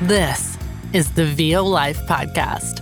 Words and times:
This 0.00 0.56
is 0.94 1.12
the 1.12 1.26
VO 1.26 1.62
Life 1.62 2.06
Podcast. 2.06 2.80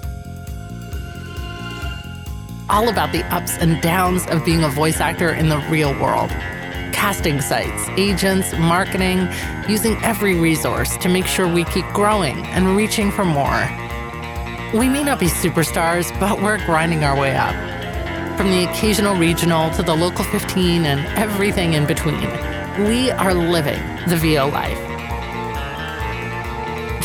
All 2.70 2.88
about 2.88 3.10
the 3.10 3.24
ups 3.34 3.58
and 3.58 3.82
downs 3.82 4.24
of 4.28 4.44
being 4.44 4.62
a 4.62 4.68
voice 4.68 5.00
actor 5.00 5.30
in 5.30 5.48
the 5.48 5.58
real 5.68 6.00
world. 6.00 6.30
Casting 6.92 7.40
sites, 7.40 7.88
agents, 7.96 8.52
marketing, 8.56 9.28
using 9.68 9.96
every 10.04 10.38
resource 10.38 10.96
to 10.98 11.08
make 11.08 11.26
sure 11.26 11.52
we 11.52 11.64
keep 11.64 11.86
growing 11.86 12.36
and 12.46 12.76
reaching 12.76 13.10
for 13.10 13.24
more. 13.24 13.66
We 14.72 14.88
may 14.88 15.02
not 15.02 15.18
be 15.18 15.26
superstars, 15.26 16.16
but 16.20 16.40
we're 16.40 16.64
grinding 16.66 17.02
our 17.02 17.18
way 17.18 17.34
up. 17.34 17.56
From 18.36 18.48
the 18.52 18.70
occasional 18.70 19.16
regional 19.16 19.72
to 19.72 19.82
the 19.82 19.96
local 19.96 20.24
15 20.24 20.86
and 20.86 21.04
everything 21.18 21.72
in 21.72 21.84
between, 21.84 22.30
we 22.86 23.10
are 23.10 23.34
living 23.34 23.82
the 24.06 24.16
VO 24.16 24.50
life. 24.50 24.87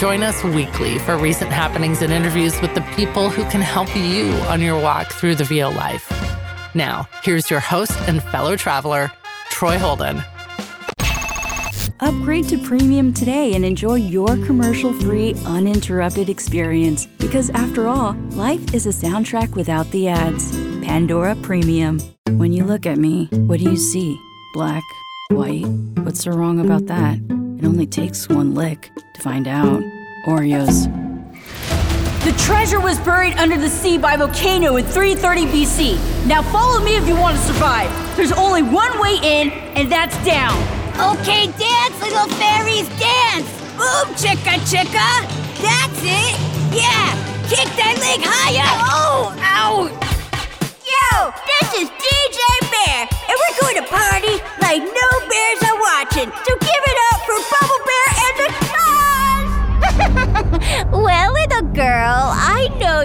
Join 0.04 0.22
us 0.22 0.44
weekly 0.44 1.00
for 1.00 1.18
recent 1.18 1.50
happenings 1.50 2.02
and 2.02 2.12
interviews 2.12 2.60
with 2.60 2.76
the 2.76 2.82
people 2.98 3.30
who 3.30 3.50
can 3.50 3.62
help 3.62 3.96
you 3.96 4.34
on 4.50 4.60
your 4.60 4.78
walk 4.78 5.08
through 5.14 5.36
the 5.36 5.46
VO 5.46 5.70
life. 5.70 6.12
Now, 6.76 7.08
here's 7.24 7.50
your 7.50 7.62
host 7.62 7.94
and 8.06 8.22
fellow 8.22 8.58
traveler, 8.58 9.14
Troy 9.50 9.80
Holden. 9.80 10.22
Upgrade 12.02 12.50
to 12.50 12.58
premium 12.58 13.14
today 13.14 13.54
and 13.54 13.64
enjoy 13.64 13.96
your 13.96 14.28
commercial 14.46 14.92
free, 14.92 15.36
uninterrupted 15.46 16.28
experience. 16.28 17.06
Because 17.06 17.50
after 17.52 17.88
all, 17.88 18.12
life 18.32 18.74
is 18.74 18.86
a 18.86 18.90
soundtrack 18.90 19.56
without 19.56 19.90
the 19.92 20.10
ads. 20.10 20.52
Pandora 20.86 21.34
Premium. 21.38 21.98
When 22.32 22.52
you 22.52 22.66
look 22.66 22.86
at 22.86 22.98
me, 22.98 23.28
what 23.48 23.62
do 23.62 23.70
you 23.70 23.78
see? 23.78 24.20
Black, 24.54 24.84
white. 25.30 25.66
What's 26.04 26.26
so 26.26 26.32
wrong 26.32 26.60
about 26.60 26.88
that? 26.88 27.43
It 27.64 27.68
only 27.68 27.88
takes 27.88 28.28
one 28.28 28.54
lick 28.54 28.92
to 29.14 29.22
find 29.22 29.48
out. 29.48 29.82
Oreos. 30.28 30.84
The 32.26 32.34
treasure 32.38 32.82
was 32.82 33.00
buried 33.00 33.36
under 33.36 33.58
the 33.58 33.70
sea 33.70 33.98
by 33.98 34.18
volcano 34.18 34.76
in 34.76 34.84
330 34.84 35.46
BC. 35.46 36.28
Now 36.28 36.42
follow 36.42 36.84
me 36.84 36.98
if 36.98 37.08
you 37.08 37.16
want 37.16 37.38
to 37.38 37.44
survive. 37.44 37.90
There's 38.18 38.34
only 38.34 38.64
one 38.64 39.00
way 39.00 39.16
in, 39.24 39.52
and 39.80 39.90
that's 39.90 40.18
down. 40.26 40.60
Okay, 41.16 41.48
dance, 41.56 42.02
little 42.02 42.28
fairies, 42.36 42.90
dance! 43.00 43.48
Boom, 43.80 44.12
chicka, 44.20 44.60
chicka! 44.68 45.24
That's 45.64 46.04
it! 46.04 46.36
Yeah! 46.76 47.16
Kick 47.48 47.72
that 47.80 47.96
leg 47.98 48.20
higher! 48.28 48.68
Oh! 48.92 49.34
Ow! 49.40 50.13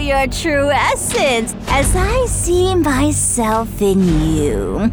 Your 0.09 0.27
true 0.29 0.71
essence 0.71 1.55
as 1.69 1.95
I 1.95 2.25
see 2.25 2.75
myself 2.75 3.83
in 3.83 4.01
you. 4.27 4.79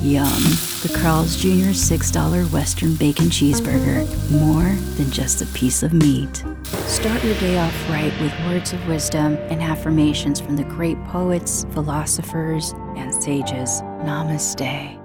Yum. 0.00 0.40
The 0.82 0.96
Carl's 1.02 1.34
Jr. 1.34 1.74
$6 1.74 2.52
Western 2.52 2.94
Bacon 2.94 3.24
Cheeseburger. 3.26 4.06
More 4.30 4.72
than 4.96 5.10
just 5.10 5.42
a 5.42 5.46
piece 5.46 5.82
of 5.82 5.92
meat. 5.92 6.44
Start 6.86 7.24
your 7.24 7.34
day 7.40 7.58
off 7.58 7.90
right 7.90 8.12
with 8.20 8.32
words 8.46 8.72
of 8.72 8.86
wisdom 8.86 9.34
and 9.50 9.60
affirmations 9.60 10.38
from 10.38 10.54
the 10.54 10.64
great 10.64 11.02
poets, 11.06 11.66
philosophers, 11.72 12.72
and 12.96 13.12
sages. 13.12 13.82
Namaste. 14.04 14.95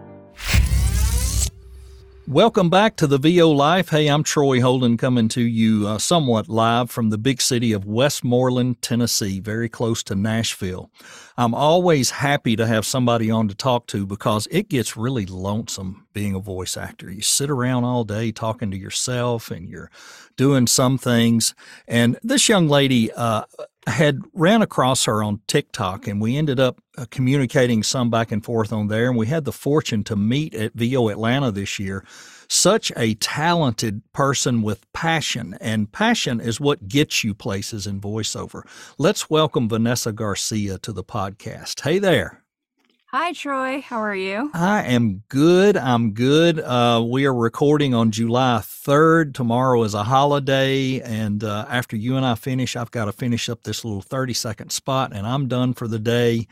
Welcome 2.32 2.70
back 2.70 2.96
to 2.96 3.08
the 3.08 3.18
VO 3.18 3.52
Life. 3.52 3.90
Hey, 3.90 4.08
I'm 4.08 4.24
Troy 4.24 4.62
Holden 4.62 4.96
coming 4.96 5.28
to 5.28 5.42
you 5.42 5.86
uh, 5.86 5.98
somewhat 5.98 6.48
live 6.48 6.90
from 6.90 7.10
the 7.10 7.18
big 7.18 7.42
city 7.42 7.74
of 7.74 7.84
Westmoreland, 7.84 8.82
Tennessee, 8.82 9.42
very 9.42 9.68
close 9.68 10.02
to 10.04 10.16
Nashville. 10.16 10.90
I'm 11.38 11.54
always 11.54 12.12
happy 12.12 12.56
to 12.56 12.66
have 12.66 12.86
somebody 12.86 13.30
on 13.30 13.50
to 13.50 13.54
talk 13.54 13.86
to 13.88 14.06
because 14.06 14.48
it 14.50 14.70
gets 14.70 14.96
really 14.96 15.26
lonesome 15.26 16.08
being 16.14 16.34
a 16.34 16.40
voice 16.40 16.78
actor. 16.78 17.12
You 17.12 17.22
sit 17.22 17.50
around 17.50 17.84
all 17.84 18.06
day 18.06 18.32
talking 18.32 18.72
to 18.72 18.78
yourself 18.78 19.52
and 19.52 19.68
you're 19.68 19.92
doing 20.38 20.68
some 20.68 20.98
things. 20.98 21.54
And 21.86 22.18
this 22.24 22.48
young 22.48 22.70
lady, 22.70 23.12
uh, 23.12 23.44
had 23.88 24.22
ran 24.34 24.62
across 24.62 25.06
her 25.06 25.24
on 25.24 25.42
TikTok 25.48 26.08
and 26.08 26.22
we 26.22 26.38
ended 26.38 26.60
up 26.60 26.82
uh, 26.98 27.06
communicating 27.10 27.84
some 27.84 28.10
back 28.10 28.32
and 28.32 28.44
forth 28.44 28.72
on 28.72 28.88
there. 28.88 29.08
And 29.08 29.18
we 29.18 29.28
had 29.28 29.46
the 29.46 29.52
fortune 29.52 30.04
to 30.06 30.16
meet 30.16 30.54
at 30.54 30.74
VO 30.74 31.10
Atlanta 31.10 31.52
this 31.52 31.80
year. 31.80 32.06
Such 32.48 32.92
a 32.98 33.14
talented 33.16 34.02
person 34.12 34.62
with 34.62 34.86
passion, 34.92 35.58
and 35.62 35.90
passion 35.90 36.42
is 36.42 36.60
what 36.60 36.90
gets 36.90 37.24
you 37.24 37.34
places 37.34 37.88
in 37.88 38.02
voiceover. 38.02 38.64
Let's 38.98 39.30
welcome 39.30 39.70
Vanessa 39.70 40.12
Garcia 40.12 40.78
to 40.80 40.92
the 40.92 41.04
podcast. 41.04 41.80
Hey 41.80 41.98
there. 41.98 42.41
Hi, 43.14 43.34
Troy. 43.34 43.82
How 43.82 43.98
are 43.98 44.16
you? 44.16 44.52
I 44.54 44.84
am 44.84 45.24
good. 45.28 45.76
I'm 45.76 46.14
good. 46.14 46.62
Uh, 46.62 47.06
we 47.06 47.26
are 47.26 47.34
recording 47.34 47.94
on 47.94 48.12
July 48.12 48.62
3rd. 48.64 49.34
Tomorrow 49.34 49.84
is 49.84 49.94
a 49.94 50.04
holiday. 50.06 51.02
And 51.02 51.44
uh, 51.44 51.66
after 51.68 51.98
you 51.98 52.16
and 52.16 52.26
I 52.26 52.36
finish, 52.36 52.78
I've 52.78 52.92
got 52.92 53.06
to 53.06 53.12
finish 53.12 53.50
up 53.50 53.64
this 53.64 53.84
little 53.84 54.02
30 54.02 54.34
second 54.34 54.72
spot, 54.72 55.12
and 55.14 55.28
I'm 55.28 55.50
done 55.50 55.74
for 55.74 55.90
the 55.90 56.00
day 56.00 56.48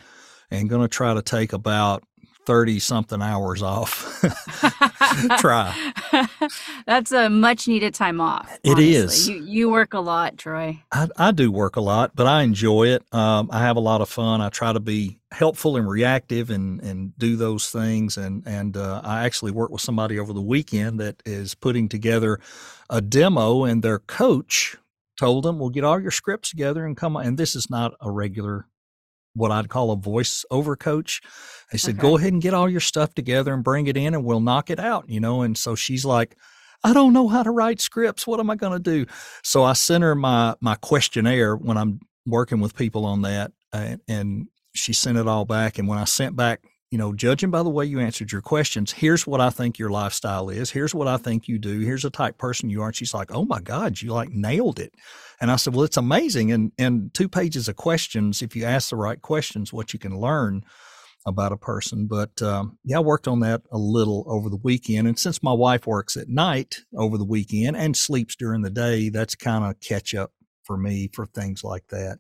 and 0.52 0.70
going 0.70 0.82
to 0.82 0.90
try 0.90 1.14
to 1.14 1.22
take 1.22 1.54
about 1.54 2.04
30 2.50 2.80
something 2.80 3.22
hours 3.22 3.62
off. 3.62 4.24
Try. 5.38 5.94
That's 6.88 7.12
a 7.12 7.30
much 7.30 7.68
needed 7.68 7.94
time 7.94 8.20
off. 8.20 8.52
It 8.64 8.72
honestly. 8.72 8.96
is. 8.96 9.30
You, 9.30 9.44
you 9.44 9.70
work 9.70 9.94
a 9.94 10.00
lot, 10.00 10.36
Troy. 10.40 10.82
I, 10.92 11.10
I 11.16 11.32
do 11.32 11.52
work 11.52 11.76
a 11.76 11.82
lot, 11.82 12.16
but 12.16 12.26
I 12.26 12.42
enjoy 12.42 12.88
it. 12.88 13.04
Um, 13.14 13.50
I 13.52 13.60
have 13.60 13.78
a 13.78 13.80
lot 13.80 14.02
of 14.02 14.10
fun. 14.10 14.42
I 14.42 14.50
try 14.50 14.74
to 14.74 14.80
be 14.80 15.20
helpful 15.32 15.78
and 15.78 15.88
reactive 15.88 16.50
and, 16.50 16.82
and 16.82 17.16
do 17.20 17.36
those 17.36 17.70
things. 17.70 18.18
And, 18.18 18.42
and 18.48 18.76
uh, 18.76 19.02
I 19.04 19.26
actually 19.26 19.52
worked 19.52 19.72
with 19.72 19.82
somebody 19.82 20.18
over 20.18 20.34
the 20.34 20.42
weekend 20.42 21.00
that 21.00 21.22
is 21.28 21.54
putting 21.54 21.88
together 21.88 22.40
a 22.90 23.00
demo, 23.00 23.64
and 23.64 23.84
their 23.84 24.00
coach 24.00 24.76
told 25.20 25.46
them, 25.46 25.60
We'll 25.60 25.70
get 25.70 25.84
all 25.84 26.02
your 26.02 26.10
scripts 26.10 26.50
together 26.50 26.84
and 26.84 26.98
come 26.98 27.16
on. 27.16 27.28
And 27.28 27.38
this 27.38 27.56
is 27.56 27.70
not 27.70 27.94
a 28.02 28.10
regular 28.10 28.66
what 29.34 29.52
I'd 29.52 29.70
call 29.70 29.92
a 29.92 29.98
voiceover 29.98 30.78
coach. 30.78 31.22
They 31.72 31.78
said, 31.78 31.96
Okay. 31.96 32.02
go 32.02 32.18
ahead 32.18 32.34
and 32.34 32.42
get 32.42 32.54
all 32.54 32.70
your 32.70 32.80
stuff 32.80 33.14
together 33.14 33.54
and 33.54 33.64
bring 33.64 33.88
it 33.88 33.98
in 33.98 34.14
and 34.14 34.24
we'll 34.24 34.40
knock 34.40 34.70
it 34.70 34.80
out, 34.80 35.10
you 35.10 35.20
know? 35.20 35.42
And 35.42 35.58
so 35.58 35.76
she's 35.76 36.06
like, 36.06 36.36
I 36.84 36.94
don't 36.94 37.14
know 37.14 37.28
how 37.28 37.44
to 37.44 37.52
write 37.52 37.82
scripts. 37.82 38.26
What 38.26 38.40
am 38.40 38.50
I 38.50 38.56
going 38.56 38.74
to 38.74 38.80
do? 38.80 39.06
So 39.44 39.64
I 39.64 39.74
sent 39.74 40.04
her 40.04 40.16
my, 40.16 40.56
my 40.62 40.76
questionnaire 40.76 41.56
when 41.56 41.78
I'm 41.78 42.00
working 42.26 42.60
with 42.60 42.76
people 42.76 43.06
on 43.06 43.24
that. 43.24 43.52
And, 43.74 44.00
and 44.08 44.48
she 44.74 44.94
sent 44.94 45.18
it 45.18 45.28
all 45.28 45.46
back. 45.46 45.78
And 45.78 45.88
when 45.88 46.00
I 46.00 46.06
sent 46.06 46.36
back, 46.36 46.64
you 46.92 46.98
know, 46.98 47.14
judging 47.14 47.52
by 47.52 47.62
the 47.62 47.70
way 47.70 47.86
you 47.86 48.00
answered 48.00 48.32
your 48.32 48.42
questions, 48.42 48.92
here's 48.92 49.28
what 49.28 49.40
I 49.40 49.52
think 49.52 49.78
your 49.78 49.92
lifestyle 49.92 50.50
is. 50.50 50.72
Here's 50.72 50.96
what 50.96 51.08
I 51.08 51.18
think 51.18 51.48
you 51.48 51.60
do. 51.60 51.80
Here's 51.80 52.02
the 52.02 52.10
type 52.10 52.38
person 52.38 52.70
you 52.70 52.82
are. 52.82 52.88
And 52.88 52.96
she's 52.96 53.14
like, 53.14 53.32
oh 53.32 53.46
my 53.46 53.62
God, 53.62 54.02
you 54.02 54.12
like 54.12 54.30
nailed 54.30 54.80
it. 54.80 54.96
And 55.40 55.52
I 55.52 55.56
said, 55.58 55.76
well, 55.76 55.86
it's 55.86 55.98
amazing. 55.98 56.52
And 56.52 56.72
and 56.78 57.14
two 57.14 57.30
pages 57.30 57.68
of 57.68 57.76
questions, 57.76 58.42
if 58.42 58.56
you 58.56 58.66
ask 58.66 58.90
the 58.90 58.96
right 58.96 59.22
questions, 59.22 59.72
what 59.72 59.94
you 59.94 60.00
can 60.00 60.20
learn 60.20 60.64
about 61.28 61.52
a 61.52 61.58
person. 61.58 62.08
But 62.08 62.42
um, 62.42 62.78
yeah, 62.84 62.98
I 62.98 63.02
worked 63.02 63.28
on 63.28 63.42
that 63.42 63.62
a 63.72 63.78
little 63.78 64.26
over 64.28 64.50
the 64.50 64.60
weekend. 64.64 65.08
And 65.08 65.20
since 65.20 65.44
my 65.44 65.54
wife 65.54 65.86
works 65.86 66.18
at 66.18 66.28
night 66.30 66.78
over 66.98 67.18
the 67.18 67.26
weekend 67.26 67.78
and 67.78 67.96
sleeps 67.96 68.36
during 68.36 68.62
the 68.62 68.70
day, 68.70 69.10
that's 69.10 69.36
kind 69.36 69.64
of 69.64 69.80
catch 69.80 70.16
up 70.16 70.32
for 70.64 70.78
me 70.78 71.10
for 71.14 71.26
things 71.26 71.64
like 71.64 71.88
that. 71.90 72.20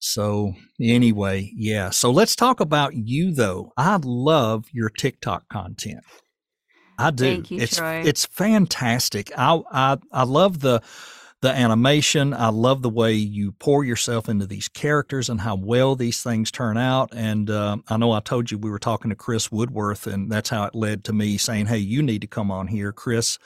So 0.00 0.54
anyway, 0.80 1.50
yeah. 1.54 1.90
So 1.90 2.10
let's 2.10 2.36
talk 2.36 2.60
about 2.60 2.94
you 2.94 3.32
though. 3.32 3.72
I 3.76 3.98
love 4.02 4.66
your 4.72 4.90
TikTok 4.90 5.48
content. 5.48 6.04
I 6.98 7.10
do. 7.10 7.24
Thank 7.24 7.50
you, 7.50 7.60
it's 7.60 7.76
Troy. 7.76 8.02
it's 8.04 8.26
fantastic. 8.26 9.30
I 9.36 9.60
I 9.70 9.98
I 10.12 10.24
love 10.24 10.60
the 10.60 10.82
the 11.40 11.50
animation. 11.50 12.34
I 12.34 12.48
love 12.48 12.82
the 12.82 12.90
way 12.90 13.12
you 13.12 13.52
pour 13.52 13.84
yourself 13.84 14.28
into 14.28 14.46
these 14.46 14.68
characters 14.68 15.28
and 15.28 15.40
how 15.40 15.54
well 15.54 15.94
these 15.94 16.22
things 16.22 16.50
turn 16.50 16.76
out. 16.76 17.10
And 17.14 17.48
um, 17.48 17.84
I 17.88 17.96
know 17.96 18.10
I 18.10 18.20
told 18.20 18.50
you 18.50 18.58
we 18.58 18.70
were 18.70 18.80
talking 18.80 19.10
to 19.10 19.14
Chris 19.16 19.52
Woodworth, 19.52 20.08
and 20.08 20.30
that's 20.30 20.50
how 20.50 20.64
it 20.64 20.74
led 20.74 21.04
to 21.04 21.12
me 21.12 21.38
saying, 21.38 21.66
"Hey, 21.66 21.78
you 21.78 22.02
need 22.02 22.22
to 22.22 22.26
come 22.26 22.50
on 22.50 22.66
here." 22.66 22.92
Chris 22.92 23.38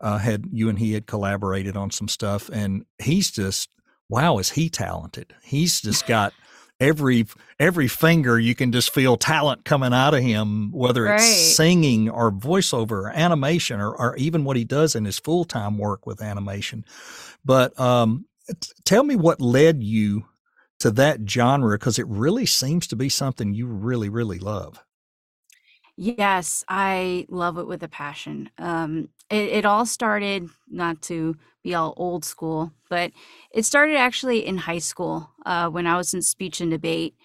uh, 0.00 0.18
had 0.18 0.46
you 0.52 0.68
and 0.68 0.78
he 0.78 0.92
had 0.92 1.06
collaborated 1.06 1.76
on 1.76 1.90
some 1.90 2.08
stuff, 2.08 2.50
and 2.52 2.84
he's 2.98 3.30
just 3.30 3.68
wow, 4.08 4.38
is 4.38 4.50
he 4.50 4.68
talented? 4.68 5.34
He's 5.42 5.80
just 5.80 6.06
got 6.06 6.32
every 6.78 7.26
every 7.58 7.88
finger 7.88 8.38
you 8.38 8.54
can 8.54 8.70
just 8.70 8.92
feel 8.92 9.16
talent 9.16 9.64
coming 9.64 9.94
out 9.94 10.12
of 10.12 10.22
him 10.22 10.70
whether 10.72 11.06
it's 11.06 11.56
singing 11.56 12.10
or 12.10 12.30
voiceover 12.30 12.90
or 12.90 13.10
animation 13.10 13.80
or, 13.80 13.96
or 13.96 14.14
even 14.16 14.44
what 14.44 14.58
he 14.58 14.64
does 14.64 14.94
in 14.94 15.06
his 15.06 15.18
full-time 15.18 15.78
work 15.78 16.06
with 16.06 16.20
animation. 16.20 16.84
But 17.46 17.78
um, 17.80 18.26
t- 18.48 18.72
tell 18.84 19.04
me 19.04 19.16
what 19.16 19.40
led 19.40 19.82
you 19.82 20.26
to 20.80 20.90
that 20.90 21.20
genre 21.26 21.78
because 21.78 21.98
it 21.98 22.06
really 22.08 22.44
seems 22.44 22.86
to 22.88 22.96
be 22.96 23.08
something 23.08 23.54
you 23.54 23.66
really 23.66 24.10
really 24.10 24.38
love 24.38 24.82
Yes, 25.96 26.64
I 26.68 27.26
love 27.30 27.58
it 27.58 27.68
with 27.68 27.82
a 27.82 27.88
passion. 27.88 28.50
Um, 28.58 29.10
it, 29.30 29.50
it 29.50 29.66
all 29.66 29.86
started, 29.86 30.48
not 30.68 31.02
to 31.04 31.36
be 31.64 31.74
all 31.74 31.94
old 31.96 32.24
school, 32.24 32.72
but 32.90 33.12
it 33.52 33.64
started 33.64 33.96
actually 33.96 34.46
in 34.46 34.58
high 34.58 34.78
school 34.80 35.30
uh, 35.46 35.68
when 35.70 35.86
I 35.86 35.96
was 35.96 36.14
in 36.14 36.22
speech 36.22 36.60
and 36.60 36.70
debate. 36.70 37.16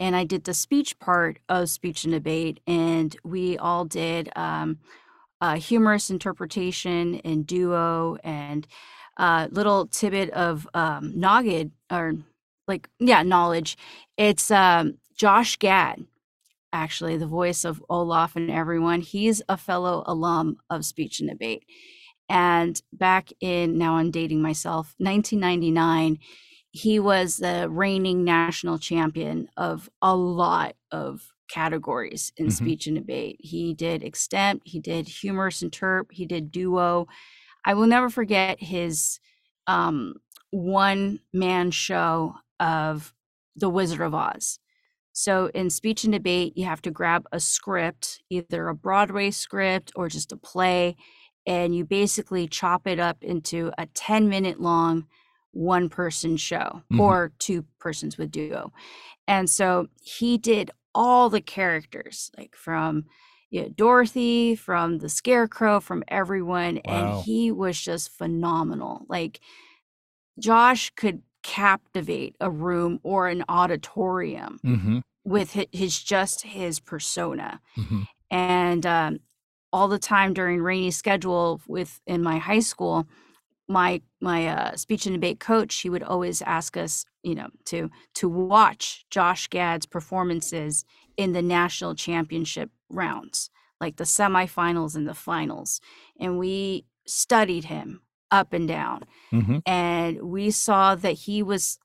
And 0.00 0.16
I 0.16 0.24
did 0.24 0.44
the 0.44 0.54
speech 0.54 0.98
part 1.00 1.40
of 1.48 1.70
speech 1.70 2.04
and 2.04 2.12
debate, 2.12 2.60
and 2.66 3.16
we 3.24 3.58
all 3.58 3.84
did 3.84 4.30
um, 4.36 4.78
humorous 5.56 6.10
interpretation 6.10 7.20
and 7.24 7.46
duo 7.46 8.16
and 8.24 8.66
uh, 9.18 9.48
little 9.50 9.86
tidbit 9.86 10.30
of 10.30 10.68
um, 10.74 11.12
noggin 11.18 11.72
or 11.90 12.14
like 12.68 12.88
yeah 13.00 13.22
knowledge. 13.22 13.78
It's 14.18 14.50
um, 14.50 14.98
Josh 15.16 15.56
Gad 15.58 16.06
actually 16.72 17.16
the 17.16 17.26
voice 17.26 17.64
of 17.64 17.82
Olaf 17.88 18.36
and 18.36 18.50
everyone. 18.50 19.00
He's 19.00 19.42
a 19.48 19.56
fellow 19.56 20.02
alum 20.06 20.58
of 20.70 20.84
speech 20.84 21.20
and 21.20 21.28
debate. 21.28 21.64
And 22.28 22.80
back 22.92 23.30
in 23.40 23.78
now 23.78 23.96
I'm 23.96 24.10
dating 24.10 24.42
myself, 24.42 24.94
1999, 24.98 26.18
he 26.70 27.00
was 27.00 27.38
the 27.38 27.68
reigning 27.70 28.24
national 28.24 28.78
champion 28.78 29.48
of 29.56 29.88
a 30.02 30.14
lot 30.14 30.76
of 30.92 31.32
categories 31.48 32.32
in 32.36 32.46
mm-hmm. 32.46 32.54
speech 32.54 32.86
and 32.86 32.96
debate. 32.96 33.36
He 33.40 33.74
did 33.74 34.02
extemp, 34.02 34.60
he 34.64 34.78
did 34.78 35.08
humorous 35.08 35.62
interp, 35.62 36.12
he 36.12 36.26
did 36.26 36.52
duo. 36.52 37.08
I 37.64 37.74
will 37.74 37.86
never 37.86 38.10
forget 38.10 38.62
his 38.62 39.18
um, 39.66 40.14
one 40.50 41.20
man 41.32 41.70
show 41.70 42.34
of 42.60 43.14
The 43.56 43.68
Wizard 43.68 44.00
of 44.00 44.14
Oz. 44.14 44.58
So 45.18 45.50
in 45.52 45.68
speech 45.68 46.04
and 46.04 46.12
debate, 46.12 46.56
you 46.56 46.64
have 46.66 46.80
to 46.82 46.92
grab 46.92 47.26
a 47.32 47.40
script, 47.40 48.22
either 48.30 48.68
a 48.68 48.74
Broadway 48.74 49.32
script 49.32 49.90
or 49.96 50.08
just 50.08 50.30
a 50.30 50.36
play, 50.36 50.94
and 51.44 51.74
you 51.74 51.84
basically 51.84 52.46
chop 52.46 52.86
it 52.86 53.00
up 53.00 53.24
into 53.24 53.72
a 53.76 53.86
10 53.86 54.28
minute 54.28 54.60
long 54.60 55.08
one 55.50 55.88
person 55.88 56.36
show 56.36 56.82
mm-hmm. 56.92 57.00
or 57.00 57.32
two 57.40 57.64
persons 57.80 58.16
with 58.16 58.30
duo. 58.30 58.72
And 59.26 59.50
so 59.50 59.88
he 60.00 60.38
did 60.38 60.70
all 60.94 61.28
the 61.28 61.40
characters, 61.40 62.30
like 62.38 62.54
from 62.54 63.06
you 63.50 63.62
know, 63.62 63.68
Dorothy, 63.70 64.54
from 64.54 64.98
the 64.98 65.08
Scarecrow, 65.08 65.80
from 65.80 66.04
everyone. 66.06 66.80
Wow. 66.84 67.16
And 67.16 67.24
he 67.24 67.50
was 67.50 67.80
just 67.80 68.16
phenomenal. 68.16 69.04
Like 69.08 69.40
Josh 70.38 70.92
could 70.94 71.22
captivate 71.42 72.36
a 72.40 72.50
room 72.50 73.00
or 73.02 73.26
an 73.28 73.44
auditorium 73.48 74.60
mm-hmm. 74.64 74.98
With 75.28 75.52
his, 75.52 75.66
his, 75.72 76.02
just 76.02 76.42
his 76.42 76.80
persona 76.80 77.60
mm-hmm. 77.76 78.02
and 78.30 78.86
um, 78.86 79.18
all 79.72 79.88
the 79.88 79.98
time 79.98 80.32
during 80.32 80.60
rainy 80.60 80.90
schedule 80.90 81.60
with 81.66 82.00
in 82.06 82.22
my 82.22 82.38
high 82.38 82.60
school 82.60 83.06
my 83.68 84.00
my 84.20 84.46
uh, 84.46 84.76
speech 84.76 85.06
and 85.06 85.14
debate 85.14 85.40
coach 85.40 85.74
he 85.80 85.90
would 85.90 86.02
always 86.02 86.40
ask 86.42 86.76
us 86.76 87.04
you 87.22 87.34
know 87.34 87.48
to 87.64 87.90
to 88.14 88.28
watch 88.28 89.04
josh 89.10 89.46
gad's 89.48 89.86
performances 89.86 90.84
in 91.16 91.32
the 91.32 91.42
national 91.42 91.94
championship 91.94 92.70
rounds 92.88 93.50
like 93.80 93.96
the 93.96 94.04
semifinals 94.04 94.96
and 94.96 95.06
the 95.06 95.14
finals 95.14 95.80
and 96.18 96.38
we 96.38 96.84
studied 97.06 97.64
him 97.64 98.00
up 98.30 98.52
and 98.52 98.68
down. 98.68 99.04
Mm-hmm. 99.32 99.58
And 99.66 100.22
we 100.22 100.50
saw 100.50 100.94
that 100.94 101.12
he 101.12 101.42
was, 101.42 101.78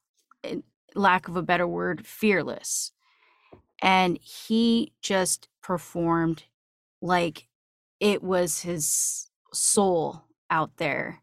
lack 0.96 1.28
of 1.28 1.36
a 1.36 1.42
better 1.42 1.68
word, 1.68 2.06
fearless. 2.06 2.92
And 3.82 4.18
he 4.22 4.94
just 5.02 5.50
performed 5.62 6.44
like 7.02 7.48
it 8.00 8.24
was 8.24 8.62
his 8.62 9.30
soul 9.54 10.24
out 10.50 10.78
there. 10.78 11.22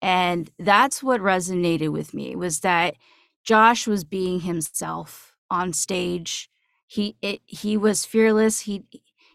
And 0.00 0.50
that's 0.58 1.02
what 1.02 1.20
resonated 1.20 1.90
with 1.90 2.12
me 2.12 2.34
was 2.34 2.60
that 2.60 2.96
Josh 3.44 3.86
was 3.86 4.04
being 4.04 4.40
himself 4.40 5.36
on 5.50 5.72
stage. 5.72 6.50
He 6.86 7.16
it, 7.22 7.40
he 7.46 7.76
was 7.76 8.04
fearless. 8.04 8.60
He 8.60 8.84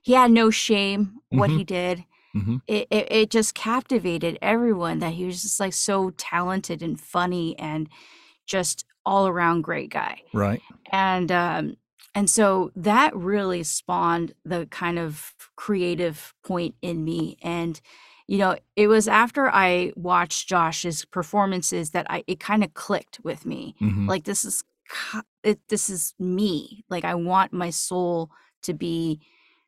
he 0.02 0.14
had 0.14 0.32
no 0.32 0.50
shame 0.50 1.20
what 1.30 1.50
mm-hmm. 1.50 1.60
he 1.60 1.64
did 1.64 2.06
Mm-hmm. 2.38 2.58
It, 2.68 2.88
it, 2.92 3.08
it 3.12 3.30
just 3.32 3.56
captivated 3.56 4.38
everyone 4.42 5.00
that 5.00 5.14
he 5.14 5.26
was 5.26 5.42
just 5.42 5.60
like 5.60 5.74
so 5.74 6.12
talented 6.12 6.84
and 6.84 7.00
funny 7.00 7.58
and 7.58 7.90
just 8.46 8.86
all 9.06 9.28
around 9.28 9.62
great 9.62 9.90
guy. 9.90 10.22
Right. 10.34 10.62
And 10.92 11.32
um 11.32 11.78
and 12.18 12.30
so 12.30 12.72
that 12.76 13.16
really 13.16 13.64
spawned 13.64 14.34
the 14.44 14.66
kind 14.68 15.00
of 15.00 15.34
creative 15.56 16.34
point 16.44 16.76
in 16.82 17.06
me 17.06 17.38
and 17.42 17.80
you 18.28 18.38
know 18.38 18.58
it 18.76 18.88
was 18.88 19.08
after 19.08 19.50
i 19.50 19.92
watched 19.96 20.50
josh's 20.50 21.06
performances 21.06 21.92
that 21.92 22.06
i 22.10 22.24
it 22.28 22.40
kind 22.40 22.64
of 22.64 22.74
clicked 22.74 23.20
with 23.24 23.46
me 23.46 23.76
mm-hmm. 23.82 24.08
like 24.08 24.26
this 24.26 24.44
is 24.44 24.64
it, 25.44 25.60
this 25.70 25.90
is 25.90 26.14
me 26.20 26.84
like 26.90 27.06
i 27.06 27.16
want 27.16 27.54
my 27.54 27.70
soul 27.70 28.30
to 28.62 28.74
be 28.74 29.20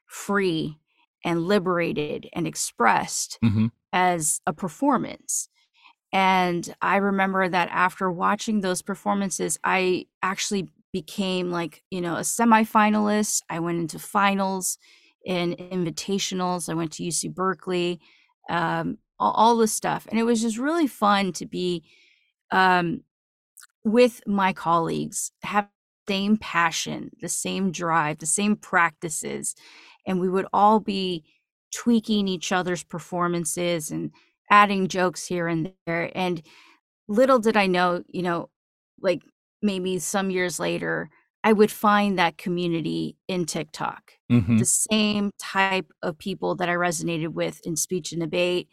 free 0.05 0.79
and 1.23 1.47
liberated 1.47 2.27
and 2.33 2.47
expressed 2.47 3.39
mm-hmm. 3.43 3.67
as 3.93 4.41
a 4.47 4.53
performance. 4.53 5.49
And 6.11 6.73
I 6.81 6.97
remember 6.97 7.47
that 7.47 7.69
after 7.71 8.11
watching 8.11 8.61
those 8.61 8.81
performances, 8.81 9.59
I 9.63 10.07
actually 10.23 10.69
became 10.91 11.51
like, 11.51 11.83
you 11.91 12.01
know, 12.01 12.15
a 12.15 12.21
semifinalist. 12.21 13.41
I 13.49 13.59
went 13.59 13.79
into 13.79 13.99
finals 13.99 14.77
and 15.27 15.57
invitationals. 15.57 16.69
I 16.69 16.73
went 16.73 16.91
to 16.93 17.03
UC 17.03 17.33
Berkeley, 17.33 17.99
um, 18.49 18.97
all, 19.19 19.31
all 19.31 19.57
this 19.57 19.73
stuff. 19.73 20.07
And 20.09 20.19
it 20.19 20.23
was 20.23 20.41
just 20.41 20.57
really 20.57 20.87
fun 20.87 21.33
to 21.33 21.45
be 21.45 21.83
um, 22.51 23.01
with 23.83 24.21
my 24.25 24.53
colleagues, 24.53 25.31
have 25.43 25.67
the 26.07 26.13
same 26.13 26.37
passion, 26.37 27.11
the 27.21 27.29
same 27.29 27.71
drive, 27.71 28.19
the 28.19 28.25
same 28.25 28.55
practices 28.55 29.55
and 30.09 30.19
we 30.19 30.27
would 30.27 30.47
all 30.51 30.79
be 30.79 31.23
tweaking 31.73 32.27
each 32.27 32.51
other's 32.51 32.83
performances 32.83 33.91
and 33.91 34.11
adding 34.49 34.87
jokes 34.87 35.25
here 35.27 35.47
and 35.47 35.71
there 35.85 36.11
and 36.15 36.41
little 37.07 37.37
did 37.37 37.55
i 37.55 37.67
know 37.67 38.03
you 38.07 38.23
know 38.23 38.49
like 39.01 39.21
maybe 39.61 39.99
some 39.99 40.29
years 40.29 40.59
later 40.59 41.09
i 41.43 41.53
would 41.53 41.71
find 41.71 42.17
that 42.17 42.37
community 42.37 43.15
in 43.27 43.45
tiktok 43.45 44.13
mm-hmm. 44.31 44.57
the 44.57 44.65
same 44.65 45.31
type 45.39 45.91
of 46.01 46.17
people 46.17 46.55
that 46.55 46.69
i 46.69 46.73
resonated 46.73 47.29
with 47.29 47.59
in 47.65 47.75
speech 47.75 48.11
and 48.11 48.21
debate 48.21 48.67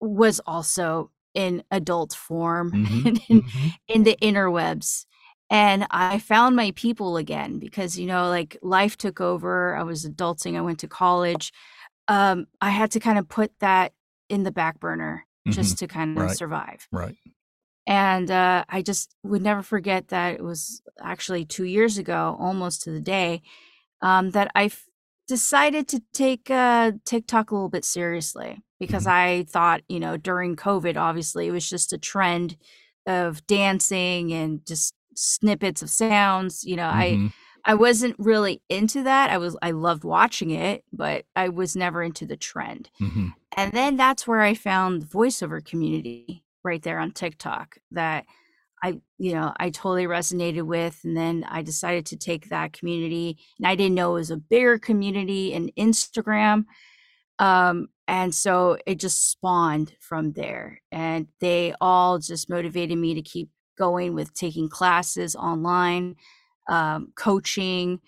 was 0.00 0.40
also 0.46 1.10
in 1.34 1.62
adult 1.70 2.12
form 2.12 2.72
mm-hmm. 2.74 3.06
in, 3.06 3.16
mm-hmm. 3.16 3.68
in 3.88 4.02
the 4.02 4.16
interwebs 4.20 5.04
and 5.50 5.84
I 5.90 6.20
found 6.20 6.54
my 6.54 6.70
people 6.76 7.16
again 7.16 7.58
because 7.58 7.98
you 7.98 8.06
know 8.06 8.28
like 8.28 8.56
life 8.62 8.96
took 8.96 9.20
over 9.20 9.76
I 9.76 9.82
was 9.82 10.06
adulting 10.06 10.56
I 10.56 10.60
went 10.60 10.78
to 10.80 10.88
college 10.88 11.52
um 12.08 12.46
I 12.60 12.70
had 12.70 12.90
to 12.92 13.00
kind 13.00 13.18
of 13.18 13.28
put 13.28 13.52
that 13.60 13.92
in 14.28 14.44
the 14.44 14.52
back 14.52 14.80
burner 14.80 15.26
mm-hmm. 15.46 15.52
just 15.52 15.78
to 15.78 15.86
kind 15.86 16.16
of 16.16 16.24
right. 16.24 16.36
survive 16.36 16.86
right 16.92 17.16
and 17.86 18.30
uh, 18.30 18.64
I 18.68 18.82
just 18.82 19.14
would 19.22 19.42
never 19.42 19.62
forget 19.62 20.08
that 20.08 20.34
it 20.34 20.42
was 20.42 20.82
actually 21.00 21.44
two 21.44 21.64
years 21.64 21.98
ago 21.98 22.36
almost 22.38 22.82
to 22.82 22.90
the 22.90 23.00
day 23.00 23.42
um, 24.02 24.30
that 24.30 24.50
I 24.54 24.64
f- 24.64 24.84
decided 25.26 25.88
to 25.88 26.02
take 26.12 26.50
uh, 26.50 26.92
TikTok 27.04 27.50
a 27.50 27.54
little 27.54 27.68
bit 27.68 27.84
seriously 27.84 28.62
because 28.78 29.04
mm-hmm. 29.04 29.40
I 29.40 29.46
thought 29.48 29.82
you 29.88 30.00
know 30.00 30.16
during 30.16 30.56
COVID 30.56 30.96
obviously 30.96 31.46
it 31.46 31.52
was 31.52 31.68
just 31.68 31.92
a 31.92 31.98
trend 31.98 32.56
of 33.06 33.46
dancing 33.46 34.32
and 34.32 34.64
just 34.66 34.94
snippets 35.14 35.82
of 35.82 35.90
sounds 35.90 36.64
you 36.64 36.76
know 36.76 36.88
mm-hmm. 36.88 37.26
i 37.66 37.72
i 37.72 37.74
wasn't 37.74 38.14
really 38.18 38.62
into 38.68 39.02
that 39.02 39.30
i 39.30 39.38
was 39.38 39.56
i 39.62 39.70
loved 39.70 40.04
watching 40.04 40.50
it 40.50 40.84
but 40.92 41.24
i 41.36 41.48
was 41.48 41.76
never 41.76 42.02
into 42.02 42.24
the 42.24 42.36
trend 42.36 42.90
mm-hmm. 43.00 43.28
and 43.56 43.72
then 43.72 43.96
that's 43.96 44.26
where 44.26 44.40
i 44.40 44.54
found 44.54 45.02
the 45.02 45.06
voiceover 45.06 45.64
community 45.64 46.44
right 46.64 46.82
there 46.82 46.98
on 46.98 47.10
tiktok 47.12 47.76
that 47.90 48.24
i 48.82 49.00
you 49.18 49.34
know 49.34 49.52
i 49.58 49.70
totally 49.70 50.06
resonated 50.06 50.62
with 50.62 51.00
and 51.04 51.16
then 51.16 51.44
i 51.48 51.62
decided 51.62 52.06
to 52.06 52.16
take 52.16 52.48
that 52.48 52.72
community 52.72 53.38
and 53.58 53.66
i 53.66 53.74
didn't 53.74 53.94
know 53.94 54.10
it 54.10 54.20
was 54.20 54.30
a 54.30 54.36
bigger 54.36 54.78
community 54.78 55.52
in 55.52 55.70
instagram 55.78 56.64
um, 57.40 57.88
and 58.06 58.34
so 58.34 58.76
it 58.86 59.00
just 59.00 59.30
spawned 59.30 59.94
from 59.98 60.32
there 60.32 60.82
and 60.92 61.26
they 61.40 61.74
all 61.80 62.18
just 62.18 62.50
motivated 62.50 62.98
me 62.98 63.14
to 63.14 63.22
keep 63.22 63.48
going 63.78 64.14
with 64.14 64.34
taking 64.34 64.68
classes 64.68 65.34
online, 65.34 66.16
um, 66.68 67.12
coaching, 67.16 67.98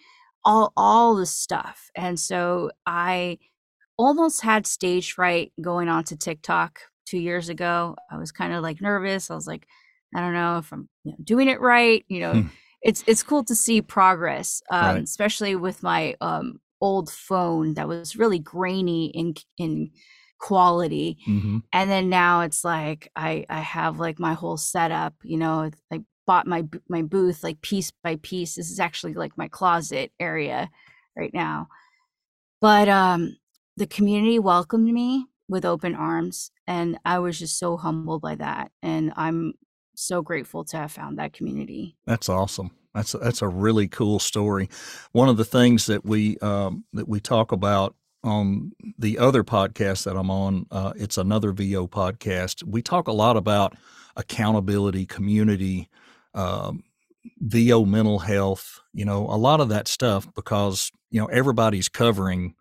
all 0.44 0.72
all 0.76 1.14
the 1.14 1.24
stuff. 1.24 1.90
And 1.96 2.20
so 2.20 2.70
I 2.84 3.38
almost 3.96 4.42
had 4.42 4.66
stage 4.66 5.14
fright 5.14 5.52
going 5.62 5.88
on 5.88 6.04
to 6.04 6.16
TikTok 6.16 6.80
two 7.12 7.18
years 7.18 7.50
ago. 7.50 7.94
I 8.10 8.16
was 8.16 8.32
kind 8.32 8.54
of 8.54 8.62
like 8.62 8.80
nervous. 8.80 9.30
I 9.30 9.34
was 9.34 9.46
like, 9.46 9.66
I 10.14 10.20
don't 10.20 10.32
know 10.32 10.56
if 10.58 10.72
I'm 10.72 10.88
you 11.04 11.12
know, 11.12 11.18
doing 11.22 11.48
it 11.48 11.60
right. 11.60 12.04
You 12.08 12.20
know, 12.20 12.32
hmm. 12.32 12.46
it's 12.80 13.04
it's 13.06 13.22
cool 13.22 13.44
to 13.44 13.54
see 13.54 13.82
progress, 13.82 14.62
um, 14.70 14.80
right. 14.80 15.04
especially 15.04 15.54
with 15.54 15.82
my 15.82 16.16
um, 16.22 16.58
old 16.80 17.10
phone 17.10 17.74
that 17.74 17.86
was 17.86 18.16
really 18.16 18.38
grainy 18.38 19.06
in 19.06 19.34
in 19.58 19.90
quality 20.38 21.18
hmm 21.24 21.58
and 21.72 21.88
then 21.88 22.08
now 22.08 22.40
it's 22.40 22.64
like 22.64 23.08
i 23.14 23.46
i 23.48 23.60
have 23.60 24.00
like 24.00 24.18
my 24.18 24.34
whole 24.34 24.56
setup 24.56 25.14
you 25.22 25.36
know 25.36 25.70
i 25.92 26.00
bought 26.26 26.48
my 26.48 26.64
my 26.88 27.00
booth 27.00 27.44
like 27.44 27.60
piece 27.60 27.92
by 28.02 28.16
piece 28.22 28.56
this 28.56 28.68
is 28.68 28.80
actually 28.80 29.14
like 29.14 29.38
my 29.38 29.46
closet 29.46 30.10
area 30.18 30.68
right 31.16 31.32
now 31.32 31.68
but 32.60 32.88
um 32.88 33.36
the 33.76 33.86
community 33.86 34.40
welcomed 34.40 34.92
me 34.92 35.26
with 35.48 35.64
open 35.64 35.94
arms 35.94 36.50
and 36.72 36.98
i 37.04 37.18
was 37.18 37.38
just 37.38 37.58
so 37.58 37.76
humbled 37.76 38.22
by 38.22 38.34
that 38.34 38.70
and 38.82 39.12
i'm 39.16 39.52
so 39.94 40.22
grateful 40.22 40.64
to 40.64 40.76
have 40.76 40.92
found 40.92 41.18
that 41.18 41.32
community 41.32 41.96
That's 42.06 42.28
awesome. 42.28 42.70
That's 42.94 43.14
a, 43.14 43.18
that's 43.18 43.42
a 43.42 43.48
really 43.48 43.88
cool 43.88 44.18
story. 44.18 44.68
One 45.12 45.28
of 45.28 45.36
the 45.36 45.44
things 45.44 45.86
that 45.86 46.04
we 46.04 46.38
um, 46.38 46.84
that 46.92 47.08
we 47.08 47.20
talk 47.20 47.52
about 47.52 47.94
on 48.22 48.72
the 48.98 49.18
other 49.18 49.42
podcast 49.42 50.04
that 50.04 50.16
I'm 50.16 50.30
on, 50.30 50.66
uh, 50.70 50.92
it's 50.96 51.16
another 51.16 51.52
VO 51.52 51.86
podcast. 51.86 52.62
We 52.64 52.82
talk 52.82 53.08
a 53.08 53.12
lot 53.12 53.36
about 53.36 53.74
accountability, 54.16 55.06
community, 55.06 55.88
um, 56.34 56.84
VO 57.38 57.84
mental 57.84 58.20
health. 58.20 58.80
You 58.92 59.06
know, 59.06 59.26
a 59.26 59.38
lot 59.38 59.60
of 59.60 59.70
that 59.70 59.88
stuff 59.88 60.28
because 60.34 60.92
you 61.10 61.20
know 61.20 61.26
everybody's 61.26 61.88
covering 61.88 62.54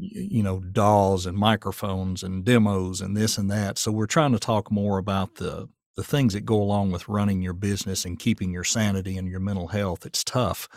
you 0.00 0.42
know 0.42 0.60
DAWs 0.60 1.26
and 1.26 1.36
microphones 1.36 2.22
and 2.22 2.44
demos 2.44 3.00
and 3.00 3.16
this 3.16 3.38
and 3.38 3.50
that. 3.50 3.78
So 3.78 3.92
we're 3.92 4.06
trying 4.06 4.32
to 4.32 4.38
talk 4.38 4.70
more 4.70 4.98
about 4.98 5.36
the 5.36 5.68
the 5.96 6.04
things 6.04 6.32
that 6.32 6.46
go 6.46 6.60
along 6.60 6.92
with 6.92 7.08
running 7.08 7.42
your 7.42 7.52
business 7.52 8.04
and 8.04 8.18
keeping 8.18 8.52
your 8.52 8.64
sanity 8.64 9.18
and 9.18 9.28
your 9.28 9.40
mental 9.40 9.68
health. 9.68 10.06
It's 10.06 10.24
tough. 10.24 10.68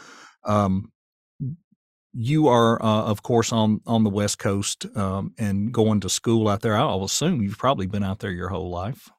Um, 0.44 0.92
you 2.14 2.48
are, 2.48 2.82
uh, 2.84 3.04
of 3.04 3.24
course, 3.24 3.52
on 3.52 3.82
on 3.86 4.04
the 4.04 4.10
West 4.10 4.40
Coast 4.40 4.86
um, 4.96 5.34
and 5.38 5.72
going 5.72 6.02
to 6.02 6.10
school 6.10 6.48
out 6.48 6.62
there. 6.62 6.76
I'll 6.76 7.04
assume 7.04 7.42
you've 7.42 7.58
probably 7.58 7.88
been 7.88 8.04
out 8.04 8.20
there 8.20 8.32
your 8.32 8.50
whole 8.50 8.70
life. 8.70 9.10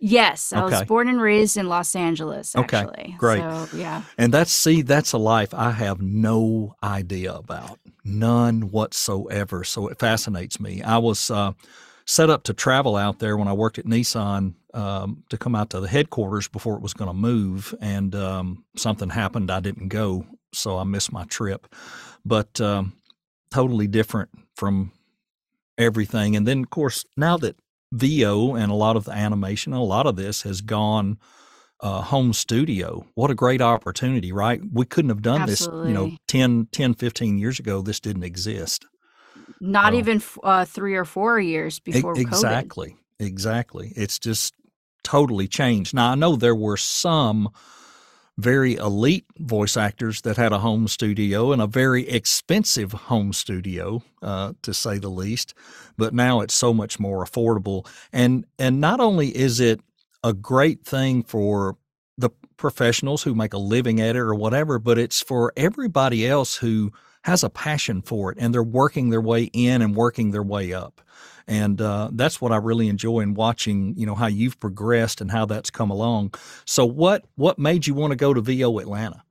Yes 0.00 0.52
i 0.52 0.62
was 0.64 0.82
born 0.88 1.08
and 1.08 1.20
raised 1.20 1.56
in 1.56 1.66
los 1.68 1.94
angeles 1.94 2.56
Okay, 2.56 2.84
great. 3.18 3.40
so 3.40 3.68
yeah 3.76 4.02
And 4.18 4.32
that's 4.34 4.50
see, 4.52 4.82
that's 4.82 5.12
a 5.12 5.18
life 5.18 5.52
I 5.54 5.70
have 5.72 6.00
no 6.00 6.74
idea 6.82 7.32
about, 7.34 7.78
none 8.04 8.70
whatsoever. 8.70 9.62
So 9.64 9.88
it 9.88 9.98
fascinates 9.98 10.58
me. 10.60 10.82
I 10.82 10.98
was 10.98 11.30
uh, 11.30 11.52
set 12.06 12.30
up 12.30 12.42
to 12.44 12.54
travel 12.54 12.96
out 12.96 13.18
there 13.18 13.36
when 13.36 13.48
I 13.48 13.52
worked 13.52 13.78
at 13.78 13.84
Nissan 13.86 14.54
um, 14.74 15.22
to 15.30 15.36
come 15.38 15.54
out 15.54 15.70
to 15.70 15.80
the 15.80 15.88
headquarters 15.88 16.48
before 16.48 16.76
it 16.76 16.82
was 16.82 16.94
going 16.94 17.10
to 17.10 17.14
move, 17.14 17.74
and 17.80 18.14
um, 18.14 18.64
something 18.76 19.10
happened. 19.10 19.50
I 19.50 19.60
didn't 19.60 19.88
go, 19.88 20.24
so 20.52 20.78
I 20.78 20.84
missed 20.84 21.12
my 21.12 21.24
trip. 21.24 21.66
But 22.24 22.60
um, 22.60 22.92
totally 23.50 23.86
different 23.88 24.30
from 24.56 24.92
everything. 25.78 26.36
And 26.36 26.46
then, 26.46 26.60
of 26.62 26.70
course, 26.70 27.04
now 27.16 27.36
that 27.38 27.56
VO 27.92 28.54
and 28.54 28.70
a 28.70 28.74
lot 28.74 28.96
of 28.96 29.04
the 29.04 29.12
animation, 29.12 29.72
a 29.72 29.82
lot 29.82 30.06
of 30.06 30.16
this 30.16 30.42
has 30.42 30.60
gone 30.60 31.18
uh, 31.80 32.02
home 32.02 32.32
studio. 32.32 33.06
What 33.14 33.30
a 33.30 33.34
great 33.34 33.60
opportunity, 33.60 34.32
right? 34.32 34.60
We 34.72 34.84
couldn't 34.84 35.08
have 35.08 35.22
done 35.22 35.46
this, 35.46 35.62
you 35.62 35.94
know, 35.94 36.04
Absolutely. 36.04 36.18
10, 36.28 36.68
10, 36.72 36.94
15 36.94 37.38
years 37.38 37.58
ago. 37.58 37.82
This 37.82 38.00
didn't 38.00 38.24
exist. 38.24 38.86
not 39.60 39.94
even 39.94 40.16
f- 40.18 40.38
uh, 40.42 40.64
three 40.64 40.94
or 40.94 41.04
four 41.04 41.40
years 41.40 41.78
E- 41.86 41.92
before 41.92 42.14
COVID. 42.14 42.20
exactly. 42.20 42.96
Exactly. 43.18 43.92
It's 43.96 44.18
just 44.18 44.54
totally 45.02 45.48
changed. 45.48 45.94
Now, 45.94 46.12
I 46.12 46.14
know 46.14 46.36
there 46.36 46.54
were 46.54 46.76
some 46.76 47.48
very 48.40 48.74
elite 48.74 49.26
voice 49.38 49.76
actors 49.76 50.22
that 50.22 50.36
had 50.36 50.52
a 50.52 50.58
home 50.58 50.88
studio 50.88 51.52
and 51.52 51.62
a 51.62 51.66
very 51.66 52.08
expensive 52.08 52.92
home 52.92 53.32
studio, 53.32 54.02
uh, 54.22 54.52
to 54.62 54.74
say 54.74 54.98
the 54.98 55.08
least. 55.08 55.54
But 55.96 56.14
now 56.14 56.40
it's 56.40 56.54
so 56.54 56.74
much 56.74 56.98
more 56.98 57.24
affordable. 57.24 57.86
And 58.12 58.44
and 58.58 58.80
not 58.80 59.00
only 59.00 59.28
is 59.36 59.60
it 59.60 59.80
a 60.24 60.32
great 60.32 60.84
thing 60.84 61.22
for 61.22 61.76
the 62.18 62.30
professionals 62.56 63.22
who 63.22 63.34
make 63.34 63.54
a 63.54 63.58
living 63.58 64.00
at 64.00 64.16
it 64.16 64.20
or 64.20 64.34
whatever, 64.34 64.78
but 64.78 64.98
it's 64.98 65.22
for 65.22 65.52
everybody 65.56 66.26
else 66.26 66.56
who 66.56 66.92
has 67.22 67.44
a 67.44 67.50
passion 67.50 68.02
for 68.02 68.32
it 68.32 68.38
and 68.40 68.54
they're 68.54 68.62
working 68.62 69.10
their 69.10 69.20
way 69.20 69.44
in 69.52 69.82
and 69.82 69.94
working 69.94 70.30
their 70.30 70.42
way 70.42 70.72
up. 70.72 71.00
And 71.50 71.80
uh, 71.80 72.10
that's 72.12 72.40
what 72.40 72.52
I 72.52 72.56
really 72.58 72.88
enjoy 72.88 73.20
in 73.20 73.34
watching, 73.34 73.94
you 73.96 74.06
know, 74.06 74.14
how 74.14 74.28
you've 74.28 74.60
progressed 74.60 75.20
and 75.20 75.32
how 75.32 75.46
that's 75.46 75.68
come 75.68 75.90
along. 75.90 76.32
So 76.64 76.86
what 76.86 77.24
what 77.34 77.58
made 77.58 77.88
you 77.88 77.94
want 77.94 78.12
to 78.12 78.16
go 78.16 78.32
to 78.32 78.40
VO 78.40 78.78
Atlanta? 78.78 79.24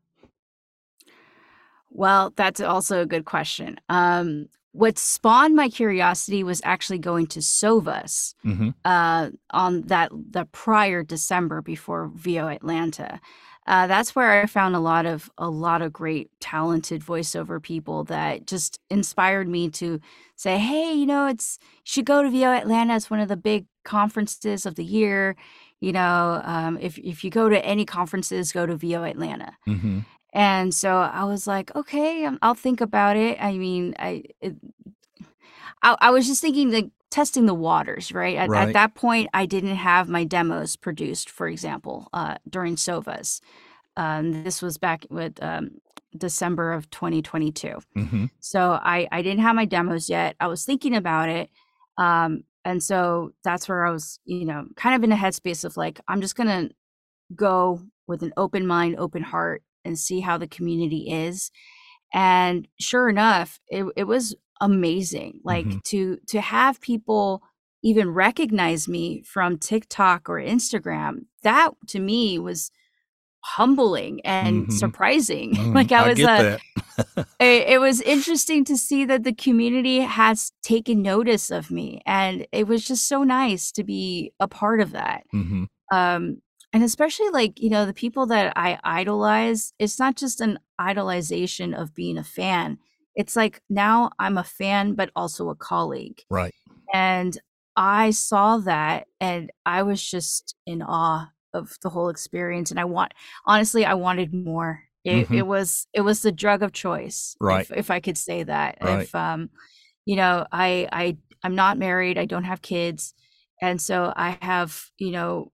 Well, 1.90 2.34
that's 2.36 2.60
also 2.60 3.02
a 3.02 3.06
good 3.06 3.24
question. 3.24 3.80
Um, 3.88 4.50
what 4.74 5.00
spawned 5.00 5.56
my 5.56 5.70
curiosity 5.70 6.44
was 6.44 6.62
actually 6.64 7.00
going 7.00 7.28
to 7.28 7.40
Sovas 7.40 8.36
Mm-hmm. 8.46 8.70
uh, 8.86 9.30
on 9.52 9.82
that 9.84 10.12
the 10.12 10.46
prior 10.52 11.04
December 11.04 11.62
before 11.62 12.12
VO 12.14 12.48
Atlanta. 12.50 13.22
Uh, 13.70 13.86
that's 13.86 14.16
where 14.16 14.42
I 14.42 14.48
found 14.48 14.76
a 14.76 14.80
lot 14.80 15.06
of 15.06 15.30
a 15.38 15.48
lot 15.48 15.84
of 15.84 15.94
great 15.94 16.32
talented 16.40 17.04
voiceover 17.04 17.62
people 17.62 18.04
that 18.06 18.48
just 18.48 18.80
inspired 18.90 19.48
me 19.48 19.70
to 19.70 20.02
say, 20.36 20.58
hey, 20.58 20.92
you 20.92 21.06
know, 21.06 21.28
it's 21.28 21.60
you 21.62 21.82
should 21.84 22.06
go 22.06 22.24
to 22.24 22.32
VO 22.32 22.52
Atlanta. 22.52 22.96
It's 22.96 23.12
one 23.12 23.20
of 23.20 23.28
the 23.28 23.38
big 23.38 23.68
conferences 23.86 24.66
of 24.66 24.74
the 24.74 24.84
year. 24.84 25.36
You 25.80 25.92
know, 25.92 26.42
um, 26.44 26.80
if 26.82 26.98
if 26.98 27.24
you 27.24 27.30
go 27.30 27.48
to 27.48 27.64
any 27.64 27.86
conferences, 27.86 28.52
go 28.52 28.66
to 28.66 28.76
VO 28.76 29.04
Atlanta. 29.04 29.56
Mm-hmm. 29.68 30.00
And 30.34 30.74
so 30.74 30.98
I 30.98 31.26
was 31.26 31.46
like, 31.46 31.76
okay, 31.76 32.26
um, 32.26 32.40
I'll 32.42 32.56
think 32.56 32.82
about 32.82 33.18
it. 33.18 33.38
I 33.40 33.56
mean, 33.58 33.94
I, 34.00 34.24
it, 34.42 34.56
I, 35.84 35.96
I 36.02 36.10
was 36.10 36.26
just 36.26 36.42
thinking 36.42 36.72
like 36.72 36.90
testing 37.10 37.46
the 37.46 37.54
waters, 37.54 38.12
right? 38.12 38.38
At, 38.38 38.50
Right. 38.50 38.68
at 38.68 38.74
that 38.74 38.96
point, 38.96 39.30
I 39.34 39.46
didn't 39.46 39.75
have 39.75 40.10
my 40.10 40.24
demos 40.24 40.75
produced, 40.75 41.30
for 41.30 41.48
example, 41.48 42.08
uh, 42.13 42.36
during 42.48 42.75
Sovas. 42.75 43.42
Um, 43.98 44.44
this 44.44 44.62
was 44.62 44.78
back 44.78 45.06
with 45.10 45.42
um, 45.42 45.72
December 46.18 46.74
of 46.74 46.89
2022. 46.89 47.80
Mm-hmm. 47.98 48.25
So 48.39 48.80
I, 48.82 49.08
I 49.12 49.22
didn't 49.22 49.42
have 49.44 49.56
my 49.56 49.66
demos 49.66 50.10
yet. 50.10 50.36
I 50.39 50.48
was 50.48 50.66
thinking 50.66 50.96
about 50.96 51.30
it. 51.30 51.50
Um, 51.98 52.44
and 52.63 52.82
so 52.84 53.32
that's 53.44 53.68
where 53.68 53.86
I 53.86 53.92
was, 53.92 54.20
you 54.25 54.46
know, 54.46 54.66
kind 54.75 54.96
of 54.96 55.04
in 55.04 55.12
a 55.12 55.16
headspace 55.18 55.66
of 55.66 55.78
like, 55.78 56.00
I'm 56.08 56.22
just 56.22 56.36
going 56.36 56.48
to 56.48 56.74
go 57.36 57.82
with 58.08 58.22
an 58.24 58.34
open 58.38 58.66
mind, 58.68 58.96
open 58.98 59.24
heart, 59.24 59.63
and 59.86 59.98
see 59.98 60.20
how 60.20 60.38
the 60.38 60.48
community 60.48 61.10
is. 61.10 61.51
And 62.13 62.68
sure 62.80 63.08
enough, 63.10 63.60
it, 63.68 63.86
it 63.96 64.04
was 64.06 64.36
amazing. 64.62 65.42
Like 65.44 65.66
Mhm. 65.66 65.84
to 65.86 66.18
to 66.28 66.42
have 66.42 66.82
people 66.82 67.42
even 67.82 68.10
recognize 68.10 68.88
me 68.88 69.22
from 69.24 69.58
TikTok 69.58 70.30
or 70.30 70.36
Instagram, 70.36 71.25
that 71.44 71.72
to 71.88 72.00
me 72.00 72.38
was 72.38 72.72
humbling 73.42 74.20
and 74.25 74.68
Mhm. 74.68 74.72
surprising. 74.74 75.54
Mm, 75.56 75.74
like 75.75 75.92
I 75.92 76.08
was 76.08 76.18
get 76.18 76.30
uh, 76.30 76.58
it, 77.39 77.68
it 77.70 77.80
was 77.80 78.01
interesting 78.01 78.66
to 78.66 78.75
see 78.78 79.06
that 79.06 79.24
the 79.24 79.34
community 79.34 80.01
has 80.01 80.51
taken 80.62 81.01
notice 81.01 81.50
of 81.50 81.72
me 81.72 82.01
and 82.06 82.46
it 82.51 82.68
was 82.68 82.84
just 82.86 83.08
so 83.08 83.24
nice 83.24 83.72
to 83.72 83.84
be 83.86 84.34
a 84.42 84.48
part 84.50 84.82
of 84.82 84.92
that 84.92 85.24
mm-hmm. 85.34 85.63
um 85.96 86.42
and 86.74 86.84
especially 86.84 87.30
like 87.30 87.58
you 87.62 87.70
know 87.70 87.86
the 87.86 87.94
people 87.94 88.25
that 88.25 88.51
i 88.58 88.78
idolize 88.84 89.72
it's 89.80 89.98
not 89.98 90.18
just 90.18 90.42
an 90.42 90.60
idolization 90.80 91.74
of 91.74 91.96
being 91.96 92.18
a 92.18 92.24
fan 92.24 92.78
it's 93.16 93.36
like 93.36 93.62
now 93.70 94.10
i'm 94.20 94.38
a 94.38 94.44
fan 94.44 94.94
but 94.94 95.10
also 95.16 95.50
a 95.50 95.56
colleague 95.56 96.22
Right. 96.30 96.54
and 96.94 97.38
i 97.75 98.12
saw 98.12 98.58
that 98.60 99.08
and 99.20 99.51
i 99.66 99.84
was 99.84 100.04
just 100.04 100.56
in 100.66 100.82
awe 100.82 101.30
of 101.54 101.75
the 101.82 101.89
whole 101.89 102.10
experience 102.10 102.72
and 102.72 102.80
i 102.80 102.86
want 102.86 103.13
honestly 103.46 103.86
i 103.86 103.94
wanted 103.94 104.34
more 104.34 104.84
it, 105.06 105.28
Mhm. 105.30 105.38
it 105.38 105.48
was 105.48 105.88
it 105.94 106.01
was 106.01 106.22
the 106.22 106.32
drug 106.32 106.62
of 106.62 106.72
choice 106.74 107.36
Right. 107.39 107.62
if, 107.70 107.78
if 107.78 107.92
i 107.92 108.00
could 108.00 108.18
say 108.18 108.44
that 108.44 108.78
Right. 108.82 109.04
if 109.04 109.16
um 109.16 109.50
you 110.06 110.16
know 110.16 110.46
i 110.51 110.88
i 110.92 111.18
i'm 111.44 111.56
not 111.56 111.78
married 111.78 112.18
i 112.18 112.25
don't 112.25 112.44
have 112.44 112.62
kids 112.62 113.13
and 113.62 113.82
so 113.82 114.13
i 114.16 114.38
have 114.42 114.86
you 114.98 115.12
know 115.12 115.51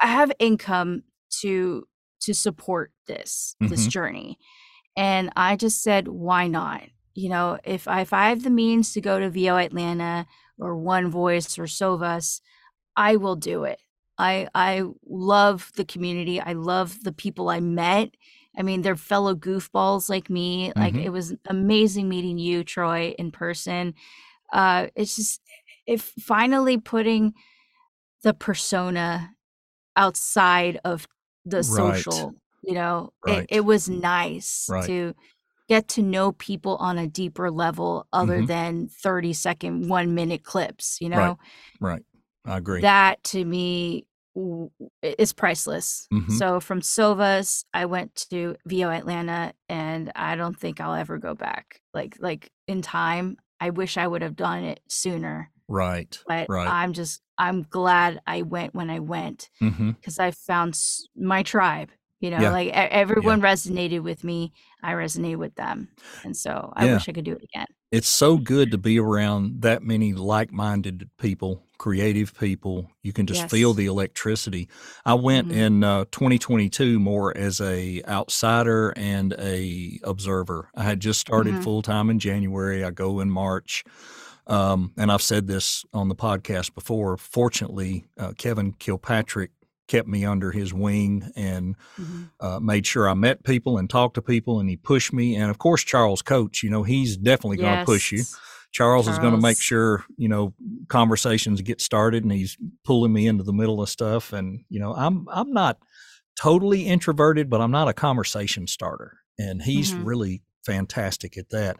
i 0.00 0.06
have 0.06 0.32
income 0.38 1.02
to 1.40 1.86
to 2.22 2.32
support 2.34 2.92
this 3.06 3.56
this 3.60 3.86
Mhm. 3.86 3.90
journey 3.90 4.38
and 4.96 5.30
i 5.36 5.56
just 5.56 5.82
said 5.82 6.08
why 6.08 6.46
not? 6.48 6.82
You 7.14 7.28
know 7.30 7.58
if 7.64 7.88
I, 7.88 8.00
if 8.02 8.12
I 8.12 8.28
have 8.30 8.42
the 8.42 8.50
means 8.50 8.92
to 8.94 9.00
go 9.00 9.18
to 9.20 9.30
vo 9.30 9.56
atlanta 9.56 10.26
or 10.58 10.76
one 10.76 11.10
voice 11.10 11.58
or 11.58 11.64
sovas 11.64 12.40
i 12.96 13.16
will 13.16 13.36
do 13.36 13.64
it. 13.64 13.80
I 14.18 14.48
i 14.54 14.84
love 15.06 15.72
the 15.76 15.84
community. 15.84 16.40
I 16.40 16.52
love 16.54 17.02
the 17.04 17.12
people 17.12 17.48
i 17.50 17.60
met. 17.60 18.10
I 18.58 18.62
mean 18.62 18.82
they're 18.82 18.96
fellow 18.96 19.34
goofballs 19.34 20.08
like 20.10 20.30
me. 20.30 20.72
Like 20.76 20.94
Mhm. 20.94 21.04
it 21.06 21.10
was 21.10 21.34
amazing 21.48 22.08
meeting 22.08 22.38
you 22.38 22.64
troy 22.64 23.14
in 23.18 23.30
person. 23.32 23.94
Uh 24.52 24.88
it's 24.96 25.16
just 25.16 25.40
if 25.86 26.12
finally 26.20 26.78
putting 26.78 27.34
the 28.22 28.34
persona 28.34 29.30
outside 29.96 30.80
of 30.84 31.06
the 31.44 31.62
Right. 31.64 32.04
social 32.04 32.34
you 32.62 32.74
know 32.74 33.12
Right. 33.26 33.46
it, 33.50 33.56
it 33.58 33.64
was 33.64 33.88
nice 33.88 34.66
Right. 34.70 34.86
to 34.86 35.14
get 35.68 35.88
to 35.88 36.02
know 36.02 36.32
people 36.32 36.76
on 36.76 36.98
a 36.98 37.06
deeper 37.06 37.50
level 37.50 38.06
other 38.12 38.42
Mhm. 38.42 38.46
than 38.46 38.88
30 38.88 39.32
second, 39.32 39.88
one 39.88 40.14
minute 40.14 40.42
clips, 40.44 40.98
you 41.00 41.08
know? 41.08 41.38
Right. 41.80 41.92
Right. 41.92 42.02
I 42.44 42.56
agree. 42.58 42.80
That 42.82 43.22
to 43.24 43.44
me 43.44 44.06
is 45.02 45.32
priceless. 45.32 46.08
Mhm. 46.12 46.30
So 46.32 46.58
from 46.60 46.80
Sovas, 46.80 47.64
I 47.74 47.86
went 47.86 48.14
to 48.30 48.56
VO 48.66 48.90
Atlanta 48.90 49.52
and 49.68 50.10
I 50.16 50.36
don't 50.36 50.58
think 50.58 50.80
I'll 50.80 50.94
ever 50.94 51.18
go 51.18 51.34
back. 51.34 51.80
Like 51.94 52.16
like 52.18 52.50
in 52.66 52.82
time, 52.82 53.36
I 53.60 53.70
wish 53.70 53.96
I 53.96 54.06
would 54.06 54.22
have 54.22 54.36
done 54.36 54.64
it 54.64 54.80
sooner. 54.88 55.50
right. 55.68 56.18
But 56.26 56.48
Right. 56.50 56.68
I'm 56.68 56.92
just 56.92 57.22
I'm 57.38 57.62
glad 57.62 58.20
I 58.26 58.42
went 58.42 58.74
when 58.74 58.90
I 58.90 58.98
went 59.00 59.48
because 59.60 60.18
I 60.18 60.30
found 60.32 60.78
my 61.16 61.42
tribe. 61.42 61.90
You 62.22 62.30
know, 62.30 62.40
Yeah. 62.40 62.52
like 62.52 62.68
everyone 62.72 63.40
resonated 63.42 64.02
with 64.02 64.22
me. 64.24 64.52
I 64.82 64.92
resonate 64.92 65.36
with 65.36 65.54
them, 65.56 65.88
and 66.24 66.36
so 66.36 66.72
I 66.76 66.86
Yeah. 66.86 66.94
wish 66.94 67.08
I 67.08 67.12
could 67.12 67.24
do 67.24 67.32
it 67.32 67.42
again. 67.42 67.66
It's 67.90 68.08
so 68.08 68.38
good 68.38 68.70
to 68.70 68.78
be 68.78 68.98
around 68.98 69.60
that 69.62 69.82
many 69.82 70.14
like-minded 70.14 71.10
people, 71.18 71.62
creative 71.78 72.32
people. 72.38 72.88
You 73.02 73.12
can 73.12 73.26
just 73.26 73.50
feel 73.50 73.74
the 73.74 73.86
electricity. 73.86 74.68
I 75.04 75.14
went 75.14 75.48
Mhm. 75.48 75.54
in 75.54 75.84
uh, 75.84 76.04
2022 76.10 76.98
more 76.98 77.36
as 77.36 77.60
a 77.60 78.02
outsider 78.08 78.94
and 78.96 79.34
a 79.38 79.98
observer. 80.04 80.70
I 80.74 80.84
had 80.84 81.00
just 81.00 81.20
started 81.20 81.54
Mhm. 81.56 81.64
full 81.64 81.82
time 81.82 82.08
in 82.08 82.18
January. 82.18 82.82
I 82.84 82.92
go 82.92 83.20
in 83.20 83.30
March. 83.30 83.84
Um, 84.46 84.92
and 84.96 85.12
I've 85.12 85.22
said 85.22 85.46
this 85.46 85.84
on 85.92 86.08
the 86.08 86.16
podcast 86.16 86.74
before. 86.74 87.16
Fortunately, 87.16 88.04
uh, 88.18 88.32
Kevin 88.38 88.72
Kilpatrick 88.72 89.50
kept 89.88 90.08
me 90.08 90.24
under 90.24 90.50
his 90.52 90.72
wing 90.72 91.30
and 91.36 91.76
Mhm. 91.98 92.30
uh, 92.40 92.60
made 92.60 92.86
sure 92.86 93.08
I 93.08 93.14
met 93.14 93.44
people 93.44 93.78
and 93.78 93.88
talked 93.90 94.14
to 94.14 94.22
people, 94.22 94.58
and 94.60 94.68
he 94.68 94.76
pushed 94.76 95.12
me. 95.12 95.36
And 95.36 95.50
of 95.50 95.58
course, 95.58 95.82
Charles 95.82 96.22
Coach, 96.22 96.62
you 96.62 96.70
know, 96.70 96.82
he's 96.82 97.16
definitely 97.16 97.58
going 97.58 97.78
to 97.78 97.84
push 97.84 98.12
you. 98.12 98.18
Yes. 98.18 98.36
Charles, 98.72 99.06
is 99.06 99.18
going 99.18 99.34
to 99.34 99.40
make 99.40 99.60
sure 99.60 100.04
you 100.16 100.28
know 100.28 100.54
conversations 100.88 101.60
get 101.60 101.80
started, 101.80 102.22
and 102.22 102.32
he's 102.32 102.56
pulling 102.84 103.12
me 103.12 103.26
into 103.26 103.44
the 103.44 103.52
middle 103.52 103.82
of 103.82 103.88
stuff. 103.90 104.32
And 104.32 104.64
you 104.70 104.80
know, 104.80 104.94
I'm 104.94 105.26
I'm 105.30 105.52
not 105.52 105.78
totally 106.40 106.86
introverted, 106.86 107.50
but 107.50 107.60
I'm 107.60 107.70
not 107.70 107.88
a 107.88 107.92
conversation 107.92 108.66
starter, 108.66 109.18
and 109.38 109.60
he's 109.62 109.92
Mhm. 109.92 110.06
really 110.06 110.42
fantastic 110.64 111.36
at 111.36 111.50
that. 111.50 111.76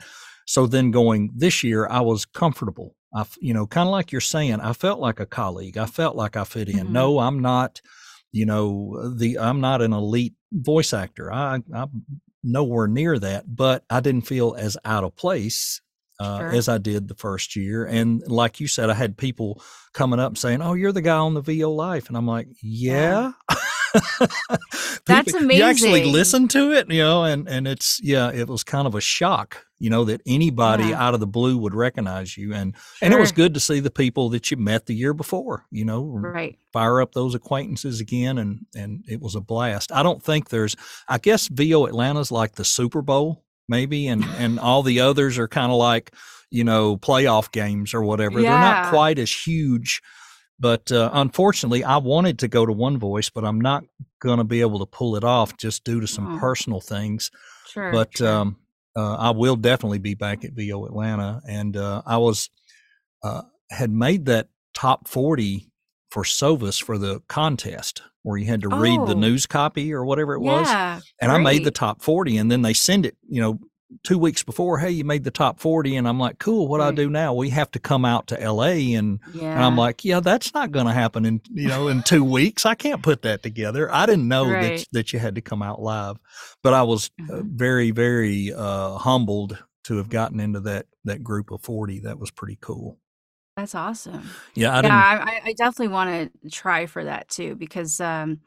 So 0.46 0.66
then 0.66 0.90
going 0.90 1.30
this 1.34 1.62
year, 1.62 1.86
I 1.88 2.00
was 2.00 2.26
comfortable. 2.26 2.94
I, 3.14 3.24
you 3.40 3.52
know, 3.54 3.66
kind 3.66 3.86
of 3.88 3.92
like 3.92 4.10
you're 4.12 4.20
saying, 4.20 4.60
I 4.60 4.72
felt 4.72 4.98
like 5.00 5.20
a 5.20 5.26
colleague. 5.26 5.76
I 5.76 5.86
felt 5.86 6.16
like 6.16 6.36
I 6.36 6.44
fit 6.44 6.68
in. 6.68 6.86
Mhm. 6.88 6.90
No, 6.90 7.18
I'm 7.18 7.40
not. 7.40 7.80
You 8.32 8.46
know, 8.46 9.12
the 9.16 9.38
I'm 9.38 9.60
not 9.60 9.82
an 9.82 9.92
elite 9.92 10.34
voice 10.52 10.92
actor. 10.94 11.30
I, 11.32 11.60
I'm 11.74 12.04
nowhere 12.42 12.86
near 12.88 13.18
that, 13.18 13.54
but 13.54 13.84
I 13.90 14.00
didn't 14.00 14.26
feel 14.26 14.54
as 14.58 14.78
out 14.84 15.04
of 15.04 15.14
place 15.16 15.80
uh, 16.18 16.38
Sure. 16.38 16.52
as 16.52 16.68
I 16.68 16.78
did 16.78 17.08
the 17.08 17.14
first 17.14 17.56
year. 17.56 17.84
And 17.84 18.22
like 18.26 18.58
you 18.60 18.68
said, 18.68 18.88
I 18.90 18.94
had 18.94 19.16
people 19.18 19.62
coming 19.92 20.18
up 20.20 20.38
saying, 20.38 20.62
"Oh, 20.62 20.72
you're 20.74 20.92
the 20.92 21.02
guy 21.02 21.16
on 21.18 21.34
the 21.34 21.40
VO 21.42 21.70
Life," 21.72 22.08
and 22.08 22.16
I'm 22.16 22.26
like, 22.26 22.48
"Yeah." 22.62 23.32
That's 25.06 25.34
amazing. 25.34 25.50
You 25.58 25.64
actually 25.64 26.04
listen 26.04 26.48
to 26.48 26.72
it, 26.72 26.90
you 26.90 27.02
know, 27.02 27.24
and 27.24 27.48
and 27.48 27.66
it's 27.66 28.00
yeah, 28.02 28.30
it 28.30 28.48
was 28.48 28.64
kind 28.64 28.86
of 28.86 28.94
a 28.94 29.00
shock, 29.00 29.64
you 29.78 29.90
know, 29.90 30.04
that 30.04 30.20
anybody 30.26 30.84
Yeah. 30.84 31.02
out 31.06 31.14
of 31.14 31.20
the 31.20 31.26
blue 31.26 31.58
would 31.58 31.74
recognize 31.74 32.36
you, 32.36 32.52
and 32.54 32.74
and 33.00 33.12
it 33.12 33.18
was 33.20 33.32
good 33.32 33.54
to 33.54 33.60
see 33.60 33.80
the 33.80 33.90
people 33.90 34.28
that 34.30 34.50
you 34.50 34.56
met 34.56 34.86
the 34.86 34.94
year 34.94 35.14
before, 35.14 35.64
you 35.70 35.84
know, 35.84 36.02
Right. 36.04 36.58
fire 36.72 37.00
up 37.00 37.12
those 37.12 37.34
acquaintances 37.34 38.00
again 38.00 38.38
and 38.38 38.66
and 38.74 39.04
it 39.08 39.20
was 39.20 39.34
a 39.34 39.40
blast. 39.40 39.92
I 39.92 40.02
don't 40.02 40.22
think 40.22 40.48
there's 40.48 40.76
I 41.08 41.18
guess 41.18 41.48
VO 41.48 41.86
Atlanta's 41.86 42.30
like 42.32 42.54
the 42.54 42.64
Super 42.64 43.02
Bowl 43.02 43.44
maybe 43.68 44.06
and 44.08 44.24
and 44.38 44.58
all 44.58 44.82
the 44.82 45.00
others 45.00 45.38
are 45.38 45.48
kind 45.48 45.70
of 45.72 45.78
like, 45.78 46.12
you 46.50 46.64
know, 46.64 46.96
playoff 46.96 47.50
games 47.52 47.94
or 47.94 48.02
whatever. 48.02 48.40
They're 48.42 48.50
not 48.50 48.90
quite 48.90 49.18
as 49.18 49.32
huge. 49.32 50.02
But 50.62 50.92
uh, 50.92 51.10
unfortunately, 51.12 51.82
I 51.82 51.96
wanted 51.96 52.38
to 52.38 52.48
go 52.48 52.64
to 52.64 52.72
One 52.72 52.96
Voice, 52.96 53.28
but 53.30 53.44
I'm 53.44 53.60
not 53.60 53.82
going 54.20 54.38
to 54.38 54.44
be 54.44 54.60
able 54.60 54.78
to 54.78 54.86
pull 54.86 55.16
it 55.16 55.24
off 55.24 55.56
just 55.56 55.82
due 55.82 56.00
to 56.00 56.06
some 56.06 56.36
Oh. 56.36 56.38
personal 56.38 56.80
things 56.80 57.30
Sure. 57.68 57.90
but 57.90 58.16
sure. 58.16 58.28
um, 58.28 58.56
uh, 58.94 59.16
I 59.16 59.30
will 59.30 59.56
definitely 59.56 59.98
be 59.98 60.14
back 60.14 60.44
at 60.44 60.52
VO 60.52 60.86
Atlanta, 60.86 61.40
and 61.48 61.76
uh, 61.76 62.02
I 62.06 62.18
was 62.18 62.48
uh, 63.24 63.42
had 63.70 63.90
made 63.90 64.26
that 64.26 64.48
top 64.74 65.08
forty 65.08 65.70
for 66.10 66.22
Sovas 66.22 66.80
for 66.82 66.96
the 66.98 67.20
contest 67.28 68.02
where 68.22 68.36
you 68.38 68.46
had 68.46 68.60
to 68.62 68.68
read 68.68 69.00
the 69.06 69.14
Oh. 69.16 69.18
news 69.18 69.46
copy 69.46 69.92
or 69.92 70.04
whatever 70.04 70.34
it 70.34 70.40
was, 70.40 70.68
yeah. 70.68 71.00
and 71.20 71.32
I 71.32 71.38
made 71.38 71.64
the 71.64 71.70
top 71.72 72.02
forty, 72.02 72.36
and 72.36 72.50
then 72.52 72.62
they 72.62 72.74
send 72.74 73.04
it, 73.06 73.16
you 73.28 73.40
know. 73.40 73.58
Two 74.04 74.18
weeks 74.18 74.42
before, 74.42 74.78
hey, 74.78 74.90
you 74.90 75.04
made 75.04 75.24
the 75.24 75.30
top 75.30 75.60
40. 75.60 75.96
And 75.96 76.08
I'm 76.08 76.18
like, 76.18 76.38
cool, 76.38 76.68
what 76.68 76.78
do 76.78 76.84
I 76.84 76.86
Right. 76.86 76.94
do 76.96 77.10
now? 77.10 77.34
We 77.34 77.50
have 77.50 77.70
to 77.72 77.78
come 77.78 78.04
out 78.04 78.26
to 78.28 78.36
LA. 78.40 78.94
And, 78.96 79.20
Yeah. 79.32 79.54
and 79.54 79.62
I'm 79.64 79.76
like, 79.76 80.04
yeah, 80.04 80.20
that's 80.20 80.52
not 80.54 80.72
going 80.72 80.86
to 80.86 80.92
happen 80.92 81.24
in, 81.24 81.40
you 81.50 81.68
know, 81.68 81.88
in 81.88 82.02
two 82.02 82.24
weeks. 82.24 82.64
I 82.66 82.74
can't 82.74 83.02
put 83.02 83.22
that 83.22 83.42
together. 83.42 83.92
I 83.92 84.06
didn't 84.06 84.28
know 84.28 84.46
that, 84.48 84.54
Right. 84.54 84.86
that 84.92 85.12
you 85.12 85.18
had 85.18 85.34
to 85.36 85.40
come 85.40 85.62
out 85.62 85.80
live 85.82 86.18
but 86.62 86.74
I 86.74 86.82
was 86.82 87.10
uh, 87.20 87.32
Mhm. 87.34 87.50
very, 87.56 87.90
very 87.90 88.52
uh, 88.52 88.96
humbled 88.98 89.58
to 89.84 89.96
have 89.96 90.08
gotten 90.08 90.38
into 90.40 90.60
that 90.60 90.86
that 91.04 91.24
group 91.24 91.50
of 91.50 91.60
forty. 91.60 91.98
That 92.00 92.18
was 92.20 92.30
pretty 92.30 92.56
cool. 92.60 92.98
That's 93.56 93.74
awesome. 93.74 94.30
Yeah, 94.54 94.72
I 94.78 94.82
yeah. 94.82 94.96
I, 94.96 95.30
I- 95.30 95.40
I 95.46 95.52
definitely 95.54 95.88
want 95.92 96.32
to 96.42 96.50
try 96.50 96.86
for 96.86 97.02
that 97.04 97.28
too 97.28 97.56
because 97.56 98.00
um, 98.00 98.40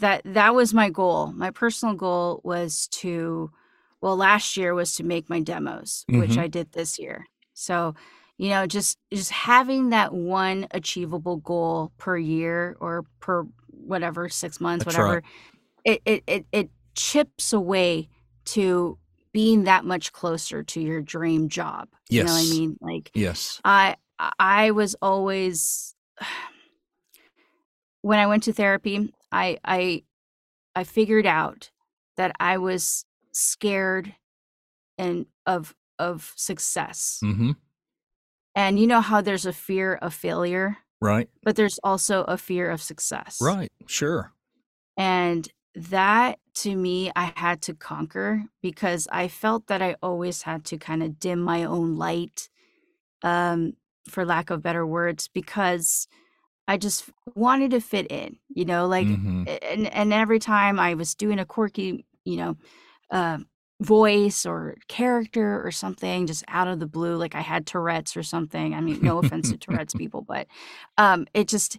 that 0.00 0.20
that 0.26 0.54
was 0.54 0.74
my 0.74 0.90
goal. 0.90 1.32
My 1.32 1.50
personal 1.50 1.94
goal 1.94 2.40
was 2.44 2.86
to, 2.88 3.50
well, 4.04 4.16
last 4.18 4.58
year 4.58 4.74
was 4.74 4.94
to 4.96 5.02
make 5.02 5.30
my 5.30 5.40
demos, 5.40 6.04
which 6.10 6.32
Mhm. 6.32 6.38
I 6.38 6.46
did 6.46 6.72
this 6.72 6.98
year. 6.98 7.26
So, 7.54 7.94
you 8.36 8.50
know, 8.50 8.66
just 8.66 8.98
just 9.10 9.30
having 9.30 9.88
that 9.90 10.12
one 10.12 10.66
achievable 10.72 11.38
goal 11.38 11.90
per 11.96 12.18
year 12.18 12.76
or 12.80 13.06
per 13.20 13.46
whatever 13.70 14.28
six 14.28 14.60
months, 14.60 14.84
That's 14.84 14.98
right. 14.98 15.04
whatever, 15.04 15.22
it, 15.86 16.02
it 16.04 16.22
it 16.26 16.46
it 16.52 16.70
chips 16.94 17.54
away 17.54 18.10
to 18.56 18.98
being 19.32 19.64
that 19.64 19.86
much 19.86 20.12
closer 20.12 20.62
to 20.62 20.80
your 20.82 21.00
dream 21.00 21.48
job. 21.48 21.88
You 22.10 22.24
know 22.24 22.32
what 22.32 22.46
I 22.46 22.50
mean? 22.50 22.76
Like 22.82 23.10
yes. 23.14 23.58
I 23.64 23.96
I 24.38 24.70
was 24.72 24.94
always 25.00 25.94
when 28.02 28.18
I 28.18 28.26
went 28.26 28.42
to 28.44 28.52
therapy, 28.52 29.14
I 29.32 29.58
I 29.64 30.04
I 30.76 30.84
figured 30.84 31.26
out 31.26 31.70
that 32.16 32.36
I 32.38 32.58
was 32.58 33.04
scared 33.34 34.14
and 34.98 35.26
of 35.46 35.74
of 35.98 36.32
success. 36.36 37.20
Mm-hmm. 37.22 37.52
And 38.54 38.78
you 38.78 38.86
know 38.86 39.00
how 39.00 39.20
there's 39.20 39.46
a 39.46 39.52
fear 39.52 39.94
of 39.96 40.14
failure, 40.14 40.78
Right. 41.00 41.28
but 41.42 41.56
there's 41.56 41.78
also 41.82 42.22
a 42.24 42.36
fear 42.38 42.70
of 42.70 42.80
success. 42.80 43.38
Right. 43.40 43.70
Sure. 43.86 44.32
And 44.96 45.48
that 45.74 46.38
to 46.54 46.76
me 46.76 47.10
I 47.16 47.32
had 47.36 47.60
to 47.62 47.74
conquer 47.74 48.44
because 48.62 49.08
I 49.10 49.26
felt 49.26 49.66
that 49.66 49.82
I 49.82 49.96
always 50.02 50.42
had 50.42 50.64
to 50.66 50.78
kind 50.78 51.02
of 51.02 51.18
dim 51.18 51.40
my 51.40 51.64
own 51.64 51.96
light 51.96 52.48
um 53.24 53.74
for 54.08 54.24
lack 54.24 54.50
of 54.50 54.62
better 54.62 54.86
words 54.86 55.28
because 55.28 56.06
I 56.68 56.76
just 56.78 57.10
wanted 57.34 57.72
to 57.72 57.80
fit 57.80 58.10
in, 58.10 58.38
you 58.50 58.64
know, 58.64 58.86
like 58.86 59.08
Mhm. 59.08 59.58
and 59.62 59.86
and 59.88 60.12
every 60.12 60.38
time 60.38 60.78
I 60.80 60.94
was 60.94 61.14
doing 61.16 61.38
a 61.40 61.46
quirky, 61.46 62.06
you 62.24 62.36
know, 62.36 62.56
uh, 63.10 63.38
voice 63.80 64.46
or 64.46 64.76
character 64.88 65.60
or 65.66 65.70
something 65.70 66.26
just 66.26 66.44
out 66.48 66.68
of 66.68 66.78
the 66.78 66.86
blue 66.86 67.16
like 67.16 67.34
I 67.34 67.40
had 67.40 67.66
Tourette's 67.66 68.16
or 68.16 68.22
something. 68.22 68.72
I 68.74 68.80
mean, 68.80 69.00
no 69.02 69.18
offense 69.18 69.50
to 69.50 69.56
Tourette's 69.58 69.94
people, 70.02 70.22
but 70.22 70.46
um 70.96 71.26
it 71.34 71.48
just 71.48 71.78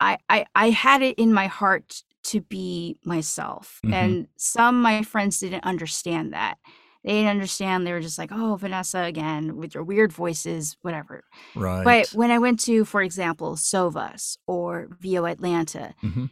I 0.00 0.18
I 0.28 0.46
I 0.54 0.70
had 0.70 1.00
it 1.02 1.16
in 1.18 1.32
my 1.32 1.46
heart 1.46 2.02
to 2.24 2.40
be 2.40 2.98
myself. 3.04 3.80
Mhm. 3.84 3.92
And 3.92 4.28
some 4.36 4.76
of 4.76 4.82
my 4.82 5.02
friends 5.02 5.38
didn't 5.38 5.64
understand 5.64 6.32
that. 6.32 6.58
They 7.04 7.12
didn't 7.12 7.30
understand. 7.30 7.86
They 7.86 7.92
were 7.92 8.00
just 8.00 8.18
like, 8.18 8.30
"Oh, 8.32 8.56
Vanessa 8.56 9.02
again 9.02 9.56
with 9.56 9.74
your 9.74 9.84
weird 9.84 10.12
voices, 10.12 10.76
whatever." 10.82 11.22
Right. 11.54 11.84
But 11.84 12.08
when 12.08 12.32
I 12.32 12.38
went 12.38 12.58
to, 12.64 12.84
for 12.84 13.00
example, 13.00 13.54
Sovas 13.54 14.36
or 14.46 14.88
VO 15.00 15.24
Atlanta, 15.24 15.94
Mhm. 16.02 16.30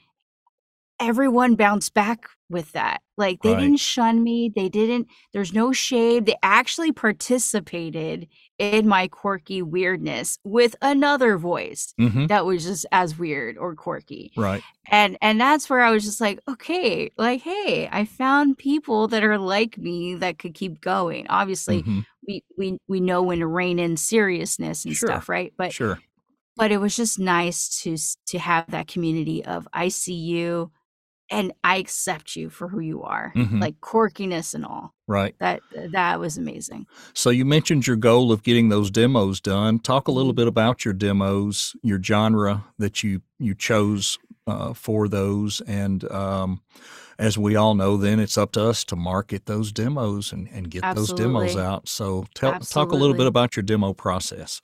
Everyone 1.00 1.54
bounced 1.56 1.94
back 1.94 2.26
with 2.48 2.72
that. 2.72 3.00
Like 3.16 3.42
they 3.42 3.52
Right. 3.54 3.60
didn't 3.60 3.80
shun 3.80 4.22
me. 4.22 4.50
They 4.54 4.68
didn't, 4.68 5.08
there's 5.32 5.52
no 5.52 5.72
shade. 5.72 6.26
They 6.26 6.36
actually 6.42 6.92
participated 6.92 8.28
in 8.58 8.86
my 8.88 9.08
quirky 9.08 9.62
weirdness 9.62 10.38
with 10.44 10.76
another 10.82 11.38
voice 11.38 11.92
Mhm. 12.00 12.28
that 12.28 12.46
was 12.46 12.64
just 12.64 12.86
as 12.92 13.18
weird 13.18 13.58
or 13.58 13.74
quirky. 13.74 14.32
Right. 14.36 14.62
And 14.90 15.18
and 15.20 15.40
that's 15.40 15.68
where 15.68 15.80
I 15.82 15.90
was 15.90 16.04
just 16.04 16.20
like, 16.20 16.40
okay, 16.48 17.10
like, 17.18 17.42
hey, 17.42 17.88
I 17.90 18.04
found 18.04 18.58
people 18.58 19.08
that 19.08 19.24
are 19.24 19.38
like 19.38 19.76
me 19.78 20.14
that 20.16 20.38
could 20.38 20.54
keep 20.54 20.80
going. 20.80 21.26
Obviously, 21.28 21.82
Mhm. 21.82 22.04
we 22.26 22.42
we 22.56 22.78
we 22.88 23.00
know 23.00 23.22
when 23.22 23.40
to 23.40 23.46
rein 23.46 23.78
in 23.78 23.96
seriousness 23.96 24.84
and 24.84 24.96
Sure. 24.96 25.08
stuff, 25.08 25.28
right? 25.28 25.52
But 25.58 25.72
Sure. 25.72 25.98
but 26.56 26.72
it 26.72 26.78
was 26.78 26.96
just 26.96 27.18
nice 27.18 27.68
to 27.82 27.96
to 28.26 28.38
have 28.38 28.70
that 28.70 28.88
community 28.88 29.44
of 29.44 29.66
I 29.72 29.88
see 29.88 30.14
you, 30.14 30.70
and 31.30 31.52
I 31.64 31.76
accept 31.76 32.36
you 32.36 32.50
for 32.50 32.68
who 32.68 32.80
you 32.80 33.02
are, 33.02 33.32
Mhm. 33.34 33.60
like 33.60 33.80
quirkiness 33.80 34.54
and 34.54 34.64
all. 34.64 34.94
Right. 35.08 35.34
That 35.38 35.60
that 35.92 36.20
was 36.20 36.36
amazing. 36.38 36.86
So 37.14 37.30
you 37.30 37.44
mentioned 37.44 37.86
your 37.86 37.96
goal 37.96 38.32
of 38.32 38.42
getting 38.42 38.68
those 38.68 38.90
demos 38.90 39.40
done. 39.40 39.78
Talk 39.78 40.08
a 40.08 40.12
little 40.12 40.32
Mhm. 40.32 40.36
bit 40.36 40.48
about 40.48 40.84
your 40.84 40.94
demos, 40.94 41.74
your 41.82 42.02
genre 42.02 42.64
that 42.78 43.02
you 43.02 43.22
you 43.38 43.54
chose 43.54 44.18
uh, 44.48 44.72
for 44.72 45.08
those, 45.08 45.60
and 45.62 46.08
um, 46.12 46.60
as 47.18 47.36
we 47.36 47.56
all 47.56 47.74
know, 47.74 47.96
then 47.96 48.20
it's 48.20 48.38
up 48.38 48.52
to 48.52 48.62
us 48.62 48.84
to 48.84 48.94
market 48.94 49.46
those 49.46 49.72
demos 49.72 50.30
and, 50.32 50.48
and 50.52 50.70
get 50.70 50.84
those 50.94 51.12
demos 51.12 51.56
out. 51.56 51.88
So 51.88 52.26
tell 52.34 52.58
talk 52.60 52.92
a 52.92 52.96
little 52.96 53.16
bit 53.16 53.26
about 53.26 53.56
your 53.56 53.64
demo 53.64 53.92
process. 53.92 54.62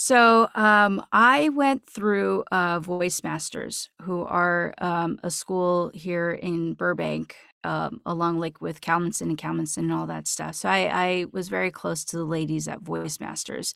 So 0.00 0.48
um, 0.54 1.04
I 1.10 1.48
went 1.48 1.84
through 1.84 2.44
uh, 2.52 2.78
Voice 2.78 3.24
Masters, 3.24 3.90
who 4.02 4.22
are 4.22 4.72
um, 4.78 5.18
a 5.24 5.30
school 5.30 5.90
here 5.92 6.30
in 6.30 6.74
Burbank, 6.74 7.34
um, 7.64 8.00
along 8.06 8.38
like 8.38 8.60
with 8.60 8.80
Kalmenson 8.80 9.22
and 9.22 9.36
Kalmenson 9.36 9.78
and 9.78 9.92
all 9.92 10.06
that 10.06 10.28
stuff. 10.28 10.54
So 10.54 10.68
I, 10.68 10.88
I 10.92 11.24
was 11.32 11.48
very 11.48 11.72
close 11.72 12.04
to 12.04 12.16
the 12.16 12.24
ladies 12.24 12.68
at 12.68 12.80
Voice 12.80 13.18
Masters, 13.18 13.74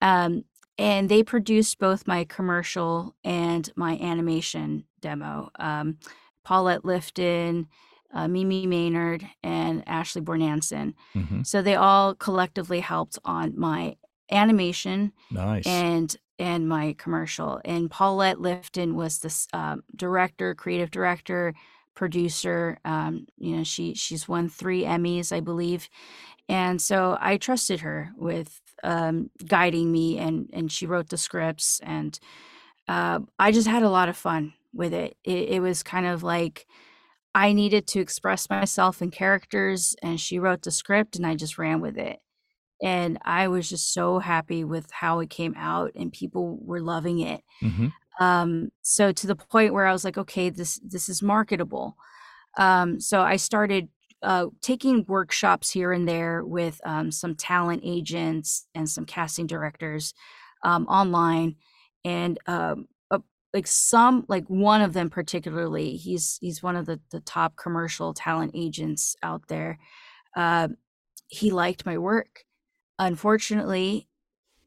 um, 0.00 0.44
and 0.78 1.10
they 1.10 1.22
produced 1.22 1.78
both 1.78 2.06
my 2.06 2.24
commercial 2.24 3.14
and 3.22 3.70
my 3.76 3.98
animation 3.98 4.84
demo. 5.02 5.50
Um, 5.58 5.98
Paulette 6.42 6.84
Lifton, 6.84 7.66
uh, 8.14 8.28
Mimi 8.28 8.66
Maynard, 8.66 9.26
and 9.42 9.86
Ashley 9.86 10.22
Bornancin. 10.22 10.94
hmm 11.12 11.42
So 11.42 11.60
they 11.60 11.74
all 11.74 12.14
collectively 12.14 12.80
helped 12.80 13.18
on 13.26 13.52
my 13.60 13.96
animation 14.30 15.12
Nice. 15.30 15.66
and 15.66 16.16
and 16.38 16.68
my 16.68 16.94
commercial. 16.98 17.60
And 17.64 17.90
Paulette 17.90 18.38
Lifton 18.38 18.94
was 18.94 19.18
this 19.18 19.46
um, 19.52 19.82
director, 19.94 20.54
creative 20.54 20.90
director, 20.90 21.54
producer. 21.94 22.78
Um, 22.84 23.26
you 23.36 23.56
know, 23.56 23.64
she 23.64 23.94
she's 23.94 24.26
won 24.26 24.48
three 24.48 24.84
Emmys, 24.84 25.32
I 25.32 25.40
believe, 25.40 25.88
and 26.48 26.80
so 26.80 27.18
I 27.20 27.36
trusted 27.36 27.80
her 27.80 28.12
with 28.16 28.60
um, 28.82 29.30
guiding 29.46 29.92
me, 29.92 30.18
and 30.18 30.48
and 30.52 30.72
she 30.72 30.86
wrote 30.86 31.10
the 31.10 31.18
scripts, 31.18 31.80
and 31.82 32.18
uh, 32.88 33.20
I 33.38 33.52
just 33.52 33.68
had 33.68 33.82
a 33.82 33.90
lot 33.90 34.08
of 34.08 34.16
fun 34.16 34.54
with 34.72 34.94
it. 34.94 35.16
It, 35.24 35.48
it 35.50 35.60
was 35.60 35.82
kind 35.82 36.06
of 36.06 36.22
like. 36.22 36.66
I 37.32 37.52
needed 37.52 37.86
to 37.88 38.00
express 38.00 38.50
myself 38.50 39.00
in 39.00 39.12
characters, 39.12 39.94
and 40.02 40.18
she 40.18 40.40
wrote 40.40 40.62
the 40.62 40.72
script, 40.72 41.14
and 41.14 41.24
I 41.24 41.36
just 41.36 41.58
ran 41.58 41.80
with 41.80 41.96
it 41.96 42.18
and 42.82 43.18
I 43.24 43.48
was 43.48 43.68
just 43.68 43.92
so 43.92 44.18
happy 44.18 44.64
with 44.64 44.90
how 44.90 45.20
it 45.20 45.30
came 45.30 45.54
out 45.56 45.92
and 45.94 46.12
people 46.12 46.58
were 46.62 46.80
loving 46.80 47.20
it. 47.20 47.42
hmm 47.60 47.88
Um, 48.20 48.70
so 48.82 49.12
to 49.12 49.26
the 49.26 49.36
point 49.36 49.72
where 49.74 49.86
I 49.86 49.92
was 49.92 50.04
like, 50.04 50.18
okay, 50.18 50.50
this 50.50 50.80
this 50.84 51.08
is 51.08 51.22
marketable. 51.22 51.96
Um, 52.58 53.00
so 53.00 53.22
I 53.22 53.36
started 53.36 53.88
uh, 54.22 54.46
taking 54.62 55.04
workshops 55.08 55.70
here 55.70 55.92
and 55.92 56.08
there 56.08 56.44
with 56.44 56.80
um, 56.84 57.10
some 57.12 57.34
talent 57.34 57.82
agents 57.84 58.66
and 58.74 58.88
some 58.88 59.06
casting 59.06 59.46
directors 59.46 60.14
um, 60.64 60.86
online, 60.86 61.56
and 62.04 62.38
um, 62.46 62.86
uh, 63.10 63.18
like 63.54 63.66
some 63.66 64.24
like 64.28 64.44
one 64.48 64.82
of 64.82 64.92
them 64.92 65.10
particularly, 65.10 65.96
he's 65.96 66.38
he's 66.40 66.62
one 66.62 66.76
of 66.76 66.86
the 66.86 67.00
the 67.10 67.20
top 67.20 67.56
commercial 67.56 68.12
talent 68.14 68.52
agents 68.54 69.16
out 69.22 69.42
there. 69.48 69.78
Uh, 70.36 70.68
he 71.28 71.50
liked 71.50 71.86
my 71.86 71.98
work 71.98 72.44
unfortunately 73.00 74.06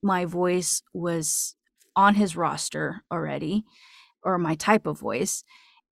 my 0.02 0.26
voice 0.26 0.84
was 0.93 1.56
on 1.96 2.15
his 2.15 2.36
roster 2.36 3.04
already 3.12 3.63
or 4.24 4.38
my 4.38 4.56
type 4.56 4.86
of 4.86 5.00
voice 5.00 5.43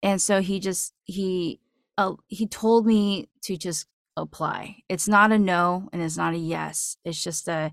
and 0.04 0.22
so 0.22 0.42
he 0.42 0.60
just 0.60 0.94
he 1.06 1.60
uh, 1.98 2.14
he 2.28 2.48
told 2.48 2.86
me 2.88 3.30
to 3.44 3.56
just 3.56 3.86
apply. 4.18 4.78
It's 4.90 5.08
not 5.08 5.32
a 5.32 5.38
no 5.38 5.88
and 5.94 6.02
it's 6.02 6.18
not 6.18 6.34
a 6.34 6.38
yes 6.38 6.98
it's 7.06 7.24
just 7.24 7.48
a 7.48 7.72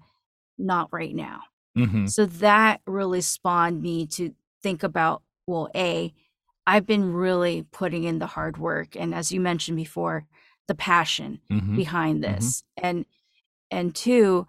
not 0.59 0.89
right 0.93 1.15
now. 1.15 1.41
Hmm 1.75 2.07
so 2.07 2.27
that 2.27 2.81
really 2.87 3.21
spawned 3.21 3.81
me 3.83 4.07
to 4.07 4.35
think 4.63 4.83
about 4.83 5.23
well 5.47 5.69
a 5.75 6.13
i've 6.67 6.87
been 6.87 7.13
really 7.13 7.65
putting 7.71 8.05
in 8.05 8.19
the 8.19 8.27
hard 8.27 8.57
work 8.59 8.97
and 8.97 9.15
as 9.15 9.31
you 9.33 9.41
mentioned 9.41 9.77
before 9.77 10.27
the 10.67 10.75
passion 10.75 11.41
hmm 11.49 11.77
behind 11.77 12.19
Mhm. 12.19 12.23
this 12.23 12.65
and 12.77 13.05
and 13.71 13.95
two 13.95 14.47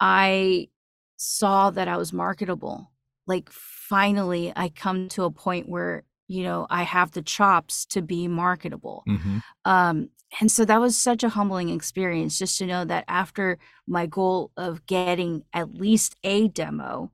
i 0.00 0.68
saw 1.16 1.70
that 1.70 1.88
i 1.88 1.96
was 1.96 2.12
marketable. 2.12 2.90
Like 3.26 3.48
finally 3.50 4.52
i 4.56 4.68
come 4.68 5.08
to 5.10 5.24
a 5.24 5.30
point 5.30 5.68
where 5.68 6.04
you 6.28 6.42
know 6.42 6.66
i 6.70 6.82
have 6.82 7.12
the 7.12 7.22
chops 7.22 7.84
to 7.86 8.02
be 8.02 8.28
marketable. 8.28 9.02
Hmm 9.06 9.38
um 9.64 10.08
and 10.40 10.50
so 10.50 10.64
that 10.64 10.80
was 10.80 10.98
such 10.98 11.22
a 11.22 11.28
humbling 11.28 11.68
experience 11.68 12.38
just 12.38 12.58
to 12.58 12.66
know 12.66 12.84
that 12.84 13.04
after 13.06 13.56
my 13.86 14.04
goal 14.06 14.50
of 14.56 14.84
getting 14.86 15.44
at 15.52 15.74
least 15.74 16.16
a 16.24 16.48
demo 16.48 17.12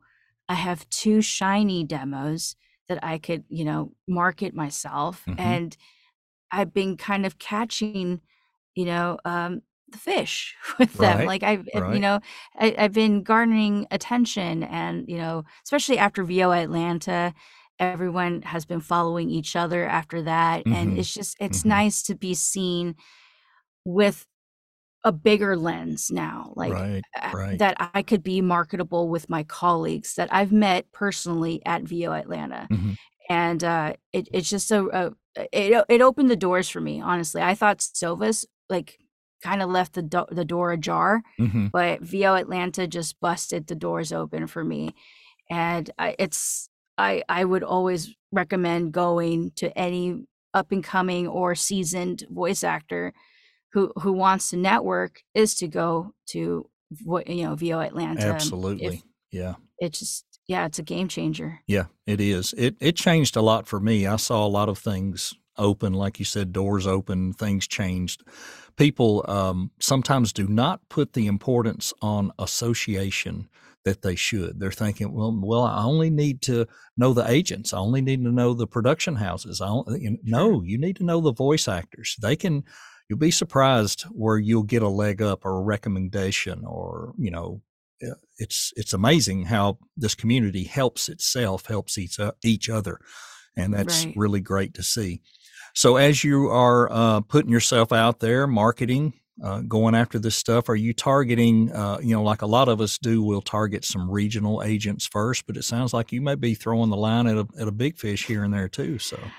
i 0.49 0.55
have 0.55 0.88
two 0.88 1.21
shiny 1.21 1.85
demos 1.85 2.57
that 2.88 2.99
i 3.05 3.19
could 3.19 3.45
you 3.49 3.64
know 3.64 3.93
market 4.09 4.55
myself 4.55 5.23
Mhm. 5.27 5.38
and 5.38 5.77
i've 6.51 6.73
been 6.73 6.97
kind 6.97 7.27
of 7.27 7.38
catching 7.38 8.21
you 8.75 8.87
know 8.87 9.19
um 9.25 9.62
the 9.92 9.98
fish 9.98 10.57
with 10.79 10.98
them 11.00 11.22
Right, 11.22 11.24
like 11.24 11.42
i've 11.42 11.68
uh, 11.74 11.81
right. 11.81 11.87
you 11.87 12.00
know 12.00 12.20
I, 12.59 12.74
i've 12.79 12.92
been 12.92 13.22
garnering 13.22 13.87
attention 13.90 14.62
and 14.64 15.09
you 15.09 15.18
know 15.18 15.44
especially 15.64 15.98
after 15.98 16.24
vo 16.24 16.53
atlanta 16.53 17.35
everyone 17.79 18.42
has 18.42 18.64
been 18.66 18.81
following 18.81 19.31
each 19.31 19.57
other 19.57 19.87
after 19.87 20.22
that 20.22 20.66
and 20.70 20.92
Mhm, 20.92 20.96
it's 20.96 21.12
just 21.12 21.37
it's 21.40 21.64
mhm. 21.64 21.64
nice 21.64 22.03
to 22.05 22.14
be 22.14 22.35
seen 22.35 22.94
with 23.85 24.26
a 25.05 25.12
bigger 25.12 25.57
lens 25.57 26.11
now 26.11 26.53
like 26.57 26.83
right. 26.83 27.05
uh, 27.22 27.35
right. 27.35 27.61
that 27.61 27.76
i 27.94 28.03
could 28.03 28.22
be 28.22 28.40
marketable 28.42 29.09
with 29.09 29.31
my 29.31 29.42
colleagues 29.44 30.14
that 30.16 30.33
i've 30.33 30.53
met 30.53 30.90
personally 30.92 31.62
at 31.66 31.83
vo 31.85 32.12
atlanta 32.12 32.70
Mhm. 32.70 32.94
and 33.29 33.64
uh 33.64 33.94
it, 34.12 34.29
it's 34.33 34.50
just 34.50 34.68
so 34.68 34.90
a 34.92 35.12
it, 35.53 35.85
it 35.88 36.03
opened 36.03 36.31
the 36.31 36.37
doors 36.37 36.68
for 36.68 36.81
me 36.81 37.00
honestly 37.00 37.42
i 37.42 37.55
thought 37.55 37.79
sovas 37.79 38.46
like 38.70 38.98
kind 39.42 39.62
of 39.62 39.70
left 39.70 39.94
the, 39.94 40.03
do- 40.03 40.26
the 40.31 40.44
door 40.44 40.72
ajar 40.72 41.22
hmm 41.38 41.66
but 41.72 42.00
vo 42.03 42.35
atlanta 42.35 42.87
just 42.87 43.18
busted 43.20 43.66
the 43.66 43.74
doors 43.74 44.12
open 44.12 44.46
for 44.46 44.64
me 44.64 44.94
and 45.50 45.90
I, 45.98 46.14
it's 46.18 46.68
i 46.98 47.22
i 47.29 47.44
would 47.44 47.62
always 47.62 48.14
recommend 48.33 48.92
going 48.92 49.53
to 49.57 49.76
any 49.79 50.24
up 50.53 50.72
and 50.72 50.83
coming 50.85 51.26
or 51.29 51.55
seasoned 51.55 52.24
voice 52.31 52.64
actor 52.64 53.12
who 53.72 53.92
who 53.96 54.12
wants 54.12 54.50
to 54.50 54.57
network 54.57 55.22
is 55.35 55.55
to 55.57 55.68
go 55.68 56.12
to 56.26 56.68
vo- 56.90 57.22
you 57.26 57.44
know 57.44 57.55
vo 57.55 57.81
atlanta 57.81 58.26
Absolutely. 58.35 58.96
if 58.96 59.03
yeah. 59.31 59.55
it's 59.79 60.00
just 60.00 60.24
yeah 60.48 60.66
it's 60.66 60.79
a 60.81 60.83
game 60.83 61.07
changer 61.09 61.61
Yeah, 61.68 61.85
it 62.07 62.20
is. 62.20 62.53
It 62.59 62.74
it 62.81 62.96
changed 62.96 63.37
a 63.37 63.42
lot 63.42 63.68
for 63.68 63.79
me. 63.79 64.07
I 64.09 64.16
saw 64.16 64.44
a 64.44 64.48
lot 64.59 64.68
of 64.68 64.76
things 64.79 65.33
open, 65.61 65.92
like 65.94 66.18
you 66.18 66.25
said, 66.25 66.53
doors 66.53 66.87
open, 66.88 67.33
things 67.35 67.68
changed. 67.68 68.25
People 68.77 69.25
um, 69.29 69.70
sometimes 69.81 70.33
do 70.33 70.49
not 70.49 70.88
put 70.88 71.12
the 71.12 71.27
importance 71.27 71.92
on 72.03 72.33
association 72.38 73.49
that 73.85 74.03
they 74.03 74.14
should. 74.14 74.61
They're 74.61 74.73
thinking, 74.73 75.12
well, 75.12 75.38
well, 75.42 75.62
I 75.62 75.85
only 75.85 76.11
need 76.11 76.42
to 76.42 76.66
know 76.96 77.14
the 77.14 77.29
agents. 77.31 77.73
I 77.73 77.79
only 77.79 78.03
need 78.03 78.23
to 78.25 78.33
know 78.33 78.55
the 78.55 78.66
production 78.66 79.16
houses. 79.16 79.61
I 79.61 79.68
you 79.99 80.11
know, 80.11 80.18
no, 80.25 80.62
you 80.62 80.79
need 80.79 80.96
to 80.96 81.05
know 81.05 81.20
the 81.20 81.33
voice 81.33 81.68
actors. 81.68 82.16
They 82.20 82.37
can. 82.37 82.64
You'll 83.09 83.18
be 83.18 83.33
surprised 83.33 84.03
where 84.03 84.38
you'll 84.38 84.62
get 84.62 84.83
a 84.83 84.88
leg 84.88 85.20
up 85.20 85.44
or 85.44 85.59
a 85.59 85.62
recommendation, 85.62 86.64
or 86.64 87.12
you 87.18 87.31
know, 87.31 87.62
uh, 88.07 88.14
it's 88.38 88.73
it's 88.77 88.92
amazing 88.92 89.46
how 89.46 89.79
this 89.96 90.14
community 90.14 90.64
helps 90.64 91.09
itself, 91.09 91.66
helps 91.66 91.99
each 91.99 92.20
o- 92.20 92.35
each 92.44 92.68
other, 92.70 93.01
and 93.57 93.75
that's 93.75 94.07
Right. 94.07 94.16
really 94.16 94.40
great 94.40 94.75
to 94.75 94.83
see. 94.83 95.23
So 95.74 95.96
as 95.96 96.24
you 96.24 96.48
are 96.48 96.90
uh, 96.90 97.20
putting 97.20 97.50
yourself 97.50 97.92
out 97.92 98.20
there, 98.20 98.46
marketing, 98.46 99.14
uh, 99.42 99.61
going 99.61 99.94
after 99.94 100.18
this 100.18 100.37
stuff, 100.37 100.68
are 100.68 100.76
you 100.76 100.92
targeting? 100.92 101.72
Uh, 101.72 101.98
you 102.02 102.14
know, 102.14 102.22
like 102.22 102.42
a 102.42 102.46
lot 102.46 102.68
of 102.68 102.80
us 102.80 102.98
do, 102.98 103.22
we'll 103.22 103.40
target 103.40 103.85
some 103.85 104.11
regional 104.11 104.62
agents 104.62 105.06
first, 105.06 105.46
but 105.46 105.56
it 105.56 105.62
sounds 105.64 105.94
like 105.94 106.12
you 106.12 106.20
may 106.20 106.35
be 106.35 106.54
throwing 106.54 106.90
the 106.90 106.96
line 106.96 107.26
at 107.26 107.37
a 107.37 107.46
at 107.59 107.68
a 107.68 107.72
big 107.72 107.96
fish 107.98 108.26
here 108.26 108.44
and 108.44 108.52
there 108.52 108.68
too. 108.68 108.98
So 108.98 109.33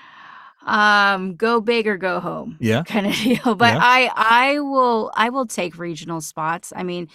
um 0.66 1.34
go 1.34 1.60
big 1.60 1.88
or 1.88 1.96
go 1.96 2.20
home 2.20 2.56
yeah, 2.60 2.82
kind 2.86 3.06
of 3.06 3.14
deal 3.14 3.54
but 3.56 3.74
Yeah. 3.74 3.80
i 3.80 4.10
i 4.14 4.60
will 4.60 5.10
i 5.14 5.28
will 5.28 5.46
take 5.46 5.76
regional 5.76 6.20
spots 6.20 6.72
i 6.76 6.84
mean 6.84 7.08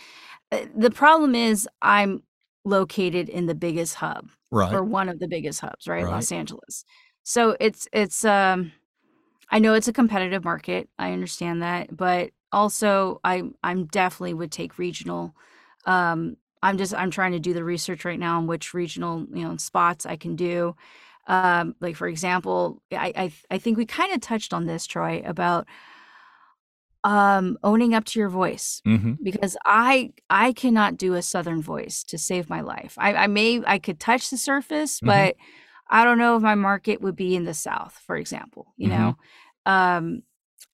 uh, 0.51 0.65
the 0.75 0.91
problem 0.91 1.33
is 1.35 1.67
i'm 1.81 2.23
located 2.65 3.29
in 3.29 3.45
the 3.45 3.55
biggest 3.55 3.95
hub 3.95 4.29
right, 4.51 4.73
or 4.73 4.83
one 4.83 5.07
of 5.07 5.19
the 5.19 5.27
biggest 5.29 5.61
hubs 5.61 5.87
right, 5.87 6.03
Right. 6.03 6.11
los 6.11 6.31
angeles 6.31 6.83
so 7.23 7.55
it's 7.59 7.87
it's 7.93 8.25
um 8.25 8.73
i 9.51 9.59
know 9.59 9.73
it's 9.73 9.87
a 9.87 9.93
competitive 9.93 10.43
market 10.43 10.89
i 10.99 11.11
understand 11.11 11.61
that 11.61 11.95
but 11.95 12.31
also 12.51 13.19
i 13.23 13.43
i'm 13.63 13.85
definitely 13.85 14.33
would 14.33 14.51
take 14.51 14.77
regional 14.77 15.33
um 15.85 16.37
i'm 16.63 16.77
just 16.77 16.93
i'm 16.95 17.11
trying 17.11 17.31
to 17.33 17.39
do 17.39 17.53
the 17.53 17.63
research 17.63 18.05
right 18.05 18.19
now 18.19 18.37
on 18.37 18.47
which 18.47 18.73
regional 18.73 19.25
you 19.33 19.43
know 19.43 19.55
spots 19.57 20.05
i 20.05 20.15
can 20.15 20.35
do 20.35 20.75
Um, 21.27 21.75
like 21.81 21.95
for 21.97 22.07
example, 22.07 22.81
I 22.91 23.11
I, 23.23 23.31
I 23.55 23.57
think 23.59 23.77
we 23.77 23.85
kind 23.85 24.13
of 24.13 24.21
touched 24.21 24.53
on 24.53 24.65
this, 24.65 24.87
Troy, 24.87 25.21
about 25.25 25.67
um 27.03 27.57
owning 27.63 27.93
up 27.93 28.05
to 28.05 28.19
your 28.19 28.29
voice 28.29 28.81
hmm 28.85 29.13
because 29.21 29.55
i 29.65 30.11
i 30.29 30.51
cannot 30.53 30.97
do 30.97 31.13
a 31.13 31.21
southern 31.21 31.61
voice 31.61 32.03
to 32.03 32.17
save 32.17 32.49
my 32.49 32.61
life 32.61 32.95
i 32.97 33.13
i 33.13 33.27
may 33.27 33.61
i 33.65 33.77
could 33.79 33.99
touch 33.99 34.29
the 34.29 34.37
surface 34.37 34.99
Mhm. 34.99 35.05
but 35.05 35.35
i 35.89 36.03
don't 36.03 36.17
know 36.17 36.35
if 36.35 36.41
my 36.43 36.55
market 36.55 37.01
would 37.01 37.15
be 37.15 37.35
in 37.35 37.45
the 37.45 37.53
south 37.53 37.99
for 38.05 38.15
example 38.17 38.73
you 38.77 38.89
Mhm. 38.89 38.97
know 38.97 39.17
um 39.65 40.21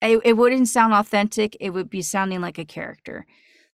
it, 0.01 0.19
it 0.25 0.33
wouldn't 0.33 0.67
sound 0.67 0.93
authentic 0.93 1.55
it 1.59 1.71
would 1.71 1.89
be 1.89 2.01
sounding 2.01 2.41
like 2.41 2.57
a 2.59 2.65
character 2.65 3.25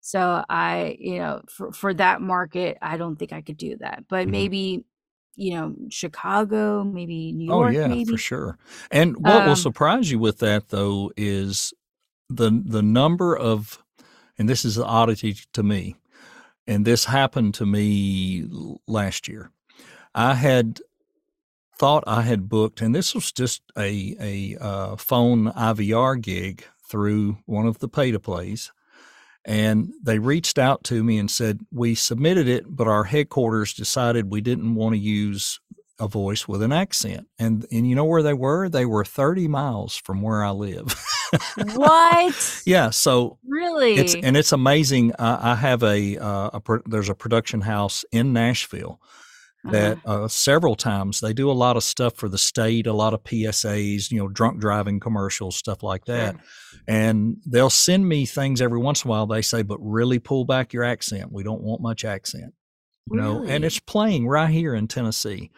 so 0.01 0.43
i 0.49 0.95
you 0.99 1.19
know 1.19 1.41
for 1.49 1.71
for 1.71 1.93
that 1.93 2.21
market 2.21 2.77
i 2.81 2.97
don't 2.97 3.17
think 3.17 3.33
i 3.33 3.41
could 3.41 3.57
do 3.57 3.77
that 3.77 4.03
but 4.09 4.27
Mhm. 4.27 4.31
maybe 4.31 4.85
you 5.35 5.53
know 5.53 5.75
chicago 5.89 6.83
maybe 6.83 7.31
new 7.31 7.45
York. 7.45 7.57
Oh 7.57 7.65
yeah, 7.65 7.87
maybe 7.87 8.11
for 8.11 8.17
sure. 8.17 8.57
And 8.91 9.15
what 9.25 9.43
will 9.43 9.51
um 9.51 9.55
surprise 9.55 10.11
you 10.11 10.19
with 10.19 10.39
that 10.39 10.69
though 10.69 11.11
is 11.15 11.73
the 12.29 12.51
the 12.65 12.81
number 12.83 13.35
of 13.37 13.81
and 14.37 14.49
this 14.49 14.65
is 14.65 14.77
an 14.77 14.83
oddity 14.83 15.35
to 15.53 15.63
me, 15.63 15.95
and 16.67 16.85
this 16.85 17.05
happened 17.05 17.53
to 17.55 17.65
me 17.65 18.47
last 18.87 19.27
year. 19.27 19.51
I 20.15 20.35
had 20.35 20.81
thought 21.77 22.03
I 22.07 22.21
had 22.23 22.49
booked, 22.49 22.81
and 22.81 22.93
this 22.93 23.13
was 23.13 23.31
just 23.31 23.61
a 23.77 24.15
a 24.19 24.57
uh, 24.63 24.95
phone 24.95 25.51
IVR 25.51 26.21
gig 26.21 26.63
through 26.89 27.37
one 27.45 27.67
of 27.67 27.79
the 27.79 27.87
pay 27.87 28.11
to 28.11 28.19
plays, 28.19 28.71
and 29.45 29.91
they 30.01 30.19
reached 30.19 30.57
out 30.57 30.83
to 30.85 31.03
me 31.03 31.17
and 31.17 31.29
said 31.29 31.61
we 31.71 31.95
submitted 31.95 32.47
it, 32.47 32.65
but 32.67 32.87
our 32.87 33.05
headquarters 33.05 33.73
decided 33.73 34.31
we 34.31 34.41
didn't 34.41 34.75
want 34.75 34.93
to 34.93 34.99
use 34.99 35.59
a 35.99 36.07
voice 36.07 36.47
with 36.47 36.61
an 36.61 36.71
accent, 36.71 37.27
and 37.39 37.65
and 37.71 37.87
you 37.87 37.95
know 37.95 38.05
where 38.05 38.23
they 38.23 38.33
were? 38.33 38.69
They 38.69 38.85
were 38.85 39.05
thirty 39.05 39.47
miles 39.47 39.95
from 39.95 40.21
where 40.21 40.43
I 40.43 40.51
live. 40.51 40.95
what 41.73 42.61
yeah, 42.65 42.89
so 42.89 43.37
really 43.47 43.95
it's 43.95 44.15
and 44.15 44.37
it's 44.37 44.51
amazing. 44.51 45.13
I, 45.19 45.51
I 45.51 45.55
have 45.55 45.83
a, 45.83 46.17
uh, 46.17 46.49
a 46.53 46.59
pro- 46.59 46.83
there's 46.85 47.09
a 47.09 47.15
production 47.15 47.61
house 47.61 48.05
in 48.11 48.33
Nashville 48.33 48.99
that 49.63 49.97
Uh-huh. 50.05 50.23
uh, 50.23 50.27
several 50.27 50.75
times 50.75 51.19
they 51.19 51.33
do 51.33 51.49
a 51.49 51.53
lot 51.53 51.75
of 51.77 51.83
stuff 51.83 52.15
for 52.15 52.29
the 52.29 52.37
state, 52.37 52.87
a 52.87 52.93
lot 52.93 53.13
of 53.13 53.23
PSAs, 53.23 54.11
you 54.11 54.19
know, 54.19 54.27
drunk 54.27 54.59
driving 54.59 54.99
commercials, 54.99 55.55
stuff 55.55 55.83
like 55.83 56.05
that. 56.05 56.35
Sure. 56.35 56.79
And 56.87 57.37
they'll 57.45 57.69
send 57.69 58.07
me 58.07 58.25
things 58.25 58.61
every 58.61 58.79
once 58.79 59.03
in 59.03 59.09
a 59.09 59.11
while. 59.11 59.27
They 59.27 59.41
say, 59.41 59.63
but 59.63 59.77
really 59.81 60.19
pull 60.19 60.45
back 60.45 60.73
your 60.73 60.83
accent. 60.83 61.31
We 61.31 61.43
don't 61.43 61.61
want 61.61 61.81
much 61.81 62.05
accent, 62.05 62.53
you 63.11 63.17
know, 63.17 63.43
and 63.45 63.65
it's 63.65 63.79
playing 63.79 64.27
right 64.27 64.49
here 64.49 64.73
in 64.73 64.87
Tennessee. 64.87 65.51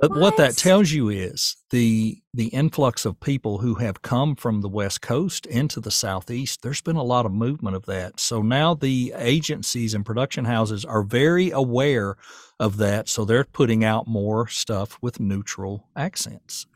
But 0.00 0.16
what 0.16 0.38
that 0.38 0.56
tells 0.56 0.90
you 0.90 1.10
is 1.10 1.56
the 1.70 2.22
the 2.32 2.48
influx 2.48 3.04
of 3.04 3.20
people 3.20 3.58
who 3.58 3.74
have 3.74 4.00
come 4.00 4.34
from 4.34 4.62
the 4.62 4.68
West 4.68 5.02
Coast 5.02 5.44
into 5.46 5.78
the 5.78 5.90
Southeast. 5.90 6.62
There's 6.62 6.80
been 6.80 6.96
a 6.96 7.02
lot 7.02 7.26
of 7.26 7.32
movement 7.32 7.76
of 7.76 7.84
that. 7.86 8.18
So 8.18 8.40
now 8.40 8.74
the 8.74 9.12
agencies 9.16 9.92
and 9.92 10.06
production 10.06 10.46
houses 10.46 10.84
are 10.84 11.02
very 11.02 11.50
aware 11.50 12.16
of 12.58 12.78
that. 12.78 13.08
So 13.08 13.24
they're 13.24 13.44
putting 13.44 13.84
out 13.84 14.06
more 14.06 14.48
stuff 14.48 14.98
with 15.02 15.20
neutral 15.20 15.88
accents. 15.94 16.66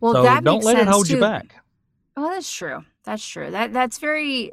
Well, 0.00 0.14
so 0.14 0.22
that 0.24 0.42
don't 0.42 0.64
let 0.64 0.78
it 0.78 0.88
hold 0.88 1.08
you 1.08 1.20
back. 1.20 1.54
Oh, 2.16 2.28
that's 2.28 2.52
true. 2.52 2.84
That's 3.04 3.26
true. 3.26 3.50
That 3.50 3.72
that's 3.72 3.98
very 3.98 4.52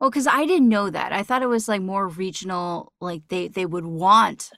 well 0.00 0.08
because 0.08 0.26
I 0.26 0.46
didn't 0.46 0.68
know 0.68 0.88
that. 0.88 1.12
I 1.12 1.22
thought 1.22 1.42
it 1.42 1.46
was 1.46 1.68
like 1.68 1.82
more 1.82 2.08
regional. 2.08 2.92
Like 3.00 3.22
they 3.28 3.48
they 3.48 3.66
would 3.66 3.84
want 3.84 4.50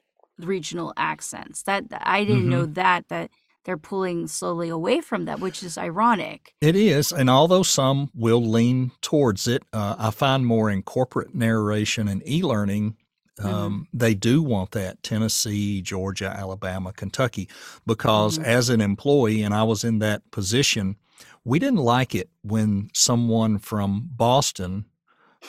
regional 0.45 0.93
accents. 0.97 1.63
That 1.65 1.85
I 1.91 2.25
didn't 2.25 2.43
Mm-hmm. 2.43 2.51
know 2.51 2.67
that 2.67 3.09
that 3.09 3.31
they're 3.65 3.77
pulling 3.79 4.27
slowly 4.27 4.69
away 4.71 5.01
from 5.01 5.27
that, 5.27 5.39
which 5.41 5.63
is 5.63 5.77
ironic. 5.77 6.55
It 6.61 6.77
is, 6.77 7.13
and 7.13 7.29
although 7.31 7.63
some 7.63 8.11
will 8.15 8.43
lean 8.43 8.93
towards 9.03 9.47
it, 9.49 9.63
uh, 9.73 9.97
I 9.99 10.11
find 10.11 10.47
more 10.47 10.71
in 10.71 10.83
corporate 10.83 11.35
narration 11.35 12.09
and 12.09 12.23
e-learning. 12.29 12.97
Um, 13.43 13.89
They 13.95 14.15
do 14.15 14.43
want 14.43 14.73
that 14.73 15.03
Tennessee, 15.03 15.81
Georgia, 15.81 16.29
Alabama, 16.37 16.93
Kentucky, 16.93 17.49
because 17.87 18.39
Mhm. 18.39 18.45
as 18.45 18.69
an 18.69 18.81
employee, 18.83 19.43
and 19.43 19.55
I 19.55 19.63
was 19.63 19.85
in 19.85 19.99
that 20.01 20.31
position, 20.31 20.97
we 21.45 21.59
didn't 21.59 21.79
like 21.79 22.15
it 22.15 22.29
when 22.43 22.91
someone 22.93 23.59
from 23.59 24.11
Boston 24.15 24.85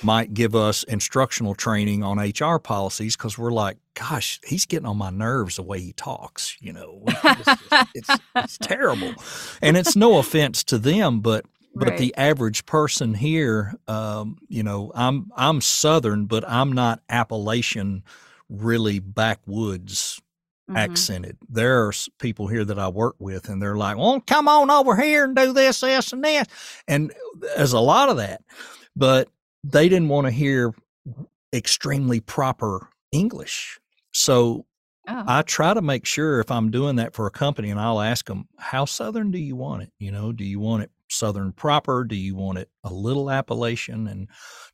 might 0.02 0.34
give 0.34 0.56
us 0.56 0.84
instructional 0.84 1.54
training 1.56 2.04
on 2.04 2.18
HR 2.20 2.58
policies 2.58 3.16
because 3.16 3.38
we're 3.38 3.52
like, 3.52 3.78
gosh, 3.94 4.40
he's 4.46 4.66
getting 4.66 4.88
on 4.88 4.98
my 4.98 5.10
nerves 5.12 5.58
the 5.58 5.64
way 5.64 5.80
he 5.80 5.94
talks. 5.94 6.58
You 6.60 6.74
know, 6.74 7.04
it's, 7.24 7.56
it's, 7.94 8.22
it's 8.44 8.58
terrible. 8.58 9.22
And 9.62 9.78
it's 9.78 9.96
no 9.96 10.18
offense 10.18 10.64
to 10.66 10.78
them, 10.78 11.22
but 11.22 11.46
but 11.74 11.88
Right. 11.88 11.98
the 11.98 12.14
average 12.18 12.66
person 12.66 13.14
here, 13.14 13.74
um, 13.88 14.38
you 14.50 14.62
know, 14.62 14.92
I'm 14.94 15.32
I'm 15.38 15.62
Southern, 15.62 16.26
but 16.26 16.44
I'm 16.48 16.74
not 16.74 17.02
Appalachian, 17.10 18.04
really 18.50 19.00
backwoods 19.00 20.22
Mhm. 20.70 20.78
accented. 20.78 21.38
There 21.50 21.86
are 21.88 21.94
people 22.20 22.48
here 22.48 22.66
that 22.66 22.78
I 22.80 22.90
work 22.90 23.16
with, 23.20 23.48
and 23.50 23.62
they're 23.62 23.78
like, 23.78 23.98
"Well, 23.98 24.20
come 24.22 24.48
on 24.50 24.70
over 24.70 24.96
here 24.98 25.24
and 25.24 25.36
do 25.36 25.54
this, 25.54 25.80
this, 25.80 26.12
and 26.12 26.24
this," 26.24 26.48
and 26.88 27.14
there's 27.40 27.74
a 27.74 27.80
lot 27.80 28.10
of 28.10 28.18
that, 28.18 28.42
but 28.96 29.30
they 29.64 29.90
didn't 29.90 30.10
want 30.10 30.28
to 30.28 30.32
hear 30.32 30.74
extremely 31.54 32.20
proper 32.20 32.90
English. 33.12 33.80
So 34.12 34.66
Oh, 35.08 35.24
I 35.28 35.42
try 35.42 35.74
to 35.74 35.82
make 35.82 36.06
sure 36.06 36.40
if 36.40 36.52
I'm 36.52 36.70
doing 36.70 36.98
that 36.98 37.16
for 37.16 37.26
a 37.26 37.32
company, 37.32 37.72
and 37.72 37.80
I'll 37.80 38.02
ask 38.02 38.28
them, 38.28 38.48
"How 38.58 38.86
Southern 38.86 39.32
do 39.32 39.40
you 39.40 39.56
want 39.56 39.82
it? 39.84 39.92
You 39.98 40.12
know, 40.12 40.32
do 40.32 40.44
you 40.44 40.60
want 40.60 40.84
it 40.84 40.92
Southern 41.12 41.52
proper? 41.52 42.04
Do 42.04 42.16
you 42.16 42.36
want 42.36 42.58
it 42.58 42.70
a 42.84 42.94
little 42.94 43.30
Appalachian?" 43.30 44.08
And 44.08 44.28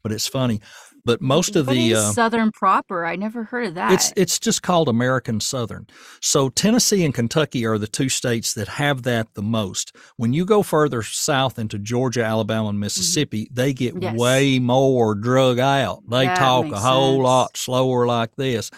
but 0.03 0.11
it's 0.11 0.27
funny, 0.27 0.61
but 1.03 1.21
most 1.21 1.55
of 1.55 1.67
what 1.67 1.73
the 1.73 1.95
uh, 1.95 2.11
Southern 2.11 2.51
proper? 2.51 3.05
I 3.05 3.15
never 3.15 3.43
heard 3.43 3.67
of 3.67 3.75
that. 3.75 3.91
it's 3.91 4.13
it's 4.15 4.39
just 4.39 4.61
called 4.61 4.87
American 4.87 5.39
Southern. 5.39 5.87
So 6.21 6.49
Tennessee 6.49 7.03
and 7.03 7.13
Kentucky 7.13 7.65
are 7.65 7.77
the 7.77 7.87
two 7.87 8.09
states 8.09 8.53
that 8.53 8.67
have 8.67 9.03
that 9.03 9.33
the 9.33 9.41
most. 9.41 9.95
When 10.17 10.33
you 10.33 10.45
go 10.45 10.63
further 10.63 11.01
south 11.03 11.59
into 11.59 11.77
Georgia, 11.79 12.23
Alabama, 12.23 12.69
and 12.69 12.79
Mississippi, 12.79 13.49
they 13.51 13.73
get 13.73 13.93
Mm-hmm. 13.95 14.03
Yes. 14.03 14.17
way 14.17 14.59
more 14.59 15.15
drug 15.15 15.59
out. 15.59 16.03
They 16.09 16.25
That 16.25 16.37
talk 16.37 16.65
a 16.71 16.79
whole 16.79 17.15
sense. 17.15 17.23
lot 17.23 17.57
slower 17.57 18.05
like 18.05 18.35
this. 18.35 18.69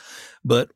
But 0.45 0.71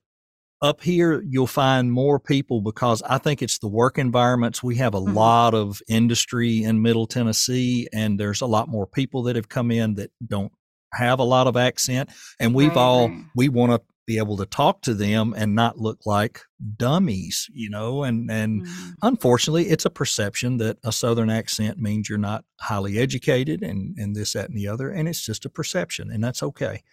up 0.63 0.82
here 0.82 1.21
you'll 1.28 1.45
find 1.45 1.91
more 1.91 2.19
people 2.19 2.62
because 2.62 3.04
I 3.04 3.17
think 3.17 3.41
it's 3.41 3.60
the 3.60 3.67
work 3.67 3.97
environments. 3.99 4.63
We 4.63 4.78
have 4.78 4.93
a 4.95 4.99
Mhm. 5.06 5.13
lot 5.13 5.54
of 5.54 5.82
industry 5.89 6.63
in 6.63 6.82
Middle 6.82 7.06
Tennessee 7.06 7.88
and 7.93 8.19
there's 8.19 8.41
a 8.41 8.45
lot 8.47 8.69
more 8.69 8.88
people 8.88 9.23
that 9.23 9.36
have 9.36 9.49
come 9.49 9.71
in 9.71 9.95
that 9.95 10.12
don't 10.26 10.54
have 10.93 11.19
a 11.19 11.23
lot 11.23 11.47
of 11.47 11.58
accent 11.58 12.10
and 12.39 12.56
we've 12.56 12.69
Right, 12.69 12.78
all 12.78 13.10
right. 13.10 13.26
we 13.36 13.49
want 13.49 13.73
to 13.73 13.82
be 14.08 14.17
able 14.17 14.38
to 14.38 14.45
talk 14.45 14.82
to 14.82 14.93
them 14.93 15.34
and 15.38 15.56
not 15.56 15.78
look 15.80 15.99
like 16.06 16.41
dummies, 16.78 17.47
you 17.54 17.69
know, 17.69 18.04
and 18.04 18.30
and 18.32 18.63
Mhm. 18.65 18.93
unfortunately 19.02 19.69
it's 19.69 19.86
a 19.86 19.89
perception 19.89 20.58
that 20.58 20.78
a 20.84 20.91
southern 20.91 21.30
accent 21.30 21.78
means 21.78 22.08
you're 22.10 22.17
not 22.17 22.45
highly 22.62 22.97
educated 22.99 23.63
and 23.63 23.97
and 23.97 24.15
this 24.15 24.34
that 24.34 24.49
and 24.49 24.58
the 24.58 24.67
other 24.67 24.89
and 24.89 25.08
it's 25.10 25.26
just 25.26 25.45
a 25.45 25.49
perception 25.49 26.10
and 26.12 26.23
that's 26.23 26.43
okay. 26.43 26.84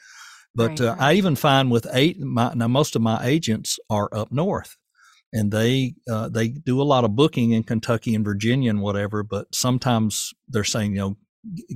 But 0.54 0.68
Right, 0.68 0.80
uh, 0.80 0.94
right. 0.94 1.00
I 1.00 1.12
even 1.14 1.36
find 1.36 1.70
with 1.70 1.86
eight 1.92 2.20
my 2.20 2.52
now 2.54 2.68
most 2.68 2.96
of 2.96 3.02
my 3.02 3.24
agents 3.24 3.78
are 3.88 4.08
up 4.12 4.32
north 4.32 4.76
and 5.32 5.52
they 5.52 5.94
uh, 6.10 6.28
they 6.28 6.48
do 6.48 6.80
a 6.80 6.84
lot 6.84 7.04
of 7.04 7.16
booking 7.16 7.52
in 7.52 7.62
Kentucky 7.62 8.14
and 8.14 8.24
Virginia 8.24 8.70
and 8.70 8.82
whatever. 8.82 9.22
But 9.22 9.54
sometimes 9.54 10.32
they're 10.48 10.64
saying 10.64 10.92
you 10.92 10.98
know 10.98 11.16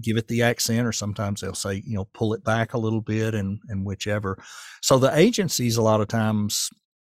give 0.03 0.17
it 0.17 0.29
the 0.29 0.43
accent, 0.43 0.87
or 0.87 0.93
sometimes 0.93 1.41
they'll 1.41 1.55
say 1.55 1.83
you 1.87 1.97
know 1.97 2.09
pull 2.15 2.35
it 2.35 2.45
back 2.45 2.75
a 2.75 2.79
little 2.79 3.01
bit 3.01 3.35
and 3.35 3.61
and 3.69 3.85
whichever. 3.85 4.43
So 4.83 4.99
the 4.99 5.17
agencies 5.17 5.77
a 5.77 5.83
lot 5.83 6.01
of 6.01 6.09
times 6.09 6.71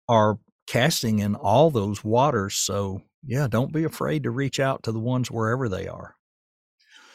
are 0.07 0.39
casting 0.67 1.19
in 1.19 1.35
all 1.35 1.71
those 1.71 2.03
waters. 2.03 2.55
So 2.55 3.01
yeah, 3.23 3.47
don't 3.47 3.73
be 3.73 3.83
afraid 3.83 4.23
to 4.23 4.31
reach 4.31 4.59
out 4.59 4.83
to 4.83 4.91
the 4.91 4.99
ones 4.99 5.31
wherever 5.31 5.67
they 5.67 5.87
are. 5.87 6.15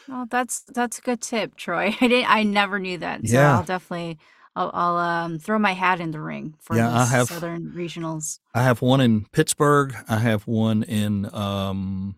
Oh, 0.09 0.25
that's 0.29 0.61
that's 0.61 0.99
a 0.99 1.01
good 1.01 1.21
tip, 1.21 1.55
Troy. 1.55 1.95
I 2.01 2.07
didn't. 2.07 2.29
I 2.29 2.43
never 2.43 2.79
knew 2.79 2.97
that. 2.99 3.27
So 3.27 3.35
Yeah. 3.35 3.57
I'll 3.57 3.63
definitely. 3.63 4.19
I'll, 4.55 4.69
I'll 4.73 4.97
um 4.97 5.39
throw 5.39 5.57
my 5.57 5.71
hat 5.73 5.99
in 5.99 6.11
the 6.11 6.19
ring 6.21 6.53
for 6.61 6.75
Yeah, 6.75 6.91
I 6.93 6.99
these 7.05 7.09
have- 7.11 7.27
southern 7.27 7.71
regionals. 7.75 8.39
I 8.53 8.61
have 8.61 8.81
one 8.83 9.01
in 9.01 9.25
Pittsburgh. 9.31 9.95
I 10.07 10.17
have 10.17 10.45
one 10.45 10.83
in 10.83 11.33
um, 11.33 12.15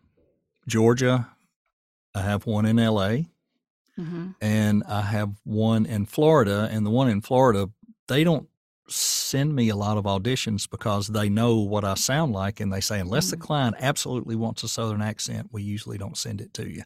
Georgia. 0.67 1.29
I 2.13 2.21
have 2.21 2.45
one 2.45 2.65
in 2.65 2.77
L.A. 2.79 3.27
hmm 3.95 4.31
and 4.41 4.83
I 4.85 5.01
have 5.01 5.31
one 5.45 5.85
in 5.85 6.05
Florida. 6.05 6.67
And 6.71 6.85
the 6.85 6.89
one 6.89 7.07
in 7.09 7.21
Florida, 7.21 7.69
they 8.09 8.25
don't 8.25 8.49
send 8.89 9.55
me 9.55 9.69
a 9.69 9.75
lot 9.77 9.97
of 9.97 10.03
auditions 10.03 10.69
because 10.69 11.07
they 11.07 11.29
know 11.29 11.55
what 11.59 11.85
I 11.85 11.93
sound 11.95 12.33
like, 12.33 12.59
and 12.59 12.71
they 12.71 12.81
say 12.81 12.99
unless 12.99 13.31
the 13.31 13.37
Mm. 13.37 13.41
client 13.41 13.75
absolutely 13.79 14.35
wants 14.35 14.61
a 14.63 14.67
Southern 14.67 15.01
accent, 15.01 15.49
we 15.53 15.63
usually 15.63 15.97
don't 15.97 16.17
send 16.17 16.41
it 16.41 16.53
to 16.55 16.69
you. 16.69 16.83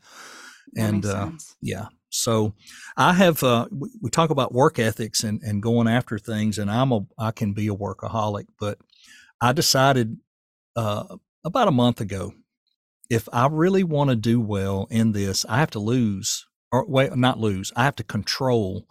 And 0.78 1.06
uh, 1.06 1.32
yeah, 1.62 1.88
so 2.10 2.54
I 2.98 3.14
have. 3.14 3.44
Uh, 3.44 3.68
we, 3.72 3.90
we 4.02 4.10
talk 4.10 4.30
about 4.30 4.54
work 4.54 4.80
ethics 4.80 5.24
and 5.24 5.42
and 5.42 5.62
going 5.62 5.88
after 5.88 6.20
things, 6.20 6.58
and 6.58 6.70
I'm 6.70 6.92
a 6.92 7.02
I 7.18 7.32
can 7.32 7.54
be 7.54 7.68
a 7.68 7.76
workaholic, 7.76 8.46
but 8.60 8.78
I 9.42 9.54
decided 9.54 10.18
uh, 10.76 11.18
about 11.44 11.68
a 11.68 11.72
month 11.72 12.02
ago, 12.02 12.34
if 13.10 13.28
I 13.34 13.48
really 13.48 13.84
want 13.84 14.10
to 14.10 14.16
do 14.16 14.40
well 14.40 14.88
in 14.90 15.12
this, 15.12 15.46
I 15.48 15.58
have 15.58 15.72
to 15.72 15.80
lose 15.80 16.46
or 16.72 16.86
wait, 16.88 17.16
not 17.16 17.40
lose. 17.40 17.72
I 17.76 17.84
have 17.84 17.96
to 17.98 18.04
control 18.04 18.86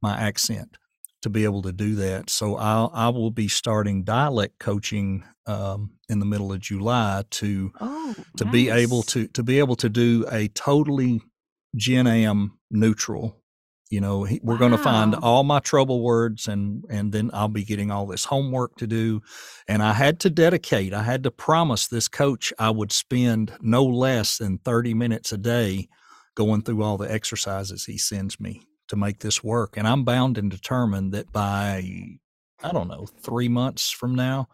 my 0.00 0.16
accent 0.16 0.76
to 1.24 1.30
be 1.30 1.44
able 1.44 1.62
to 1.62 1.72
do 1.72 1.94
that. 1.94 2.28
So 2.28 2.56
I'll, 2.56 2.90
I 2.92 3.08
will 3.08 3.30
be 3.30 3.48
starting 3.48 4.04
dialect 4.04 4.58
coaching 4.58 5.24
um, 5.46 5.92
in 6.10 6.18
the 6.18 6.26
middle 6.26 6.52
of 6.52 6.60
July 6.60 7.24
to 7.30 7.72
Oh, 7.80 8.14
to 8.36 8.44
be 8.44 8.68
able 8.68 9.02
to 9.04 9.26
to 9.28 9.42
be 9.42 9.58
able 9.58 9.76
to 9.76 9.88
do 9.88 10.26
a 10.30 10.48
totally 10.48 11.22
Gen 11.74 12.06
Am 12.06 12.58
neutral. 12.70 13.40
You 13.90 14.02
know, 14.02 14.24
he, 14.24 14.38
we're 14.42 14.58
going 14.58 14.72
to 14.72 14.78
find 14.78 15.14
all 15.14 15.44
my 15.44 15.60
trouble 15.60 16.02
words, 16.02 16.46
and 16.46 16.84
and 16.90 17.10
then 17.10 17.30
I'll 17.32 17.48
be 17.48 17.64
getting 17.64 17.90
all 17.90 18.06
this 18.06 18.26
homework 18.26 18.76
to 18.76 18.86
do. 18.86 19.22
And 19.66 19.82
I 19.82 19.94
had 19.94 20.20
to 20.20 20.30
dedicate. 20.30 20.92
I 20.92 21.04
had 21.04 21.22
to 21.22 21.30
promise 21.30 21.86
this 21.86 22.06
coach 22.06 22.52
I 22.58 22.68
would 22.68 22.92
spend 22.92 23.52
no 23.62 23.82
less 23.82 24.36
than 24.36 24.58
thirty 24.58 24.92
minutes 24.92 25.32
a 25.32 25.38
day 25.38 25.88
going 26.34 26.60
through 26.62 26.82
all 26.82 26.98
the 26.98 27.10
exercises 27.10 27.86
he 27.86 27.96
sends 27.96 28.38
me 28.38 28.60
to 28.94 29.00
make 29.00 29.18
this 29.18 29.42
work. 29.44 29.76
And 29.76 29.86
I'm 29.86 30.04
bound 30.04 30.38
and 30.38 30.50
determined 30.50 31.12
that 31.12 31.32
by 31.32 32.18
I 32.62 32.72
don't 32.72 32.88
know 32.88 33.06
three 33.20 33.48
months 33.48 33.90
from 33.90 34.14
now, 34.14 34.48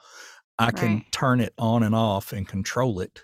I 0.58 0.70
can 0.72 0.94
Right. 0.94 1.12
turn 1.12 1.40
it 1.40 1.54
on 1.58 1.82
and 1.82 1.94
off 1.94 2.32
and 2.32 2.46
control 2.48 3.00
it 3.00 3.22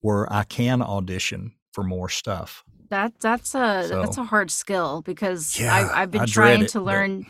where 0.00 0.30
I 0.32 0.44
can 0.44 0.82
audition 0.82 1.52
for 1.72 1.84
more 1.84 2.08
stuff. 2.08 2.64
That 2.90 3.12
that's 3.20 3.54
a 3.54 3.86
that's 3.90 4.18
a 4.18 4.24
hard 4.24 4.50
skill 4.50 5.02
because 5.02 5.58
Yeah, 5.58 5.74
I, 5.74 6.02
I've 6.02 6.10
been 6.10 6.22
I 6.22 6.26
trying 6.26 6.62
it, 6.62 6.68
to 6.70 6.78
but- 6.80 6.84
learn. 6.86 7.26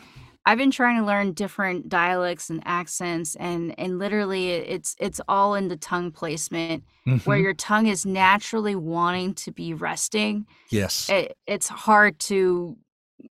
I've 0.47 0.59
been 0.59 0.69
trying 0.69 0.99
to 0.99 1.05
learn 1.07 1.31
different 1.33 1.89
dialects 1.89 2.51
and 2.51 2.61
accents, 2.65 3.35
and 3.37 3.73
and 3.79 3.97
literally 3.97 4.49
it's 4.51 4.95
it's 4.99 5.19
all 5.27 5.55
in 5.55 5.69
the 5.69 5.77
tongue 5.77 6.11
placement 6.11 6.83
where 7.23 7.39
Mhm. 7.39 7.43
your 7.43 7.53
tongue 7.55 7.87
is 7.87 8.05
naturally 8.05 8.75
wanting 8.75 9.33
to 9.35 9.51
be 9.51 9.73
resting. 9.73 10.45
yes. 10.69 11.09
It, 11.09 11.35
it's 11.47 11.67
hard 11.67 12.19
to 12.31 12.77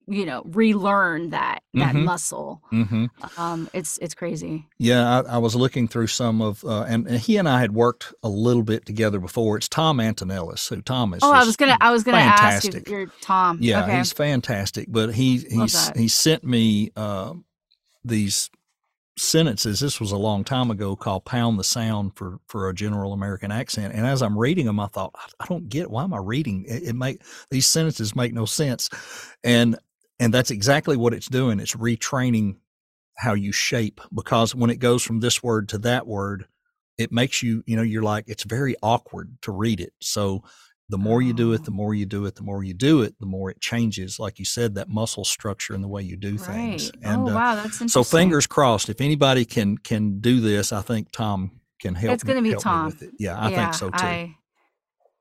you 0.06 0.24
know 0.26 0.42
relearn 0.46 1.30
that 1.30 1.62
that 1.74 1.94
Mhm. 1.94 2.04
muscle. 2.04 2.60
hmm 2.70 3.06
Um, 3.36 3.68
it's 3.72 3.98
it's 3.98 4.14
crazy. 4.14 4.66
Yeah, 4.78 5.20
I, 5.20 5.34
I 5.34 5.38
was 5.38 5.54
looking 5.54 5.88
through 5.88 6.08
some 6.08 6.40
of, 6.42 6.64
uh, 6.64 6.82
and, 6.82 7.06
and 7.06 7.18
he 7.18 7.36
and 7.36 7.48
I 7.48 7.60
had 7.60 7.72
worked 7.72 8.12
a 8.22 8.28
little 8.28 8.62
bit 8.62 8.84
together 8.86 9.18
before. 9.18 9.56
It's 9.56 9.68
Tom 9.68 9.98
Antonellis, 10.00 10.68
who 10.68 10.82
Tom 10.82 11.14
is. 11.14 11.20
Oh, 11.22 11.32
I 11.32 11.44
was 11.44 11.56
gonna 11.56 11.76
I 11.80 11.90
was 11.90 12.04
gonna 12.04 12.18
ask 12.18 12.62
fantastic. 12.62 12.82
if 12.82 12.88
you're 12.88 13.06
Tom. 13.20 13.58
Yeah, 13.60 13.84
okay. 13.84 13.98
he's 13.98 14.12
fantastic. 14.12 14.86
But 14.90 15.14
he 15.14 15.38
he's 15.38 15.90
he 15.96 16.08
sent 16.08 16.44
me 16.44 16.90
uh, 16.96 17.34
these 18.04 18.50
sentences. 19.16 19.80
This 19.80 20.00
was 20.00 20.12
a 20.12 20.16
long 20.16 20.44
time 20.44 20.70
ago, 20.70 20.96
called 20.96 21.24
"Pound 21.24 21.58
the 21.58 21.64
Sound" 21.64 22.16
for 22.16 22.38
for 22.46 22.68
a 22.68 22.74
general 22.74 23.12
American 23.12 23.50
accent. 23.50 23.94
And 23.94 24.06
as 24.06 24.22
I'm 24.22 24.38
reading 24.38 24.66
them, 24.66 24.80
I 24.80 24.86
thought, 24.86 25.14
I, 25.38 25.46
don't 25.46 25.68
get 25.68 25.90
why 25.90 26.04
am 26.04 26.14
I 26.14 26.18
reading? 26.18 26.64
It, 26.68 26.84
it 26.84 26.94
make 26.94 27.22
these 27.50 27.66
sentences 27.66 28.16
make 28.16 28.32
no 28.32 28.44
sense, 28.44 28.88
and 29.44 29.76
and 30.18 30.32
that's 30.32 30.50
exactly 30.50 30.96
what 30.96 31.14
it's 31.14 31.28
doing. 31.28 31.60
It's 31.60 31.74
retraining 31.74 32.56
how 33.16 33.34
you 33.34 33.52
shape 33.52 34.00
because 34.14 34.54
when 34.54 34.70
it 34.70 34.78
goes 34.78 35.02
from 35.02 35.20
this 35.20 35.42
word 35.42 35.68
to 35.70 35.78
that 35.78 36.06
word, 36.06 36.46
it 36.98 37.12
makes 37.12 37.42
you 37.42 37.62
you 37.66 37.76
know 37.76 37.82
you're 37.82 38.02
like 38.02 38.24
it's 38.28 38.44
very 38.44 38.76
awkward 38.82 39.36
to 39.42 39.52
read 39.52 39.80
it. 39.80 39.92
So 40.00 40.42
the 40.92 40.98
more 40.98 41.20
you 41.22 41.32
do 41.32 41.52
it, 41.54 41.64
the 41.64 41.70
Oh. 41.70 41.74
more 41.74 41.94
you 41.94 42.04
do 42.06 42.26
it, 42.26 42.34
the 42.36 42.42
more 42.42 42.62
you 42.62 42.74
do 42.74 43.00
it, 43.02 43.18
the 43.18 43.26
more 43.26 43.50
it 43.50 43.60
changes. 43.60 44.18
Like 44.20 44.38
you 44.38 44.44
said, 44.44 44.74
that 44.74 44.88
muscle 44.88 45.24
structure 45.24 45.74
and 45.74 45.82
the 45.82 45.88
way 45.88 46.02
you 46.02 46.16
do 46.16 46.36
things. 46.38 46.90
Right. 46.92 47.00
And 47.02 47.22
oh 47.28 47.34
wow, 47.34 47.54
that's 47.56 47.66
interesting. 47.80 47.88
so 47.88 48.04
fingers 48.04 48.46
crossed. 48.46 48.88
If 48.88 49.00
anybody 49.00 49.44
can 49.44 49.78
can 49.78 50.20
do 50.20 50.40
this, 50.40 50.72
I 50.72 50.82
think 50.82 51.10
Tom 51.10 51.60
can 51.80 51.94
help. 51.94 52.14
It's 52.14 52.22
gonna 52.22 52.42
be 52.42 52.54
Tom. 52.54 52.86
with 52.86 53.02
it. 53.02 53.10
Yeah, 53.18 53.36
I 53.38 53.48
yeah, 53.50 53.56
think 53.64 53.74
so 53.74 53.90
too. 53.90 53.96
I, 54.04 54.36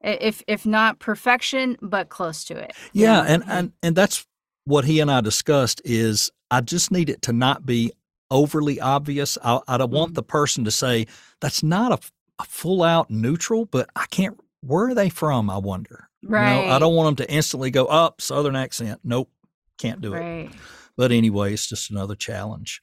if 0.04 0.44
if 0.48 0.66
not 0.66 1.00
perfection, 1.00 1.78
but 1.82 2.10
close 2.10 2.44
to 2.46 2.58
it. 2.58 2.74
yeah, 2.94 3.22
know? 3.22 3.24
and 3.28 3.44
and 3.48 3.72
and 3.82 3.96
that's 3.96 4.26
what 4.66 4.86
he 4.86 5.00
and 5.00 5.10
I 5.10 5.22
discussed. 5.22 5.82
Is 5.86 6.32
I 6.52 6.62
just 6.62 6.92
need 6.92 7.10
it 7.10 7.22
to 7.24 7.34
not 7.34 7.66
be 7.66 7.92
overly 8.30 8.80
obvious. 8.82 9.38
I, 9.44 9.60
I 9.68 9.78
don't 9.78 9.92
want 9.92 10.12
Mhm. 10.12 10.16
the 10.16 10.24
person 10.24 10.64
to 10.66 10.72
say 10.72 11.08
that's 11.40 11.64
not 11.64 11.92
a 12.40 12.44
full 12.46 12.82
out 12.84 13.10
neutral, 13.10 13.66
but 13.66 13.90
I 13.96 14.06
can't. 14.10 14.38
Where 14.62 14.88
are 14.88 14.96
they 14.96 15.10
from? 15.10 15.50
I 15.50 15.58
wonder. 15.58 16.08
right. 16.24 16.62
You 16.62 16.68
know, 16.68 16.74
I 16.76 16.80
don't 16.80 16.96
want 16.96 17.18
them 17.18 17.26
to 17.26 17.34
instantly 17.34 17.72
go 17.72 17.86
up 17.86 18.22
Southern 18.22 18.56
accent. 18.56 19.02
Nope, 19.04 19.30
can't 19.78 20.02
do 20.02 20.14
it. 20.14 20.20
Right. 20.20 20.50
But 20.98 21.12
anyway, 21.12 21.54
it's 21.54 21.68
just 21.68 21.90
another 21.92 22.16
challenge. 22.16 22.82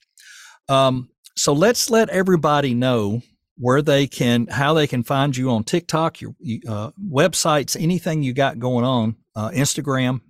Um, 0.69 1.11
so 1.37 1.53
let's 1.53 1.89
let 1.91 2.09
everybody 2.11 2.75
know 2.75 3.23
where 3.57 3.83
they 3.83 4.07
can, 4.07 4.47
how 4.49 4.75
they 4.75 4.87
can 4.87 5.03
find 5.03 5.37
you 5.37 5.51
on 5.51 5.65
TikTok, 5.65 6.21
your 6.21 6.35
uh, 6.69 6.91
websites, 7.01 7.81
anything 7.81 8.23
you 8.23 8.33
got 8.33 8.59
going 8.59 8.85
on, 8.85 9.17
uh, 9.37 9.51
Instagram. 9.51 10.21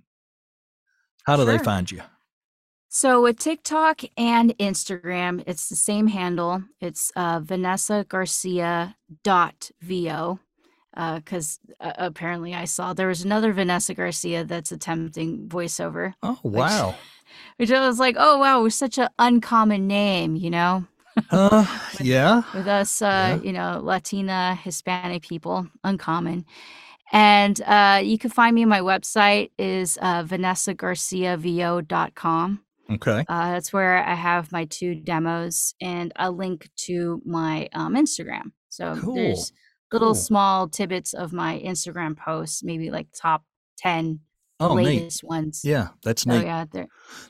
How 1.25 1.35
do 1.35 1.45
they 1.45 1.57
find 1.59 1.89
you? 1.91 2.01
So 2.89 3.21
with 3.21 3.37
TikTok 3.37 4.01
and 4.17 4.57
Instagram, 4.57 5.43
it's 5.45 5.69
the 5.69 5.75
same 5.75 6.07
handle. 6.07 6.63
It's 6.81 7.11
uh, 7.15 7.39
Vanessa 7.43 8.03
Garcia 8.09 8.95
dot 9.23 9.69
vo. 9.81 10.39
Because 11.15 11.59
uh, 11.79 11.93
apparently 11.97 12.53
I 12.53 12.65
saw 12.65 12.91
there 12.93 13.07
was 13.07 13.23
another 13.23 13.53
Vanessa 13.53 13.93
Garcia 13.93 14.43
that's 14.43 14.73
attempting 14.73 15.47
voiceover, 15.47 16.13
Oh 16.21 16.37
wow, 16.43 16.95
which 17.57 17.71
I 17.71 17.87
was 17.87 17.99
like, 17.99 18.17
oh 18.19 18.37
wow, 18.37 18.59
it 18.59 18.63
was 18.63 18.75
such 18.75 18.97
an 18.97 19.07
uncommon 19.17 19.87
name, 19.87 20.35
you 20.35 20.49
know. 20.49 20.83
uh, 21.31 21.65
yeah, 22.01 22.41
with 22.53 22.67
us, 22.67 23.01
uh, 23.01 23.37
Yeah. 23.39 23.47
you 23.47 23.53
know, 23.53 23.79
Latina, 23.81 24.55
Hispanic 24.61 25.23
people, 25.23 25.67
uncommon. 25.85 26.43
And 27.11 27.59
uh, 27.61 28.01
you 28.03 28.17
can 28.17 28.29
find 28.29 28.55
me 28.55 28.65
my 28.65 28.79
website 28.81 29.51
is 29.57 29.97
uh, 30.01 30.23
vanessagarciavo.com. 30.23 32.59
okay, 32.91 33.25
Uh, 33.27 33.51
that's 33.51 33.73
where 33.73 34.03
I 34.03 34.13
have 34.15 34.51
my 34.51 34.65
two 34.65 34.95
demos 34.95 35.73
and 35.81 36.11
a 36.17 36.29
link 36.31 36.69
to 36.87 37.21
my 37.25 37.67
um, 37.73 37.95
Instagram. 37.95 38.51
So 38.69 38.95
Cool, 38.95 39.15
there's 39.15 39.51
little 39.91 40.15
small 40.15 40.67
tidbits 40.67 41.13
of 41.13 41.33
my 41.33 41.61
Instagram 41.65 42.17
posts, 42.17 42.63
maybe 42.63 42.91
like 42.91 43.07
top 43.15 43.43
10 43.77 44.19
oh 44.59 44.75
neat, 44.75 44.85
latest 44.85 45.23
ones. 45.23 45.61
yeah, 45.63 45.89
that's 46.03 46.23
So 46.23 46.31
neat. 46.31 46.43
yeah. 46.45 46.65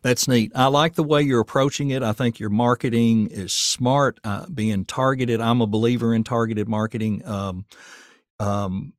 That's 0.01 0.27
neat. 0.27 0.51
I 0.55 0.67
like 0.67 0.95
the 0.95 1.03
way 1.03 1.21
you're 1.21 1.41
approaching 1.41 1.91
it. 1.91 2.03
I 2.03 2.13
think 2.13 2.39
your 2.39 2.49
marketing 2.49 3.27
is 3.27 3.53
smart, 3.53 4.19
uh, 4.23 4.45
being 4.47 4.85
targeted. 4.85 5.41
I'm 5.41 5.61
a 5.61 5.67
believer 5.67 6.13
in 6.13 6.23
targeted 6.23 6.67
marketing. 6.67 7.25
Um, 7.25 7.65
um, 8.39 8.93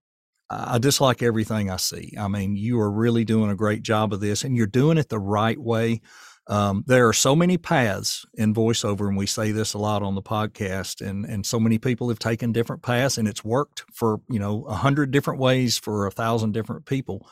I 0.52 0.78
dislike 0.78 1.22
everything 1.22 1.70
I 1.70 1.76
see. 1.76 2.14
I 2.18 2.26
mean, 2.26 2.56
you 2.56 2.80
are 2.80 2.90
really 2.90 3.24
doing 3.24 3.50
a 3.50 3.54
great 3.54 3.82
job 3.82 4.12
of 4.12 4.20
this, 4.20 4.42
and 4.42 4.56
you're 4.56 4.66
doing 4.66 4.98
it 4.98 5.08
the 5.08 5.18
right 5.18 5.58
way. 5.58 6.00
Um, 6.46 6.84
there 6.86 7.06
are 7.06 7.12
so 7.12 7.36
many 7.36 7.58
paths 7.58 8.26
in 8.34 8.54
voiceover, 8.54 9.08
and 9.08 9.16
we 9.16 9.26
say 9.26 9.52
this 9.52 9.74
a 9.74 9.78
lot 9.78 10.02
on 10.02 10.14
the 10.14 10.22
podcast. 10.22 11.06
And 11.06 11.24
and 11.24 11.46
so 11.46 11.60
many 11.60 11.78
people 11.78 12.08
have 12.08 12.18
taken 12.18 12.52
different 12.52 12.82
paths, 12.82 13.18
and 13.18 13.28
it's 13.28 13.44
worked 13.44 13.84
for 13.92 14.20
you 14.28 14.38
know 14.38 14.64
a 14.64 14.74
hundred 14.74 15.10
different 15.10 15.40
ways 15.40 15.78
for 15.78 16.06
a 16.06 16.10
thousand 16.10 16.52
different 16.52 16.86
people. 16.86 17.28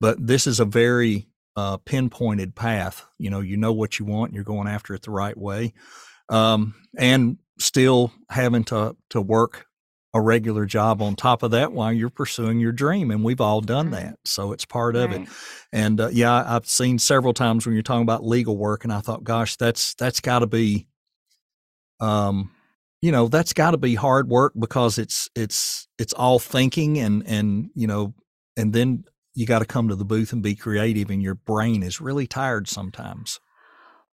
But 0.00 0.24
this 0.24 0.46
is 0.46 0.60
a 0.60 0.64
very 0.64 1.28
uh, 1.56 1.78
pinpointed 1.78 2.54
path. 2.54 3.04
You 3.18 3.30
know, 3.30 3.40
you 3.40 3.56
know 3.56 3.72
what 3.72 3.98
you 3.98 4.06
want, 4.06 4.30
and 4.30 4.34
you're 4.34 4.44
going 4.44 4.68
after 4.68 4.94
it 4.94 5.02
the 5.02 5.10
right 5.10 5.36
way, 5.36 5.74
um, 6.28 6.74
and 6.96 7.38
still 7.58 8.12
having 8.30 8.64
to 8.64 8.96
to 9.10 9.20
work 9.20 9.66
a 10.14 10.20
regular 10.20 10.66
job 10.66 11.00
on 11.00 11.16
top 11.16 11.42
of 11.42 11.50
that 11.52 11.72
while 11.72 11.92
you're 11.92 12.10
pursuing 12.10 12.60
your 12.60 12.72
dream. 12.72 13.10
And 13.10 13.24
we've 13.24 13.40
all 13.40 13.60
done 13.60 13.90
Right. 13.90 13.92
that, 13.92 14.18
so 14.24 14.52
it's 14.52 14.64
part 14.64 14.96
of 14.96 15.12
it. 15.12 15.24
And 15.72 16.00
uh, 16.00 16.08
yeah, 16.12 16.44
I've 16.46 16.66
seen 16.66 16.98
several 16.98 17.32
times 17.34 17.66
when 17.66 17.74
you're 17.74 17.82
talking 17.82 18.02
about 18.02 18.24
legal 18.26 18.56
work, 18.56 18.84
and 18.84 18.92
I 18.92 19.00
thought, 19.00 19.24
gosh, 19.24 19.56
that's 19.56 19.94
that's 19.94 20.20
got 20.20 20.40
to 20.40 20.46
be, 20.46 20.86
um, 22.00 22.50
you 23.00 23.12
know, 23.12 23.28
that's 23.28 23.52
got 23.52 23.72
to 23.72 23.78
be 23.78 23.94
hard 23.94 24.28
work 24.28 24.52
because 24.58 24.98
it's 24.98 25.28
it's 25.34 25.88
it's 25.98 26.12
all 26.12 26.38
thinking 26.38 26.98
and 26.98 27.26
and 27.26 27.70
you 27.74 27.86
know, 27.86 28.14
and 28.56 28.72
then 28.72 29.04
you 29.34 29.46
got 29.46 29.60
to 29.60 29.64
come 29.64 29.88
to 29.88 29.96
the 29.96 30.04
booth 30.04 30.32
and 30.32 30.42
be 30.42 30.54
creative, 30.54 31.10
and 31.10 31.22
your 31.22 31.34
brain 31.34 31.82
is 31.82 32.00
really 32.00 32.26
tired 32.26 32.68
sometimes. 32.68 33.40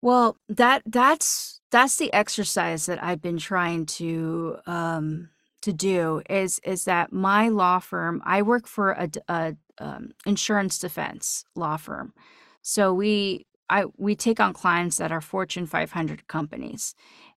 Well, 0.02 0.38
that 0.48 0.84
that's 0.86 1.62
that's 1.72 1.98
the 1.98 2.12
exercise 2.14 2.86
that 2.86 3.04
I've 3.04 3.22
been 3.22 3.38
trying 3.38 3.86
to 3.88 4.58
um 4.66 5.30
to 5.62 5.74
do 5.74 6.22
is 6.30 6.60
is 6.64 6.86
that 6.86 7.12
my 7.12 7.50
law 7.50 7.80
firm, 7.80 8.22
I 8.26 8.42
work 8.42 8.68
for 8.68 8.92
a, 8.92 9.10
a, 9.28 9.56
um, 9.80 10.12
insurance 10.26 10.80
defense 10.80 11.44
law 11.56 11.78
firm. 11.78 12.14
So 12.62 12.94
we 12.94 13.46
I 13.70 13.86
we 13.98 14.16
take 14.16 14.40
on 14.40 14.54
clients 14.54 14.98
that 14.98 15.12
are 15.12 15.22
Fortune 15.22 15.66
500 15.66 16.28
companies 16.28 16.96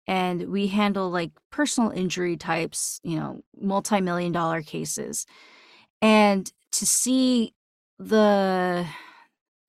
and 0.06 0.48
we 0.48 0.68
handle 0.68 1.10
like 1.10 1.30
personal 1.50 1.90
injury 1.90 2.36
types, 2.36 3.00
you 3.02 3.18
know, 3.18 3.42
multi-million 3.60 4.32
dollar 4.32 4.62
cases. 4.62 5.26
And 6.02 6.50
to 6.72 6.86
see 6.86 7.54
the 7.98 8.86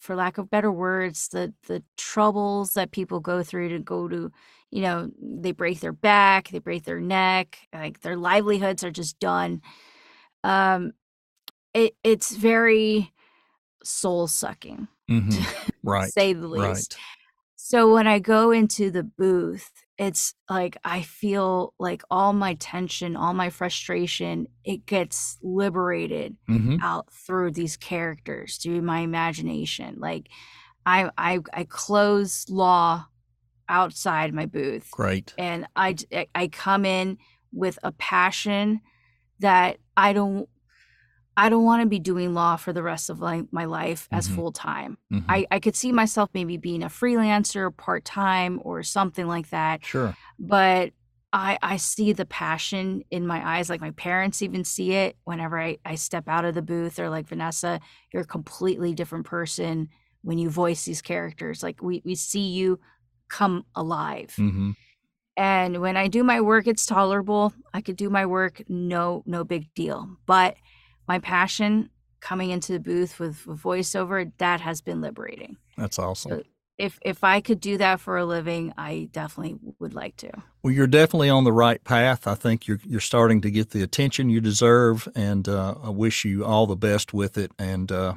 for 0.02 0.16
lack 0.16 0.38
of 0.40 0.50
better 0.50 0.72
words, 0.72 1.30
the 1.30 1.54
the 1.68 1.84
troubles 1.98 2.74
that 2.74 2.92
people 2.92 3.22
go 3.22 3.44
through 3.44 3.70
to 3.70 3.80
go 3.80 4.08
to, 4.10 4.32
you 4.72 4.82
know, 4.82 5.12
they 5.22 5.54
break 5.54 5.80
their 5.80 5.94
back, 5.94 6.50
they 6.50 6.60
break 6.60 6.84
their 6.86 7.00
neck, 7.00 7.60
like 7.74 8.02
their 8.02 8.18
livelihoods 8.18 8.84
are 8.84 8.92
just 8.92 9.20
done. 9.20 9.62
Um, 10.44 10.94
it 11.74 11.96
it's 12.04 12.36
very 12.36 13.14
soul 13.84 14.28
sucking, 14.28 14.88
hmm 15.10 15.30
Right. 15.84 16.12
say 16.12 16.34
the 16.34 16.48
least. 16.48 16.98
Right. 17.62 17.70
So 17.80 17.94
when 17.94 18.08
I 18.08 18.20
go 18.20 18.52
into 18.52 18.92
the 18.92 19.04
booth, 19.04 19.72
it's 19.98 20.34
like 20.50 20.78
I 20.84 21.04
feel 21.04 21.74
like 21.80 22.02
all 22.10 22.34
my 22.34 22.56
tension, 22.56 23.16
all 23.16 23.34
my 23.34 23.50
frustration, 23.50 24.48
it 24.64 24.86
gets 24.86 25.38
liberated 25.42 26.38
hmm 26.48 26.78
out 26.84 27.12
through 27.14 27.52
these 27.52 27.78
characters, 27.78 28.58
through 28.58 28.82
my 28.82 29.02
imagination. 29.02 29.98
Like 30.00 30.30
I 30.86 31.12
I 31.18 31.40
I 31.54 31.64
close 31.66 32.50
law 32.50 33.06
outside 33.70 34.34
my 34.34 34.48
booth 34.48 34.90
Great. 34.92 35.34
and 35.38 35.68
I 35.76 35.96
I 36.34 36.48
come 36.48 36.86
in 36.86 37.20
with 37.54 37.78
a 37.84 37.92
passion 37.92 38.82
that 39.40 39.78
I 39.96 40.14
don't 40.14 40.50
I 41.38 41.50
don't 41.50 41.64
want 41.64 41.82
to 41.82 41.88
be 41.88 42.00
doing 42.00 42.34
law 42.34 42.56
for 42.58 42.74
the 42.74 42.84
rest 42.84 43.10
of 43.10 43.20
my, 43.20 43.44
my 43.52 43.66
life 43.66 44.08
as 44.12 44.28
Mhm. 44.28 44.36
full 44.36 44.52
time. 44.52 44.98
Mhm. 45.12 45.26
I, 45.30 45.48
I 45.50 45.60
could 45.60 45.76
see 45.76 45.92
myself 45.92 46.30
maybe 46.34 46.58
being 46.58 46.84
a 46.84 46.88
freelancer, 46.90 47.76
part 47.76 48.04
time, 48.06 48.60
or 48.64 48.84
something 48.84 49.28
like 49.28 49.50
that. 49.50 49.86
Sure. 49.86 50.16
But 50.38 50.92
I 51.34 51.58
I 51.62 51.78
see 51.78 52.12
the 52.12 52.26
passion 52.26 53.04
in 53.10 53.26
my 53.26 53.58
eyes. 53.58 53.70
Like 53.70 53.80
my 53.80 53.92
parents 53.92 54.42
even 54.42 54.66
see 54.66 54.92
it 54.94 55.16
whenever 55.24 55.58
I, 55.60 55.78
I 55.86 55.96
step 55.96 56.28
out 56.28 56.44
of 56.44 56.54
the 56.56 56.62
booth. 56.62 56.96
They're 56.96 57.10
like, 57.10 57.28
Vanessa, 57.30 57.80
you're 58.12 58.24
a 58.24 58.28
completely 58.28 58.94
different 58.94 59.26
person 59.26 59.88
when 60.24 60.38
you 60.38 60.50
voice 60.50 60.84
these 60.84 61.02
characters. 61.02 61.64
Like 61.64 61.82
we, 61.82 62.02
we 62.04 62.16
see 62.16 62.48
you 62.50 62.80
come 63.30 63.66
alive. 63.76 64.34
hmm 64.36 64.72
And 65.38 65.80
when 65.82 65.96
I 65.96 66.10
do 66.10 66.24
my 66.24 66.42
work, 66.42 66.68
it's 66.68 66.86
tolerable. 66.86 67.54
I 67.74 67.80
could 67.82 67.96
do 67.96 68.10
my 68.10 68.26
work, 68.26 68.62
no, 68.68 69.24
no 69.26 69.44
big 69.46 69.74
deal. 69.74 70.18
But 70.26 70.58
my 71.12 71.20
passion 71.20 71.90
coming 72.22 72.52
into 72.52 72.72
the 72.72 72.80
booth 72.80 73.20
with, 73.20 73.44
voiceover, 73.46 74.32
that 74.38 74.62
has 74.62 74.80
been 74.80 75.02
liberating. 75.02 75.58
That's 75.78 76.00
awesome. 76.00 76.32
So 76.32 76.44
if 76.78 77.00
if 77.02 77.24
I 77.24 77.42
could 77.42 77.60
do 77.60 77.78
that 77.80 78.00
for 78.00 78.18
a 78.18 78.26
living, 78.26 78.74
I 78.78 79.10
definitely 79.12 79.58
would 79.80 79.94
like 79.94 80.16
to. 80.18 80.32
Well, 80.64 80.74
you're 80.74 80.88
definitely 80.88 81.30
on 81.30 81.44
the 81.44 81.52
right 81.52 81.84
path. 81.84 82.28
I 82.28 82.36
think 82.36 82.66
you're 82.66 82.80
you're 82.86 83.02
starting 83.02 83.42
to 83.42 83.52
get 83.52 83.72
the 83.72 83.84
attention 83.84 84.30
you 84.30 84.40
deserve, 84.40 85.08
and 85.14 85.50
uh, 85.50 85.76
I 85.84 85.90
wish 85.90 86.24
you 86.24 86.46
all 86.46 86.66
the 86.66 86.78
best 86.78 87.14
with 87.14 87.38
it. 87.38 87.52
And 87.60 87.92
uh, 87.92 88.14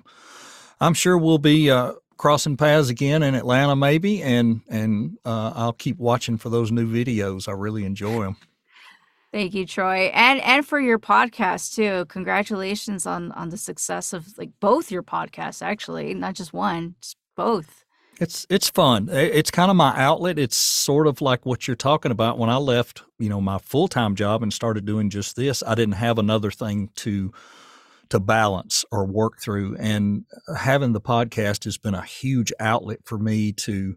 I'm 0.81 0.95
sure 0.95 1.19
we'll 1.19 1.39
be 1.39 1.71
uh, 1.71 1.95
crossing 2.17 2.57
paths 2.57 2.91
again 2.91 3.25
in 3.25 3.35
Atlanta, 3.35 3.75
maybe. 3.75 4.23
And 4.23 4.61
and 4.69 5.19
uh, 5.25 5.53
I'll 5.57 5.73
keep 5.73 5.99
watching 5.99 6.39
for 6.39 6.49
those 6.49 6.71
new 6.71 6.87
videos. 6.87 7.49
I 7.49 7.53
really 7.53 7.85
enjoy 7.85 8.23
them. 8.23 8.37
Thank 9.35 9.53
you, 9.53 9.67
Troy, 9.67 10.13
and 10.15 10.41
and 10.43 10.65
for 10.65 10.79
your 10.79 11.01
podcast 11.01 11.75
too. 11.75 12.05
Congratulations 12.05 13.05
on 13.05 13.33
on 13.33 13.49
the 13.49 13.57
success 13.57 14.13
of 14.13 14.29
like 14.39 14.51
both 14.61 14.93
your 14.93 15.03
podcasts, 15.03 15.61
actually, 15.61 16.15
not 16.15 16.35
just 16.35 16.53
one, 16.53 16.95
just 17.01 17.17
both. 17.37 17.85
It's 18.21 18.47
it's 18.49 18.71
fun. 18.71 19.09
It's 19.11 19.51
kind 19.51 19.73
of 19.73 19.77
my 19.77 19.93
outlet. 20.01 20.39
It's 20.39 20.57
sort 20.57 21.09
of 21.09 21.21
like 21.21 21.45
what 21.45 21.67
you're 21.67 21.75
talking 21.75 22.13
about. 22.13 22.39
When 22.39 22.49
I 22.49 22.59
left, 22.59 23.03
you 23.19 23.29
know, 23.29 23.41
my 23.41 23.59
full 23.59 23.89
time 23.89 24.15
job 24.15 24.45
and 24.45 24.53
started 24.53 24.85
doing 24.85 25.11
just 25.11 25.35
this, 25.35 25.65
I 25.67 25.75
didn't 25.75 25.95
have 25.95 26.21
another 26.21 26.53
thing 26.53 26.91
to 26.99 27.33
to 28.11 28.21
balance 28.21 28.85
or 28.93 29.05
work 29.05 29.41
through. 29.41 29.77
And 29.81 30.27
having 30.57 30.93
the 30.93 31.01
podcast 31.01 31.65
has 31.65 31.77
been 31.77 31.97
a 31.97 32.05
huge 32.05 32.53
outlet 32.61 33.01
for 33.03 33.19
me 33.19 33.51
to 33.51 33.97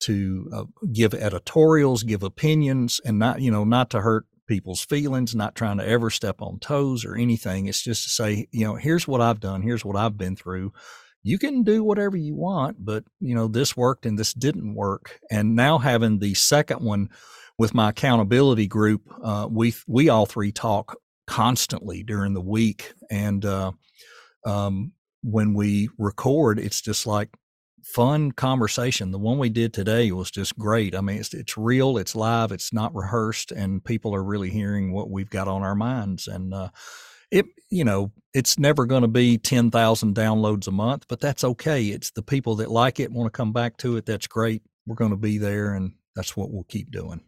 to 0.00 0.50
uh, 0.50 0.64
give 0.90 1.12
editorials, 1.12 2.04
give 2.04 2.22
opinions, 2.22 3.02
and 3.04 3.18
not 3.18 3.42
you 3.42 3.50
know 3.50 3.64
not 3.64 3.90
to 3.90 4.00
hurt 4.00 4.24
people's 4.46 4.84
feelings. 4.84 5.34
Not 5.34 5.54
trying 5.54 5.78
to 5.78 5.86
ever 5.86 6.10
step 6.10 6.42
on 6.42 6.58
toes 6.58 7.04
or 7.04 7.14
anything. 7.14 7.66
It's 7.66 7.82
just 7.82 8.04
to 8.04 8.10
say, 8.10 8.48
you 8.50 8.64
know, 8.64 8.76
here's 8.76 9.08
what 9.08 9.20
I've 9.20 9.40
done. 9.40 9.62
Here's 9.62 9.84
what 9.84 9.96
I've 9.96 10.16
been 10.16 10.36
through 10.36 10.72
you 11.22 11.38
can 11.38 11.62
do 11.62 11.84
whatever 11.84 12.16
you 12.16 12.34
want, 12.34 12.84
but 12.84 13.04
you 13.20 13.34
know, 13.34 13.46
this 13.48 13.76
worked 13.76 14.06
and 14.06 14.18
this 14.18 14.34
didn't 14.34 14.74
work. 14.74 15.20
And 15.30 15.54
now 15.54 15.78
having 15.78 16.18
the 16.18 16.34
second 16.34 16.80
one 16.80 17.10
with 17.58 17.74
my 17.74 17.90
accountability 17.90 18.66
group, 18.66 19.02
uh, 19.22 19.48
we 19.50 19.74
we 19.86 20.08
all 20.08 20.26
three 20.26 20.52
talk 20.52 20.96
constantly 21.26 22.02
during 22.02 22.34
the 22.34 22.40
week, 22.40 22.92
and 23.10 23.44
uh, 23.44 23.72
um, 24.44 24.92
when 25.22 25.54
we 25.54 25.88
record, 25.98 26.58
it's 26.58 26.80
just 26.80 27.06
like 27.06 27.30
fun 27.82 28.32
conversation. 28.32 29.10
The 29.10 29.18
one 29.18 29.38
we 29.38 29.48
did 29.48 29.72
today 29.74 30.10
was 30.12 30.30
just 30.30 30.58
great. 30.58 30.94
I 30.94 31.00
mean, 31.00 31.18
it's 31.18 31.34
it's 31.34 31.56
real, 31.58 31.98
it's 31.98 32.14
live, 32.14 32.52
it's 32.52 32.72
not 32.72 32.94
rehearsed, 32.94 33.52
and 33.52 33.84
people 33.84 34.14
are 34.14 34.22
really 34.24 34.50
hearing 34.50 34.92
what 34.92 35.10
we've 35.10 35.30
got 35.30 35.48
on 35.48 35.62
our 35.62 35.74
minds. 35.74 36.28
And 36.28 36.54
uh, 36.54 36.68
it, 37.30 37.46
you 37.70 37.84
know, 37.84 38.12
it's 38.34 38.58
never 38.58 38.86
going 38.86 39.02
to 39.02 39.08
be 39.08 39.38
ten 39.38 39.70
thousand 39.70 40.14
downloads 40.14 40.66
a 40.68 40.72
month, 40.72 41.06
but 41.08 41.20
that's 41.20 41.44
okay. 41.44 41.86
It's 41.86 42.10
the 42.10 42.22
people 42.22 42.56
that 42.56 42.70
like 42.70 43.00
it, 43.00 43.10
want 43.12 43.32
to 43.32 43.36
come 43.36 43.52
back 43.52 43.76
to 43.78 43.96
it. 43.96 44.06
That's 44.06 44.26
great. 44.26 44.62
We're 44.86 44.96
going 44.96 45.10
to 45.10 45.16
be 45.16 45.38
there, 45.38 45.74
and 45.74 45.92
that's 46.14 46.36
what 46.36 46.50
we'll 46.50 46.64
keep 46.64 46.90
doing. 46.90 47.22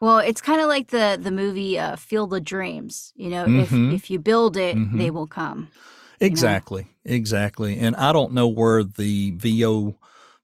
Well, 0.00 0.18
it's 0.18 0.40
kind 0.40 0.60
of 0.60 0.68
like 0.68 0.88
the 0.88 1.18
the 1.20 1.32
movie 1.32 1.78
uh, 1.78 1.96
Field 1.96 2.32
of 2.32 2.44
Dreams. 2.44 3.12
You 3.16 3.30
know, 3.30 3.46
Mhm. 3.46 3.62
if 3.62 4.02
if 4.04 4.10
you 4.10 4.18
build 4.18 4.56
it, 4.56 4.76
Mhm. 4.76 4.98
they 4.98 5.10
will 5.10 5.26
come. 5.26 5.68
Exactly, 6.20 6.86
exactly. 7.04 7.78
And 7.78 7.94
I 7.96 8.12
don't 8.12 8.32
know 8.32 8.48
where 8.48 8.82
the 8.84 9.32
VO 9.32 9.96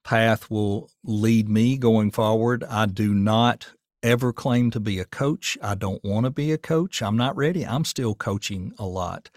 path 0.05 0.51
will 0.51 0.91
lead 1.03 1.49
me 1.49 1.77
going 1.77 2.11
forward. 2.11 2.65
I 2.65 2.87
do 2.87 3.15
not 3.15 3.69
ever 4.03 4.35
claim 4.35 4.71
to 4.71 4.79
be 4.79 4.99
a 4.99 5.05
coach. 5.07 5.57
I 5.63 5.75
don't 5.75 6.05
want 6.05 6.25
to 6.25 6.31
be 6.31 6.53
a 6.53 6.59
coach. 6.59 7.01
I'm 7.01 7.17
not 7.17 7.35
ready. 7.37 7.67
I'm 7.67 7.87
still 7.87 8.15
coaching 8.15 8.75
a 8.79 8.85
lot. 8.85 9.31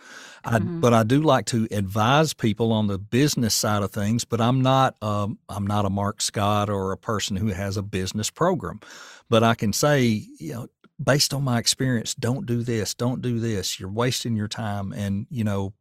I, 0.44 0.60
Mhm. 0.60 0.82
But 0.82 0.94
I 0.94 1.04
do 1.04 1.22
like 1.22 1.46
to 1.48 1.70
advise 1.72 2.34
people 2.34 2.74
on 2.74 2.88
the 2.88 2.98
business 2.98 3.54
side 3.56 3.82
of 3.82 3.92
things. 3.92 4.26
But 4.26 4.42
I'm 4.42 4.62
not. 4.62 5.02
Um, 5.02 5.40
I'm 5.48 5.66
not 5.66 5.86
a 5.86 5.90
Marc 5.90 6.22
Scott 6.22 6.70
or 6.70 6.92
a 6.92 6.98
person 6.98 7.38
who 7.38 7.48
has 7.48 7.78
a 7.78 7.82
business 7.82 8.30
program. 8.30 8.82
But 9.30 9.42
I 9.42 9.56
can 9.56 9.72
say, 9.72 10.26
you 10.38 10.54
know, 10.54 10.68
based 11.02 11.34
on 11.34 11.44
my 11.44 11.60
experience, 11.60 12.14
don't 12.14 12.46
do 12.46 12.62
this. 12.62 12.94
Don't 12.94 13.22
do 13.22 13.40
this. 13.40 13.80
You're 13.80 13.90
wasting 13.90 14.36
your 14.36 14.50
time. 14.50 14.92
And 14.92 15.28
you 15.30 15.46
know, 15.46 15.72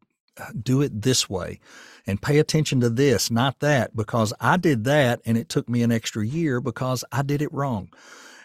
do 0.62 0.82
it 0.82 1.03
this 1.03 1.28
way 1.28 1.61
and 2.07 2.22
pay 2.22 2.39
attention 2.39 2.80
to 2.80 2.91
this, 2.91 3.30
not 3.30 3.61
that, 3.61 3.97
because 3.97 4.32
I 4.41 4.57
did 4.57 4.84
that 4.84 5.20
and 5.24 5.37
it 5.37 5.49
took 5.49 5.68
me 5.68 5.82
an 5.82 5.93
extra 5.93 6.24
year 6.24 6.61
because 6.61 7.05
I 7.11 7.22
did 7.22 7.43
it 7.43 7.53
wrong. 7.53 7.91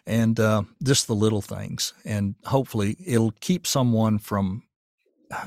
And 0.07 0.39
uh, 0.39 0.63
just 0.81 1.05
the 1.05 1.13
little 1.13 1.43
things. 1.43 1.93
And 2.03 2.33
hopefully 2.45 2.97
it'll 3.05 3.35
keep 3.39 3.67
someone 3.67 4.17
from 4.17 4.63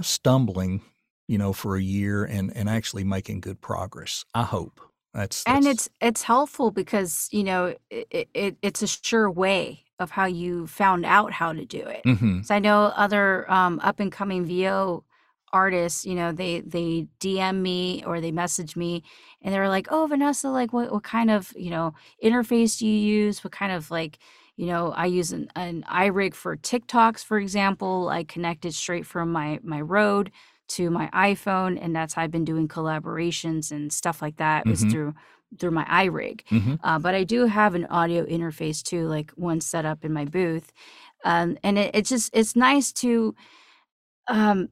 stumbling, 0.00 0.82
you 1.26 1.38
know, 1.38 1.52
for 1.52 1.76
a 1.76 1.82
year 1.82 2.24
and, 2.24 2.56
and 2.56 2.68
actually 2.68 3.02
making 3.02 3.40
good 3.40 3.60
progress. 3.60 4.24
I 4.32 4.44
hope. 4.44 4.80
That's, 5.12 5.44
and 5.44 5.64
it's 5.64 5.88
it's 6.00 6.24
helpful 6.24 6.72
because 6.72 7.28
you 7.30 7.44
know 7.44 7.76
it, 7.88 8.28
it 8.34 8.56
it's 8.62 8.82
a 8.82 8.88
sure 8.88 9.30
way 9.30 9.84
of 10.00 10.10
how 10.10 10.26
you 10.26 10.66
found 10.66 11.06
out 11.06 11.32
how 11.32 11.52
to 11.52 11.64
do 11.64 11.78
it. 11.78 12.02
Mm-hmm. 12.04 12.42
So 12.42 12.54
I 12.54 12.58
know 12.58 12.92
other 12.96 13.48
um, 13.50 13.78
up 13.84 14.00
and 14.00 14.10
coming 14.10 14.44
VO 14.44 15.04
artists, 15.54 16.04
you 16.06 16.14
know, 16.16 16.32
they 16.32 16.60
they 16.60 17.06
DM 17.20 17.62
me 17.62 18.02
or 18.06 18.20
they 18.20 18.32
message 18.32 18.76
me 18.76 19.02
and 19.42 19.52
they're 19.54 19.68
like, 19.68 19.88
"Oh, 19.90 20.06
Vanessa, 20.06 20.48
like 20.50 20.72
what 20.72 20.92
what 20.92 21.04
kind 21.04 21.30
of, 21.30 21.52
you 21.56 21.70
know, 21.70 21.94
interface 22.22 22.78
do 22.78 22.86
you 22.86 22.98
use? 23.24 23.44
What 23.44 23.52
kind 23.52 23.72
of 23.72 23.90
like, 23.90 24.18
you 24.56 24.66
know, 24.66 24.92
I 24.92 25.06
use 25.06 25.32
an, 25.32 25.48
an 25.56 25.84
iRig 25.90 26.34
for 26.34 26.56
TikToks, 26.56 27.24
for 27.24 27.38
example. 27.38 28.08
I 28.08 28.24
connected 28.24 28.74
straight 28.74 29.06
from 29.06 29.32
my 29.32 29.60
my 29.62 29.80
Rode 29.80 30.30
to 30.76 30.90
my 30.90 31.08
iPhone, 31.12 31.78
and 31.82 31.94
that's 31.94 32.14
how 32.14 32.22
I've 32.22 32.30
been 32.30 32.44
doing 32.44 32.68
collaborations 32.68 33.70
and 33.72 33.92
stuff 33.92 34.22
like 34.22 34.36
that. 34.38 34.66
Was 34.68 34.84
Mhm. 34.84 34.90
through 34.90 35.14
through 35.60 35.70
my 35.70 35.84
iRig. 35.84 36.40
Mhm. 36.50 36.78
Uh, 36.82 36.98
but 36.98 37.14
I 37.14 37.22
do 37.24 37.46
have 37.46 37.74
an 37.76 37.86
audio 37.86 38.24
interface 38.26 38.82
too, 38.82 39.06
like 39.08 39.30
one 39.36 39.60
set 39.60 39.84
up 39.84 40.04
in 40.04 40.12
my 40.12 40.24
booth. 40.24 40.72
Um, 41.24 41.56
and 41.64 41.78
it, 41.78 41.90
it's 41.94 42.10
just 42.10 42.30
it's 42.34 42.56
nice 42.56 42.92
to 42.94 43.34
um 44.28 44.68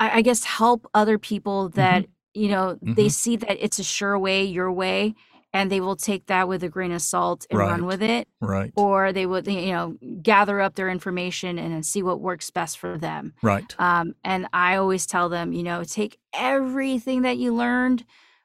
I, 0.00 0.18
I 0.18 0.22
guess 0.22 0.42
help 0.44 0.86
other 0.94 1.18
people 1.18 1.68
that 1.70 2.06
you 2.34 2.48
know 2.48 2.78
they 2.82 3.06
Mhm. 3.06 3.12
see 3.12 3.36
that 3.36 3.64
it's 3.64 3.78
a 3.78 3.84
sure 3.84 4.18
way 4.18 4.44
your 4.44 4.72
way 4.72 5.14
and 5.52 5.70
they 5.70 5.80
will 5.80 5.96
take 5.96 6.26
that 6.26 6.48
with 6.48 6.62
a 6.64 6.68
grain 6.68 6.92
of 6.92 7.02
salt 7.02 7.46
and 7.50 7.58
run 7.58 7.84
with 7.86 8.02
it 8.02 8.28
right. 8.40 8.72
or 8.76 9.12
they 9.12 9.26
would 9.26 9.46
you 9.48 9.72
know 9.72 9.96
gather 10.22 10.60
up 10.60 10.74
their 10.76 10.88
information 10.88 11.58
and 11.58 11.84
see 11.84 12.02
what 12.02 12.20
works 12.20 12.50
best 12.50 12.78
for 12.78 12.96
them 12.98 13.34
Right. 13.42 13.74
um, 13.78 14.14
and 14.24 14.46
I 14.52 14.76
always 14.76 15.06
tell 15.06 15.28
them, 15.28 15.52
you 15.52 15.62
know, 15.64 15.82
take 15.84 16.18
everything 16.32 17.22
that 17.22 17.38
you 17.38 17.54
learned 17.54 18.04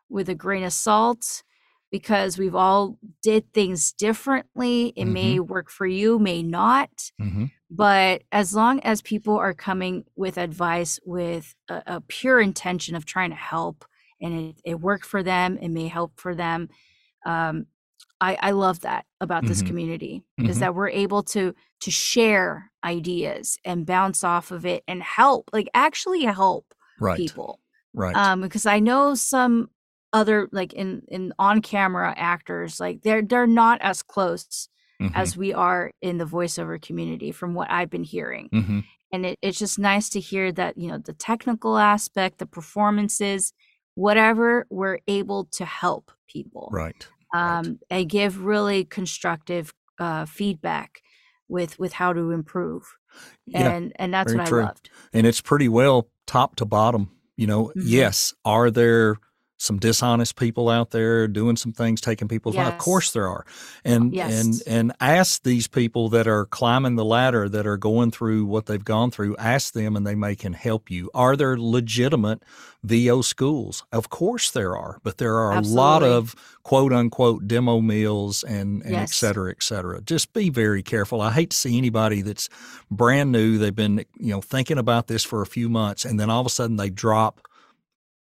with 0.09 0.29
a 0.29 0.35
grain 0.35 0.63
of 0.63 0.73
salt 0.73 1.43
because 1.91 2.37
we've 2.37 2.55
all 2.55 2.97
did 3.21 3.53
things 3.53 3.93
differently. 3.93 4.93
It 4.95 5.05
may 5.05 5.39
work 5.39 5.69
for 5.69 5.85
you, 5.87 6.19
may 6.19 6.41
not. 6.43 7.11
hmm 7.19 7.45
But 7.69 8.23
as 8.31 8.53
long 8.53 8.79
as 8.81 9.01
people 9.01 9.35
are 9.37 9.53
coming 9.53 10.05
with 10.15 10.37
advice 10.37 10.99
with 11.05 11.55
a, 11.69 11.83
a 11.87 12.01
pure 12.01 12.39
intention 12.39 12.95
of 12.95 13.05
trying 13.05 13.31
to 13.31 13.35
help 13.35 13.85
and 14.21 14.33
it, 14.51 14.61
it 14.63 14.79
worked 14.79 15.05
for 15.05 15.23
them, 15.23 15.57
it 15.57 15.69
may 15.69 15.87
help 15.87 16.19
for 16.19 16.35
them. 16.35 16.69
Um, 17.25 17.67
I, 18.21 18.37
I 18.41 18.51
love 18.51 18.81
that 18.81 19.05
about 19.21 19.45
this 19.45 19.61
Mhm. 19.61 19.63
community 19.63 20.23
is 20.45 20.59
Mhm. 20.59 20.59
that 20.59 20.75
we're 20.75 20.89
able 20.89 21.23
to 21.23 21.53
to 21.81 21.91
share 21.91 22.71
ideas 22.83 23.57
and 23.65 23.85
bounce 23.85 24.23
off 24.23 24.51
of 24.51 24.65
it 24.65 24.83
and 24.87 25.01
help, 25.03 25.49
like 25.53 25.69
actually 25.73 26.23
help 26.23 26.73
Right. 26.99 27.25
people. 27.25 27.61
Right. 27.93 28.19
Um, 28.19 28.41
because 28.41 28.65
I 28.65 28.79
know 28.79 29.15
some 29.15 29.69
other 30.13 30.47
like 30.51 30.73
in 30.73 31.03
in 31.09 31.33
on 31.39 31.61
camera 31.61 32.13
actors, 32.17 32.79
like 32.79 33.01
they're 33.03 33.21
they're 33.21 33.47
not 33.47 33.81
as 33.81 34.01
close 34.03 34.69
Mhm. 35.01 35.11
as 35.15 35.35
we 35.37 35.53
are 35.53 35.91
in 36.01 36.17
the 36.17 36.25
voiceover 36.25 36.81
community 36.81 37.31
from 37.31 37.53
what 37.53 37.69
I've 37.69 37.89
been 37.89 38.03
hearing. 38.03 38.49
Mhm. 38.53 38.83
And 39.11 39.25
it, 39.25 39.39
it's 39.41 39.59
just 39.59 39.77
nice 39.79 40.09
to 40.09 40.19
hear 40.19 40.51
that, 40.53 40.77
you 40.77 40.87
know, 40.89 40.97
the 40.97 41.13
technical 41.13 41.77
aspect, 41.77 42.37
the 42.39 42.45
performances, 42.45 43.53
whatever, 43.95 44.65
we're 44.69 44.99
able 45.07 45.45
to 45.51 45.65
help 45.65 46.11
people 46.27 46.69
Right. 46.71 47.07
right. 47.33 47.57
um, 47.59 47.79
and 47.89 48.09
give 48.09 48.43
really 48.43 48.83
constructive 48.85 49.73
uh, 49.99 50.25
feedback 50.25 51.01
with 51.47 51.77
with 51.79 51.93
how 51.93 52.11
to 52.11 52.31
improve. 52.31 52.83
Yeah. 53.45 53.71
And 53.71 53.93
and 53.97 54.13
that's 54.13 54.33
what 54.33 54.47
true. 54.47 54.61
I 54.61 54.65
loved. 54.65 54.89
and 55.13 55.25
it's 55.27 55.39
pretty 55.41 55.69
well 55.69 56.09
top 56.25 56.55
to 56.57 56.65
bottom. 56.65 57.11
You 57.37 57.47
know, 57.47 57.65
Mhm. 57.67 57.83
yes, 57.85 58.33
are 58.43 58.69
there 58.71 59.17
some 59.57 59.79
dishonest 59.79 60.35
people 60.35 60.67
out 60.69 60.91
there 60.91 61.27
doing 61.27 61.55
some 61.55 61.71
things, 61.71 62.01
taking 62.01 62.27
people's 62.27 62.55
money? 62.55 62.75
Of 62.75 62.77
course 62.77 63.11
there 63.11 63.27
are. 63.27 63.45
And 63.85 64.13
Yes. 64.13 64.33
and 64.43 64.61
and 64.67 64.93
ask 64.99 65.43
these 65.43 65.67
people 65.67 66.09
that 66.09 66.27
are 66.27 66.45
climbing 66.45 66.95
the 66.97 67.05
ladder, 67.05 67.47
that 67.49 67.65
are 67.65 67.77
going 67.77 68.11
through 68.11 68.45
what 68.45 68.65
they've 68.65 68.83
gone 68.83 69.11
through, 69.11 69.35
ask 69.37 69.73
them 69.73 69.95
and 69.95 70.05
they 70.05 70.15
may 70.15 70.35
can 70.35 70.53
help 70.53 70.91
you. 70.91 71.09
Are 71.13 71.35
there 71.37 71.57
legitimate 71.57 72.43
VO 72.83 73.21
schools? 73.21 73.83
Of 73.91 74.09
course 74.09 74.51
there 74.51 74.75
are, 74.77 74.99
but 75.03 75.17
there 75.19 75.35
are 75.35 75.53
a 75.53 75.61
lot 75.61 76.03
of 76.03 76.35
quote 76.63 76.91
unquote 76.91 77.47
demo 77.47 77.79
mills 77.79 78.43
and, 78.43 78.83
and 78.83 78.95
et 78.95 79.09
cetera, 79.09 79.51
et 79.51 79.63
cetera. 79.63 80.01
Just 80.01 80.33
be 80.33 80.49
very 80.49 80.83
careful. 80.83 81.21
I 81.21 81.31
hate 81.31 81.51
to 81.51 81.57
see 81.57 81.77
anybody 81.77 82.21
that's 82.21 82.49
brand 82.91 83.31
new. 83.31 83.57
They've 83.57 83.73
been, 83.75 84.05
you 84.19 84.31
know, 84.33 84.41
thinking 84.41 84.77
about 84.77 85.07
this 85.07 85.23
for 85.23 85.41
a 85.41 85.45
few 85.47 85.69
months 85.69 86.03
and 86.03 86.19
then 86.19 86.29
all 86.29 86.41
of 86.41 86.45
a 86.45 86.49
sudden 86.49 86.75
they 86.75 86.89
drop 86.89 87.47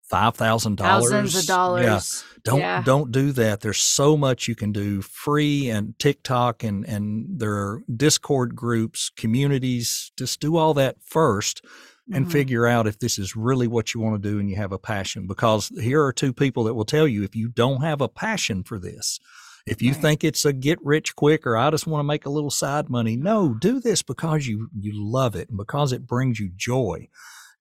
five 0.10 0.36
thousand 0.36 0.78
dollars. 0.78 1.12
Thousands 1.12 1.36
of 1.36 1.46
dollars. 1.46 1.86
Yeah. 1.86 2.40
Don't 2.44 2.60
Yeah. 2.60 2.82
don't 2.84 3.12
do 3.12 3.32
that. 3.34 3.62
There's 3.62 3.80
so 3.80 4.18
much 4.18 4.48
you 4.48 4.56
can 4.56 4.72
do 4.72 5.02
free 5.02 5.70
and 5.70 5.98
TikTok 6.00 6.64
and 6.64 6.86
and 6.86 7.40
there 7.40 7.54
are 7.54 7.82
Discord 7.96 8.56
groups, 8.56 9.12
communities. 9.16 10.12
Just 10.18 10.40
do 10.40 10.58
all 10.58 10.74
that 10.76 10.98
first 11.04 11.64
and 12.12 12.26
Mhm. 12.26 12.32
figure 12.32 12.66
out 12.66 12.88
if 12.88 12.98
this 13.00 13.20
is 13.20 13.36
really 13.36 13.68
what 13.68 13.94
you 13.94 14.00
want 14.02 14.22
to 14.22 14.30
do 14.30 14.40
and 14.40 14.50
you 14.50 14.56
have 14.56 14.72
a 14.72 14.80
passion 14.80 15.28
because 15.28 15.70
here 15.80 16.04
are 16.04 16.12
two 16.14 16.34
people 16.34 16.64
that 16.64 16.74
will 16.74 16.86
tell 16.86 17.08
you 17.08 17.24
if 17.24 17.36
you 17.36 17.48
don't 17.50 17.82
have 17.84 18.02
a 18.02 18.08
passion 18.10 18.64
for 18.64 18.80
this 18.80 19.20
if 19.68 19.80
you 19.82 19.92
Right. 19.92 20.02
think 20.02 20.24
it's 20.24 20.44
a 20.44 20.52
get 20.54 20.80
rich 20.84 21.16
quick 21.16 21.46
or 21.46 21.56
i 21.56 21.70
just 21.70 21.86
want 21.86 22.00
to 22.00 22.04
make 22.08 22.26
a 22.26 22.32
little 22.32 22.50
side 22.50 22.90
money 22.90 23.16
no 23.16 23.54
do 23.54 23.80
this 23.80 24.02
because 24.02 24.48
you 24.48 24.70
you 24.80 24.92
love 24.96 25.36
it 25.36 25.50
and 25.50 25.58
because 25.58 25.92
it 25.92 26.08
brings 26.08 26.40
you 26.40 26.50
joy 26.56 27.08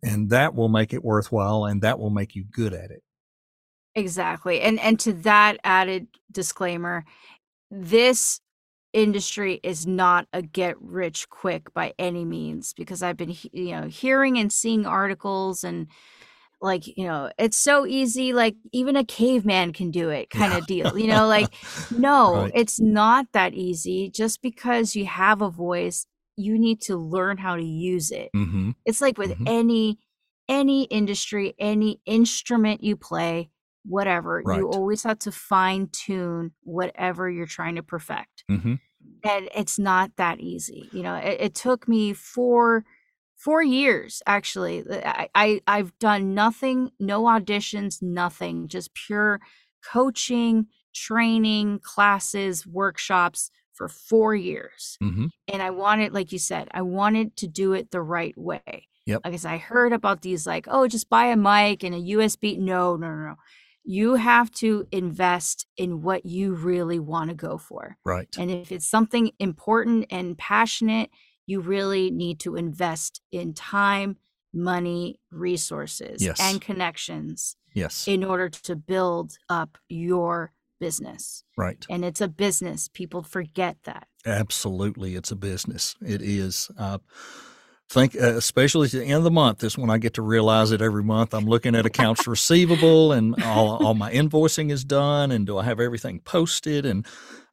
and 0.03 0.30
that 0.30 0.55
will 0.55 0.68
make 0.68 0.92
it 0.92 1.05
worthwhile 1.05 1.64
and 1.64 1.82
that 1.82 1.99
will 1.99 2.11
make 2.11 2.34
you 2.34 2.44
good 2.44 2.72
at 2.72 2.90
it 2.90 3.03
Exactly. 3.94 4.61
And 4.61 4.78
and 4.78 4.99
to 5.01 5.12
that 5.14 5.59
added 5.64 6.07
disclaimer, 6.30 7.05
this 7.70 8.40
industry 8.92 9.61
is 9.62 9.86
not 9.86 10.28
a 10.32 10.42
get 10.42 10.80
rich 10.80 11.28
quick 11.30 11.72
by 11.74 11.94
any 11.99 12.24
means 12.24 12.74
because 12.74 13.03
I've 13.03 13.16
been 13.18 13.36
you 13.53 13.72
know 13.72 13.88
hearing 13.88 14.38
and 14.38 14.53
seeing 14.53 14.86
articles 14.86 15.64
and 15.64 15.88
like 16.62 16.86
you 16.99 17.05
know 17.07 17.30
it's 17.38 17.57
so 17.59 17.86
easy 17.86 18.32
like 18.34 18.57
even 18.72 18.96
a 18.96 19.05
caveman 19.05 19.72
can 19.74 19.90
do 19.92 20.11
it 20.11 20.30
kind 20.30 20.55
of 20.55 20.66
deal 20.66 20.99
you 20.99 21.09
know 21.09 21.28
like 21.28 21.55
no 21.90 22.44
Right. 22.44 22.53
it's 22.55 22.80
not 22.80 23.26
that 23.34 23.55
easy 23.55 24.11
just 24.11 24.42
because 24.42 24.96
you 24.96 25.07
have 25.07 25.42
a 25.42 25.51
voice 25.51 26.07
you 26.39 26.59
need 26.59 26.80
to 26.82 26.97
learn 26.97 27.39
how 27.39 27.57
to 27.57 27.64
use 27.64 28.11
it 28.11 28.30
mm-hmm 28.34 28.70
it's 28.84 29.01
like 29.01 29.18
with 29.18 29.32
Mhm. 29.32 29.47
any 29.47 29.99
any 30.49 30.84
industry, 30.84 31.55
any 31.59 32.01
instrument 32.07 32.82
you 32.82 32.97
play, 32.97 33.51
whatever, 33.84 34.43
Right. 34.45 34.59
you 34.59 34.66
always 34.68 35.03
have 35.03 35.18
to 35.20 35.30
fine 35.32 35.89
tune 35.93 36.53
whatever 36.62 37.28
you're 37.28 37.47
trying 37.47 37.74
to 37.76 37.82
perfect. 37.82 38.45
mm-hmm 38.51 38.74
And 39.24 39.49
it's 39.55 39.78
not 39.78 40.12
that 40.16 40.41
easy. 40.41 40.89
You 40.93 41.03
know, 41.03 41.16
it, 41.16 41.41
it 41.41 41.55
took 41.55 41.89
me 41.89 42.12
four 42.12 42.84
four 43.36 43.62
years 43.62 44.22
actually. 44.26 44.84
I, 44.91 45.28
I 45.34 45.61
I've 45.66 45.99
done 45.99 46.34
nothing, 46.34 46.91
no 47.01 47.22
auditions, 47.24 48.03
nothing, 48.03 48.68
just 48.68 48.95
pure 48.95 49.41
coaching, 49.84 50.66
training, 50.95 51.80
classes, 51.80 52.66
workshops 52.66 53.51
for 53.79 53.89
four 53.89 54.35
years 54.35 54.99
mm-hmm 55.03 55.26
and 55.51 55.62
I 55.62 55.70
wanted, 55.70 56.12
like 56.12 56.31
you 56.31 56.39
said, 56.39 56.68
I 56.72 56.83
wanted 56.83 57.35
to 57.37 57.47
do 57.49 57.72
it 57.72 57.91
the 57.91 58.03
right 58.03 58.37
way. 58.37 58.87
Yep. 59.07 59.22
Because 59.24 59.47
I 59.47 59.57
heard 59.57 59.95
about 59.95 60.20
these, 60.20 60.47
like, 60.47 60.66
oh, 60.68 60.87
just 60.87 61.09
buy 61.09 61.26
a 61.26 61.37
mic 61.37 61.83
and 61.83 61.95
a 61.95 61.99
USB. 62.16 62.59
No, 62.59 62.97
no, 62.97 63.09
no, 63.09 63.22
no. 63.31 63.35
You 63.85 64.16
have 64.16 64.51
to 64.57 64.87
invest 64.93 65.66
in 65.79 66.03
what 66.03 66.26
you 66.26 66.53
really 66.55 66.99
want 66.99 67.31
to 67.31 67.35
go 67.49 67.57
for. 67.57 67.97
right 68.05 68.29
And 68.39 68.51
if 68.51 68.70
it's 68.70 68.91
something 68.97 69.31
important 69.39 70.05
and 70.11 70.37
passionate, 70.37 71.09
you 71.47 71.61
really 71.61 72.11
need 72.11 72.39
to 72.41 72.57
invest 72.57 73.22
in 73.33 73.55
time, 73.55 74.18
money, 74.53 75.18
resources, 75.31 76.22
Yes. 76.22 76.39
and 76.41 76.61
connections 76.61 77.57
yes 77.74 78.07
in 78.09 78.24
order 78.24 78.49
to 78.51 78.76
build 78.76 79.33
up 79.49 79.79
your 79.89 80.53
business. 80.79 81.45
right 81.57 81.87
And 81.91 82.05
it's 82.05 82.20
a 82.20 82.29
business. 82.29 82.89
People 82.89 83.22
forget 83.22 83.76
that. 83.85 84.09
Absolutely, 84.26 85.14
it's 85.14 85.31
a 85.31 85.37
business. 85.37 85.97
It 86.01 86.22
is. 86.22 86.70
Uh, 86.79 86.99
think, 87.89 88.14
uh, 88.16 88.37
especially 88.37 88.87
at 88.87 88.93
the 88.93 89.05
end 89.05 89.14
of 89.14 89.24
the 89.24 89.31
month, 89.31 89.64
is 89.64 89.79
when 89.79 89.91
I 89.91 89.99
get 89.99 90.14
to 90.14 90.22
realize 90.22 90.72
it 90.72 90.83
every 90.83 91.03
month. 91.03 91.33
I'm 91.35 91.47
looking 91.47 91.74
at 91.74 91.87
accounts 91.87 92.26
receivable, 92.26 93.12
and 93.12 93.43
all, 93.43 93.85
all 93.85 93.95
my 93.95 94.12
invoicing 94.12 94.70
is 94.70 94.85
done, 94.85 95.31
and 95.31 95.47
do 95.47 95.59
I 95.59 95.64
have 95.64 95.81
everything 95.81 96.20
posted? 96.20 96.85
And 96.85 97.07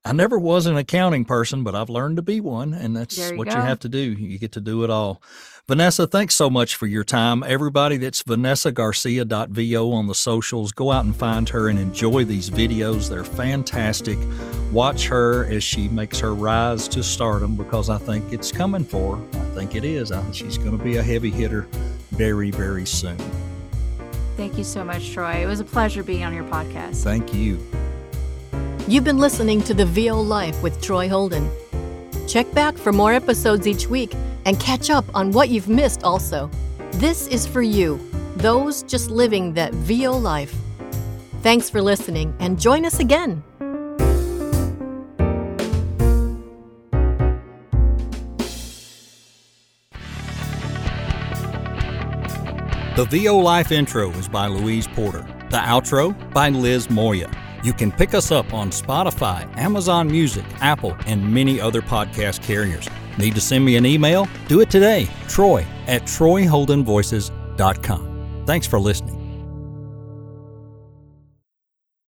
I 0.03 0.11
never 0.11 0.37
was 0.37 0.65
an 0.65 0.77
accounting 0.77 1.25
person, 1.25 1.63
but 1.63 1.73
I've 1.73 1.89
learned 1.89 2.17
to 2.17 2.21
be 2.21 2.41
one, 2.41 2.73
and 2.73 2.95
that's 2.95 3.17
you 3.17 3.37
what 3.37 3.47
you 3.47 3.53
have 3.53 3.79
to 3.79 3.89
do. 3.89 3.99
You 3.99 4.37
get 4.37 4.51
to 4.53 4.61
do 4.61 4.83
it 4.83 4.89
all. 4.89 5.21
Vanessa, 5.67 6.05
thanks 6.05 6.35
so 6.35 6.47
much 6.47 6.75
for 6.75 6.85
your 6.85 7.03
time. 7.03 7.41
Everybody 7.41 7.97
that's 7.97 8.21
vanessagarcia.vo 8.21 9.91
on 9.93 10.05
the 10.05 10.13
socials, 10.13 10.71
go 10.71 10.91
out 10.91 11.05
and 11.05 11.15
find 11.15 11.49
her 11.49 11.69
and 11.69 11.79
enjoy 11.79 12.23
these 12.23 12.51
videos. 12.51 13.09
They're 13.09 13.23
fantastic. 13.23 14.19
Watch 14.71 15.07
her 15.07 15.45
as 15.45 15.63
she 15.63 15.89
makes 15.89 16.19
her 16.19 16.35
rise 16.35 16.87
to 16.89 17.01
stardom 17.01 17.55
because 17.55 17.89
I 17.89 17.97
think 17.97 18.31
it's 18.31 18.51
coming 18.51 18.83
for 18.83 19.17
her. 19.17 19.39
I 19.39 19.55
think 19.55 19.73
it 19.73 19.83
is. 19.83 20.11
I 20.11 20.21
think 20.21 20.35
she's 20.35 20.59
going 20.59 20.77
to 20.77 20.83
be 20.83 20.97
a 20.97 21.03
heavy 21.03 21.31
hitter 21.31 21.67
very, 22.11 22.51
very 22.51 22.85
soon. 22.85 23.17
Thank 24.37 24.59
you 24.59 24.63
so 24.63 24.83
much, 24.83 25.13
Troy. 25.13 25.41
It 25.41 25.47
was 25.47 25.61
a 25.61 25.65
pleasure 25.65 26.03
being 26.03 26.25
on 26.25 26.35
your 26.35 26.43
podcast. 26.43 27.01
Thank 27.03 27.33
you. 27.33 27.59
You've 28.87 29.03
been 29.03 29.17
listening 29.17 29.63
to 29.63 29.73
The 29.73 29.85
VO 29.87 30.21
Life 30.21 30.61
with 30.61 30.79
Troy 30.79 31.09
Holden. 31.09 31.49
Check 32.27 32.51
back 32.53 32.77
for 32.77 32.91
more 32.91 33.13
episodes 33.13 33.67
each 33.67 33.87
week 33.87 34.13
and 34.45 34.59
catch 34.59 34.89
up 34.89 35.05
on 35.13 35.31
what 35.31 35.49
you've 35.49 35.69
missed 35.69 36.03
also. 36.03 36.49
This 36.93 37.27
is 37.27 37.45
for 37.45 37.61
you, 37.61 37.99
those 38.37 38.83
just 38.83 39.09
living 39.09 39.53
that 39.53 39.73
VO 39.73 40.17
life. 40.17 40.55
Thanks 41.41 41.69
for 41.69 41.81
listening 41.81 42.35
and 42.39 42.59
join 42.59 42.85
us 42.85 42.99
again. 42.99 43.43
The 52.95 53.05
VO 53.09 53.37
Life 53.37 53.73
intro 53.73 54.09
is 54.11 54.29
by 54.29 54.47
Louise 54.47 54.87
Porter. 54.87 55.27
The 55.49 55.57
outro 55.57 56.15
by 56.33 56.47
Liz 56.47 56.89
Moya. 56.89 57.29
You 57.65 57.73
can 57.73 57.91
pick 57.91 58.13
us 58.13 58.31
up 58.31 58.53
on 58.53 58.69
Spotify, 58.69 59.51
Amazon 59.57 60.07
Music, 60.07 60.45
Apple, 60.61 60.95
and 61.07 61.33
many 61.33 61.59
other 61.59 61.81
podcast 61.81 62.43
carriers. 62.43 62.87
Need 63.17 63.33
to 63.33 63.41
send 63.41 63.65
me 63.65 63.75
an 63.75 63.87
email? 63.87 64.27
Do 64.47 64.61
it 64.61 64.69
today. 64.69 65.07
Troy 65.27 65.65
at 65.87 66.03
troyholdenvoices.com. 66.03 68.43
Thanks 68.45 68.67
for 68.67 68.79
listening. 68.79 69.24